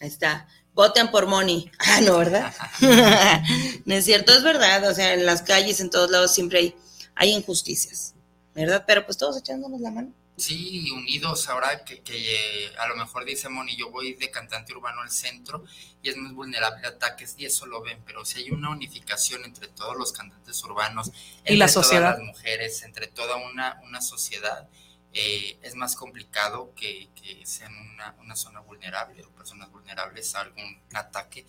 Ahí 0.00 0.08
está. 0.08 0.46
Voten 0.74 1.10
por 1.10 1.26
Moni. 1.26 1.70
Ah, 1.80 2.00
no, 2.02 2.18
¿verdad? 2.18 2.54
no 3.84 3.94
es 3.94 4.04
cierto, 4.04 4.32
es 4.32 4.42
verdad. 4.42 4.88
O 4.88 4.94
sea, 4.94 5.14
en 5.14 5.26
las 5.26 5.42
calles, 5.42 5.80
en 5.80 5.90
todos 5.90 6.10
lados, 6.10 6.32
siempre 6.32 6.58
hay, 6.58 6.76
hay 7.14 7.30
injusticias, 7.30 8.14
¿verdad? 8.54 8.84
Pero 8.86 9.04
pues 9.04 9.16
todos 9.18 9.38
echándonos 9.38 9.80
la 9.80 9.90
mano. 9.90 10.12
Sí, 10.36 10.88
unidos 10.92 11.48
ahora 11.48 11.84
que, 11.84 12.00
que, 12.02 12.66
eh, 12.66 12.72
a 12.78 12.86
lo 12.86 12.94
mejor 12.94 13.24
dice 13.24 13.48
Moni, 13.48 13.74
yo 13.76 13.90
voy 13.90 14.14
de 14.14 14.30
cantante 14.30 14.72
urbano 14.72 15.00
al 15.02 15.10
centro 15.10 15.64
y 16.00 16.10
es 16.10 16.16
más 16.16 16.32
vulnerable 16.32 16.86
a 16.86 16.90
ataques 16.90 17.34
y 17.38 17.44
eso 17.44 17.66
lo 17.66 17.82
ven, 17.82 18.00
pero 18.06 18.24
si 18.24 18.38
hay 18.40 18.50
una 18.52 18.70
unificación 18.70 19.44
entre 19.44 19.66
todos 19.66 19.96
los 19.96 20.12
cantantes 20.12 20.62
urbanos, 20.62 21.10
Y 21.44 21.56
la 21.56 21.66
entre 21.66 21.72
todas 21.72 21.72
sociedad. 21.72 22.10
las 22.16 22.20
mujeres, 22.20 22.82
entre 22.84 23.08
toda 23.08 23.34
una, 23.36 23.80
una 23.82 24.00
sociedad, 24.00 24.68
eh, 25.12 25.58
es 25.62 25.74
más 25.74 25.96
complicado 25.96 26.72
que, 26.76 27.08
que 27.20 27.44
sean 27.44 27.72
una, 27.76 28.14
una 28.20 28.36
zona 28.36 28.60
vulnerable 28.60 29.24
o 29.24 29.30
personas 29.30 29.72
vulnerables 29.72 30.36
a 30.36 30.42
algún 30.42 30.80
ataque, 30.94 31.46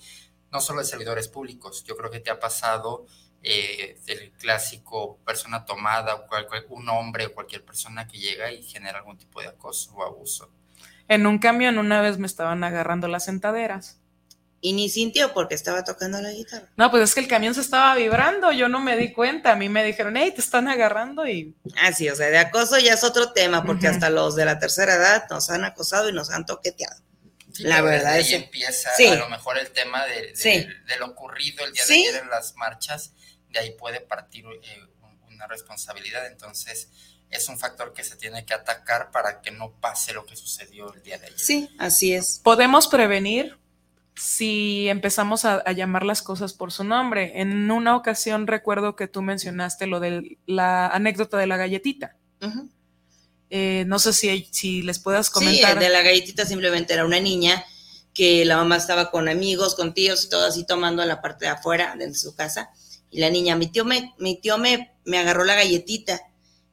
no 0.51 0.61
solo 0.61 0.79
de 0.79 0.85
servidores 0.87 1.27
públicos, 1.27 1.83
yo 1.83 1.95
creo 1.95 2.09
que 2.09 2.21
te 2.21 2.31
ha 2.31 2.39
pasado 2.39 3.05
eh, 3.43 3.97
del 4.05 4.31
clásico 4.33 5.17
persona 5.25 5.65
tomada, 5.65 6.25
cual- 6.27 6.47
cual- 6.47 6.65
un 6.69 6.89
hombre 6.89 7.27
o 7.27 7.33
cualquier 7.33 7.63
persona 7.63 8.07
que 8.07 8.17
llega 8.19 8.51
y 8.51 8.63
genera 8.63 8.97
algún 8.99 9.17
tipo 9.17 9.41
de 9.41 9.47
acoso 9.47 9.93
o 9.93 10.03
abuso. 10.03 10.51
En 11.07 11.25
un 11.25 11.39
camión 11.39 11.77
una 11.77 12.01
vez 12.01 12.17
me 12.17 12.27
estaban 12.27 12.63
agarrando 12.63 13.07
las 13.07 13.25
sentaderas. 13.25 13.97
Y 14.61 14.73
ni 14.73 14.89
sintió 14.89 15.33
porque 15.33 15.55
estaba 15.55 15.85
tocando 15.85 16.19
la 16.21 16.31
guitarra. 16.31 16.67
No, 16.75 16.91
pues 16.91 17.01
es 17.03 17.13
que 17.15 17.21
el 17.21 17.29
camión 17.29 17.55
se 17.55 17.61
estaba 17.61 17.95
vibrando, 17.95 18.51
yo 18.51 18.67
no 18.67 18.81
me 18.81 18.97
di 18.97 19.13
cuenta. 19.13 19.53
A 19.53 19.55
mí 19.55 19.69
me 19.69 19.85
dijeron, 19.85 20.17
hey, 20.17 20.33
te 20.35 20.41
están 20.41 20.67
agarrando 20.67 21.25
y. 21.25 21.55
Ah, 21.77 21.93
sí, 21.93 22.09
o 22.09 22.15
sea, 22.15 22.27
de 22.27 22.39
acoso 22.39 22.77
ya 22.77 22.93
es 22.95 23.05
otro 23.05 23.31
tema, 23.31 23.63
porque 23.63 23.85
Ujú. 23.87 23.95
hasta 23.95 24.09
los 24.09 24.35
de 24.35 24.43
la 24.43 24.59
tercera 24.59 24.95
edad 24.95 25.23
nos 25.29 25.49
han 25.49 25.63
acosado 25.63 26.09
y 26.09 26.11
nos 26.13 26.29
han 26.29 26.45
toqueteado. 26.45 27.01
Sí, 27.53 27.63
la 27.63 27.81
verdad 27.81 28.17
es 28.19 28.25
ahí 28.25 28.31
que- 28.31 28.45
empieza 28.45 28.89
Sí. 28.97 29.07
a 29.07 29.15
lo 29.15 29.29
mejor 29.29 29.57
el 29.57 29.71
tema 29.71 30.05
de, 30.05 30.27
de- 30.27 30.35
Sí. 30.35 30.49
de 30.87 30.97
lo 30.99 31.05
ocurrido 31.07 31.63
el 31.65 31.71
día 31.71 31.85
Sí. 31.85 32.03
de 32.03 32.09
ayer 32.09 32.23
en 32.23 32.29
las 32.29 32.53
marchas, 32.57 33.13
de 33.49 33.59
ahí 33.59 33.71
puede 33.77 34.01
partir 34.01 34.45
eh, 34.45 34.79
un- 35.01 35.33
una 35.33 35.47
responsabilidad. 35.47 36.27
Entonces, 36.27 36.89
es 37.29 37.47
un 37.47 37.59
factor 37.59 37.93
que 37.93 38.03
se 38.03 38.15
tiene 38.15 38.45
que 38.45 38.53
atacar 38.53 39.11
para 39.11 39.41
que 39.41 39.51
no 39.51 39.71
pase 39.79 40.13
lo 40.13 40.25
que 40.25 40.35
sucedió 40.35 40.91
el 40.93 41.01
día 41.03 41.17
de 41.19 41.27
ayer. 41.27 41.39
Sí, 41.39 41.69
así 41.77 42.13
es. 42.13 42.39
Podemos 42.43 42.87
prevenir 42.87 43.57
si 44.15 44.89
empezamos 44.89 45.45
a, 45.45 45.55
a 45.65 45.71
llamar 45.71 46.03
las 46.03 46.21
cosas 46.21 46.53
por 46.53 46.71
su 46.71 46.83
nombre. 46.83 47.39
En 47.39 47.69
una 47.71 47.95
ocasión 47.95 48.47
recuerdo 48.47 48.95
que 48.95 49.07
tú 49.07 49.21
mencionaste 49.21 49.87
lo 49.87 49.99
de 49.99 50.37
la 50.45 50.87
anécdota 50.87 51.37
de 51.37 51.47
la 51.47 51.55
galletita. 51.57 52.17
Eh, 53.51 53.83
no 53.87 53.97
sé 53.99 54.13
si, 54.13 54.47
si 54.51 54.81
les 54.83 54.99
puedas 54.99 55.27
Sí, 55.27 55.31
comentar. 55.33 55.79
de 55.79 55.89
la 55.89 56.01
galletita 56.01 56.45
simplemente 56.45 56.93
era 56.93 57.05
una 57.05 57.19
niña 57.19 57.63
que 58.13 58.45
la 58.45 58.57
mamá 58.57 58.77
estaba 58.77 59.09
con 59.11 59.27
amigos, 59.29 59.75
con 59.75 59.93
tíos 59.93 60.25
y 60.25 60.29
todo 60.29 60.45
así 60.45 60.65
tomando 60.65 61.01
en 61.01 61.07
la 61.07 61.21
parte 61.21 61.45
de 61.45 61.51
afuera 61.51 61.95
de 61.97 62.13
su 62.13 62.35
casa. 62.35 62.69
Y 63.11 63.19
la 63.19 63.29
niña, 63.29 63.55
mi 63.55 63.67
tío 63.67 63.85
me, 63.85 64.13
mi 64.19 64.39
tío 64.39 64.57
me, 64.57 64.93
me 65.05 65.17
agarró 65.17 65.43
la 65.43 65.55
galletita. 65.55 66.21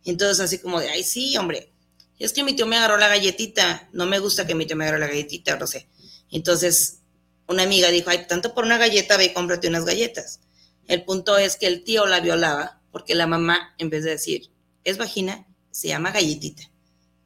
Entonces 0.04 0.40
así 0.40 0.58
como 0.58 0.80
de, 0.80 0.90
ay, 0.90 1.02
sí, 1.02 1.36
hombre. 1.36 1.72
Es 2.18 2.32
que 2.32 2.44
mi 2.44 2.54
tío 2.54 2.66
me 2.66 2.76
agarró 2.76 2.96
la 2.96 3.08
galletita. 3.08 3.88
No 3.92 4.06
me 4.06 4.18
gusta 4.18 4.46
que 4.46 4.54
mi 4.54 4.66
tío 4.66 4.76
me 4.76 4.84
agarre 4.84 5.00
la 5.00 5.08
galletita, 5.08 5.56
no 5.56 5.66
sé. 5.66 5.88
Entonces 6.30 7.00
una 7.48 7.62
amiga 7.62 7.90
dijo, 7.90 8.10
ay, 8.10 8.26
tanto 8.26 8.54
por 8.54 8.64
una 8.64 8.78
galleta, 8.78 9.16
ve 9.16 9.26
y 9.26 9.32
cómprate 9.32 9.68
unas 9.68 9.84
galletas. 9.84 10.40
El 10.88 11.04
punto 11.04 11.38
es 11.38 11.56
que 11.56 11.66
el 11.66 11.84
tío 11.84 12.06
la 12.06 12.20
violaba 12.20 12.80
porque 12.90 13.14
la 13.14 13.26
mamá, 13.26 13.74
en 13.78 13.90
vez 13.90 14.04
de 14.04 14.10
decir, 14.10 14.50
es 14.84 14.98
vagina, 14.98 15.46
se 15.70 15.88
llama 15.88 16.12
galletita. 16.12 16.62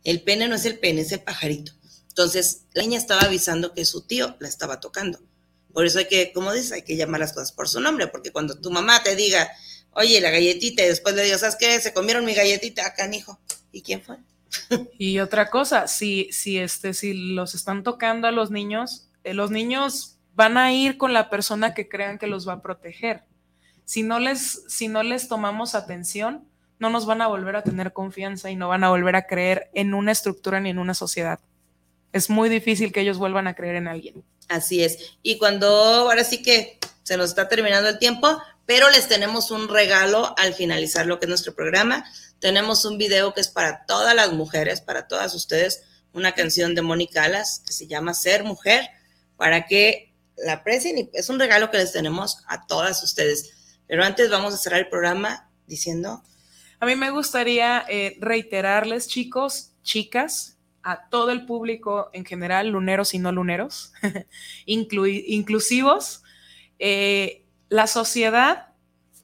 El 0.05 0.23
pene 0.23 0.49
no 0.49 0.57
es 0.57 0.65
el 0.65 0.79
pene, 0.79 1.03
es 1.03 1.13
el 1.13 1.23
pajarito. 1.23 1.73
Entonces, 2.09 2.63
la 2.73 2.83
niña 2.83 2.99
estaba 2.99 3.23
avisando 3.23 3.73
que 3.73 3.85
su 3.85 4.03
tío 4.03 4.37
la 4.41 4.49
estaba 4.49 4.81
tocando. 4.81 5.21
Por 5.73 5.87
eso 5.87 5.99
hay 5.99 6.09
que, 6.09 6.33
como 6.33 6.53
dices, 6.53 6.73
hay 6.73 6.83
que 6.83 6.97
llamar 6.97 7.21
las 7.21 7.33
cosas 7.33 7.53
por 7.53 7.68
su 7.68 7.81
nombre, 7.81 8.09
porque 8.09 8.33
cuando 8.33 8.59
tu 8.61 8.71
mamá 8.71 9.03
te 9.03 9.16
diga, 9.16 9.51
oye, 9.93 10.21
la 10.21 10.31
galletita, 10.31 10.85
y 10.85 10.89
después 10.89 11.14
le 11.14 11.23
digas, 11.23 11.41
¿sabes 11.41 11.57
qué? 11.57 11.81
Se 11.81 11.93
comieron 11.93 12.25
mi 12.25 12.35
galletita 12.35 12.87
acá, 12.87 13.09
hijo. 13.14 13.39
¿Y 13.73 13.83
quién 13.83 14.03
fue? 14.03 14.16
Y 14.99 15.21
otra 15.21 15.49
cosa, 15.51 15.87
si, 15.87 16.29
si, 16.33 16.59
este, 16.59 16.95
si 16.95 17.14
los 17.14 17.55
están 17.55 17.83
tocando 17.83 18.27
a 18.27 18.33
los 18.33 18.51
niños, 18.51 19.09
eh, 19.25 19.35
los 19.35 19.51
niños 19.51 20.18
van 20.35 20.57
a 20.57 20.73
ir 20.73 20.97
con 20.97 21.12
la 21.12 21.31
persona 21.31 21.75
que 21.75 21.89
crean 21.89 22.18
que 22.18 22.27
los 22.27 22.49
va 22.49 22.55
a 22.55 22.62
proteger. 22.62 23.25
Si 23.85 24.03
no 24.03 24.18
les, 24.18 24.64
si 24.68 24.89
no 24.89 25.03
les 25.03 25.29
tomamos 25.29 25.75
atención, 25.75 26.49
no 26.79 26.91
nos 26.91 27.07
van 27.07 27.21
a 27.23 27.27
volver 27.27 27.57
a 27.57 27.62
tener 27.62 27.93
confianza 27.93 28.51
y 28.51 28.57
no 28.57 28.68
van 28.68 28.85
a 28.85 28.89
volver 28.91 29.16
a 29.16 29.27
creer 29.27 29.71
en 29.75 29.95
una 29.95 30.12
estructura 30.12 30.61
ni 30.61 30.71
en 30.71 30.79
una 30.79 30.95
sociedad. 30.95 31.41
Es 32.13 32.31
muy 32.31 32.49
difícil 32.49 32.93
que 32.93 33.01
ellos 33.01 33.19
vuelvan 33.19 33.47
a 33.47 33.55
creer 33.55 33.77
en 33.77 33.89
alguien. 33.89 34.25
Así 34.49 34.83
es. 34.83 35.17
Y 35.23 35.39
cuando 35.39 35.69
ahora 35.69 36.25
sí 36.25 36.43
que 36.43 36.79
se 37.05 37.17
nos 37.17 37.31
está 37.31 37.49
terminando 37.49 37.89
el 37.89 37.99
tiempo, 37.99 38.41
pero 38.67 38.91
les 38.91 39.09
tenemos 39.09 39.51
un 39.51 39.69
regalo 39.69 40.35
al 40.39 40.55
finalizar 40.55 41.07
lo 41.07 41.19
que 41.19 41.27
es 41.27 41.29
nuestro 41.29 41.55
programa. 41.55 42.05
Tenemos 42.39 42.85
un 42.85 42.99
video 42.99 43.35
que 43.35 43.41
es 43.41 43.49
para 43.49 43.85
todas 43.87 44.15
las 44.15 44.33
mujeres, 44.33 44.81
para 44.81 45.09
todas 45.09 45.35
ustedes, 45.35 45.83
una 46.13 46.33
canción 46.33 46.75
de 46.75 46.83
Mónica 46.83 47.25
Alas 47.25 47.63
que 47.67 47.73
se 47.73 47.87
llama 47.87 48.15
Ser 48.15 48.45
Mujer, 48.45 48.89
para 49.37 49.67
que 49.67 50.13
la 50.37 50.55
aprecien 50.55 50.99
y 50.99 51.11
es 51.13 51.29
un 51.29 51.39
regalo 51.39 51.71
que 51.71 51.79
les 51.79 51.93
tenemos 51.93 52.45
a 52.47 52.67
todas 52.67 53.03
ustedes. 53.03 53.51
Pero 53.87 54.05
antes 54.05 54.31
vamos 54.31 54.55
a 54.55 54.57
cerrar 54.57 54.81
el 54.81 54.89
programa 54.89 55.51
diciendo, 55.67 56.23
A 56.79 56.87
mí 56.87 56.97
me 56.97 57.11
gustaría 57.11 57.85
eh, 57.89 58.17
reiterarles, 58.21 59.09
chicos, 59.09 59.73
chicas, 59.83 60.59
a 60.83 61.09
todo 61.09 61.31
el 61.31 61.47
público 61.47 62.11
en 62.12 62.24
general, 62.24 62.68
luneros 62.68 63.14
y 63.14 63.18
no 63.18 63.33
luneros, 63.33 63.93
inclusivos, 64.66 66.22
eh, 66.78 67.45
la 67.68 67.87
sociedad 67.87 68.68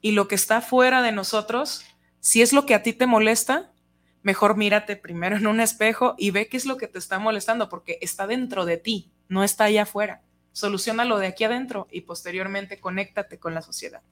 y 0.00 0.12
lo 0.12 0.28
que 0.28 0.34
está 0.34 0.60
fuera 0.60 1.02
de 1.02 1.12
nosotros, 1.12 1.84
si 2.20 2.42
es 2.42 2.52
lo 2.52 2.66
que 2.66 2.74
a 2.74 2.82
ti 2.82 2.92
te 2.92 3.06
molesta, 3.06 3.72
mejor 4.22 4.56
mírate 4.56 4.96
primero 4.96 5.36
en 5.36 5.46
un 5.46 5.60
espejo 5.60 6.14
y 6.18 6.30
ve 6.30 6.48
qué 6.48 6.56
es 6.56 6.66
lo 6.66 6.76
que 6.76 6.88
te 6.88 6.98
está 6.98 7.18
molestando, 7.18 7.68
porque 7.68 7.98
está 8.00 8.26
dentro 8.26 8.64
de 8.64 8.76
ti, 8.76 9.10
no 9.28 9.44
está 9.44 9.64
allá 9.64 9.82
afuera. 9.82 10.22
Solucionalo 10.52 11.18
de 11.18 11.26
aquí 11.28 11.44
adentro 11.44 11.86
y 11.90 12.02
posteriormente 12.02 12.80
conéctate 12.80 13.38
con 13.38 13.54
la 13.54 13.62
sociedad. 13.62 14.02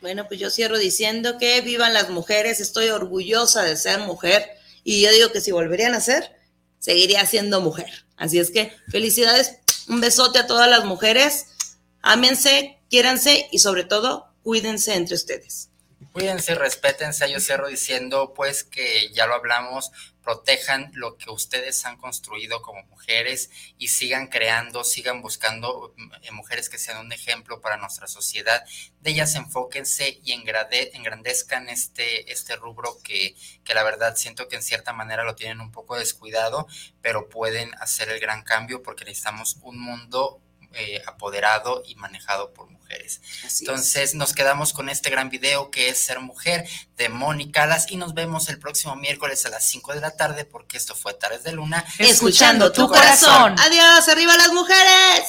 Bueno, 0.00 0.26
pues 0.28 0.38
yo 0.38 0.50
cierro 0.50 0.76
diciendo 0.78 1.38
que 1.38 1.60
vivan 1.62 1.94
las 1.94 2.10
mujeres, 2.10 2.60
estoy 2.60 2.88
orgullosa 2.88 3.62
de 3.62 3.76
ser 3.76 4.00
mujer 4.00 4.46
y 4.86 5.02
yo 5.02 5.10
digo 5.10 5.32
que 5.32 5.40
si 5.40 5.50
volverían 5.50 5.94
a 5.94 6.00
ser, 6.00 6.30
seguiría 6.78 7.26
siendo 7.26 7.60
mujer. 7.60 8.06
Así 8.16 8.38
es 8.38 8.52
que 8.52 8.72
felicidades, 8.88 9.56
un 9.88 10.00
besote 10.00 10.38
a 10.38 10.46
todas 10.46 10.70
las 10.70 10.84
mujeres, 10.84 11.46
ámense, 12.02 12.78
quiéranse 12.88 13.48
y 13.50 13.58
sobre 13.58 13.82
todo 13.82 14.32
cuídense 14.44 14.94
entre 14.94 15.16
ustedes. 15.16 15.70
Cuídense, 16.12 16.54
respétense. 16.54 17.28
Yo 17.28 17.40
cierro 17.40 17.66
diciendo, 17.66 18.32
pues, 18.32 18.62
que 18.62 19.10
ya 19.12 19.26
lo 19.26 19.34
hablamos, 19.34 19.90
protejan 20.26 20.90
lo 20.92 21.16
que 21.18 21.30
ustedes 21.30 21.86
han 21.86 21.98
construido 21.98 22.60
como 22.60 22.82
mujeres 22.86 23.48
y 23.78 23.86
sigan 23.86 24.26
creando, 24.26 24.82
sigan 24.82 25.22
buscando 25.22 25.94
eh, 26.20 26.32
mujeres 26.32 26.68
que 26.68 26.78
sean 26.78 26.98
un 26.98 27.12
ejemplo 27.12 27.60
para 27.60 27.76
nuestra 27.76 28.08
sociedad. 28.08 28.64
De 29.00 29.12
ellas 29.12 29.36
enfóquense 29.36 30.18
y 30.24 30.32
engrandezcan 30.32 31.68
este, 31.68 32.32
este 32.32 32.56
rubro 32.56 32.98
que, 33.04 33.36
que 33.62 33.74
la 33.74 33.84
verdad 33.84 34.16
siento 34.16 34.48
que 34.48 34.56
en 34.56 34.64
cierta 34.64 34.92
manera 34.92 35.22
lo 35.22 35.36
tienen 35.36 35.60
un 35.60 35.70
poco 35.70 35.96
descuidado, 35.96 36.66
pero 37.00 37.28
pueden 37.28 37.72
hacer 37.76 38.08
el 38.08 38.18
gran 38.18 38.42
cambio 38.42 38.82
porque 38.82 39.04
necesitamos 39.04 39.58
un 39.62 39.78
mundo 39.78 40.42
eh, 40.76 41.02
apoderado 41.06 41.82
y 41.86 41.94
manejado 41.96 42.52
por 42.52 42.68
mujeres. 42.70 43.20
Así 43.44 43.64
Entonces 43.64 44.14
nos 44.14 44.32
quedamos 44.32 44.72
con 44.72 44.88
este 44.88 45.10
gran 45.10 45.30
video 45.30 45.70
que 45.70 45.88
es 45.88 45.98
Ser 45.98 46.20
Mujer 46.20 46.68
de 46.96 47.08
Mónica 47.08 47.64
Alas 47.64 47.86
y 47.90 47.96
nos 47.96 48.14
vemos 48.14 48.48
el 48.48 48.58
próximo 48.58 48.94
miércoles 48.94 49.44
a 49.46 49.50
las 49.50 49.68
5 49.68 49.94
de 49.94 50.00
la 50.00 50.12
tarde 50.12 50.44
porque 50.44 50.76
esto 50.76 50.94
fue 50.94 51.14
Tares 51.14 51.44
de 51.44 51.52
Luna. 51.52 51.84
Escuchando 51.98 52.70
tu 52.72 52.86
corazón. 52.88 53.56
Adiós, 53.58 54.08
arriba 54.08 54.36
las 54.36 54.52
mujeres. 54.52 55.24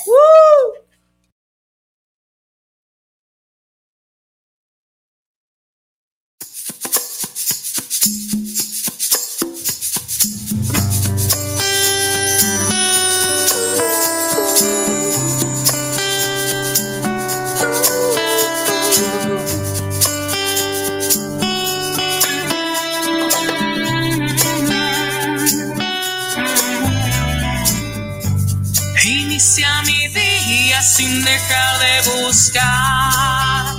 Sin 30.87 31.23
dejar 31.23 31.79
de 31.79 32.01
buscar 32.11 33.75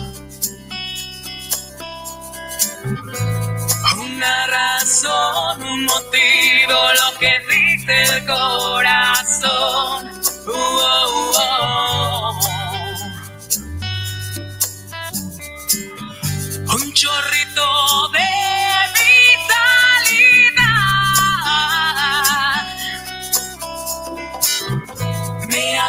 una 3.96 4.46
razón, 4.46 5.62
un 5.62 5.84
motivo, 5.86 6.74
lo 7.00 7.18
que 7.18 7.32
dice 7.50 8.02
el 8.02 8.26
corazón. 8.26 10.06
Uh, 10.46 10.52
oh, 10.52 11.32
oh. 11.38 12.38
Un 16.74 16.92
chorrito 16.92 18.08
de 18.12 18.28
vitalidad 18.92 19.07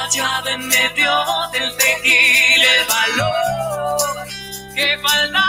me 0.09 0.21
halla 0.21 0.41
de 0.43 0.51
en 0.51 0.67
medio 0.67 1.11
del 1.51 1.75
tequila 1.77 2.69
el 2.75 2.85
valor 2.87 4.27
que 4.75 4.97
faltaba 4.99 5.48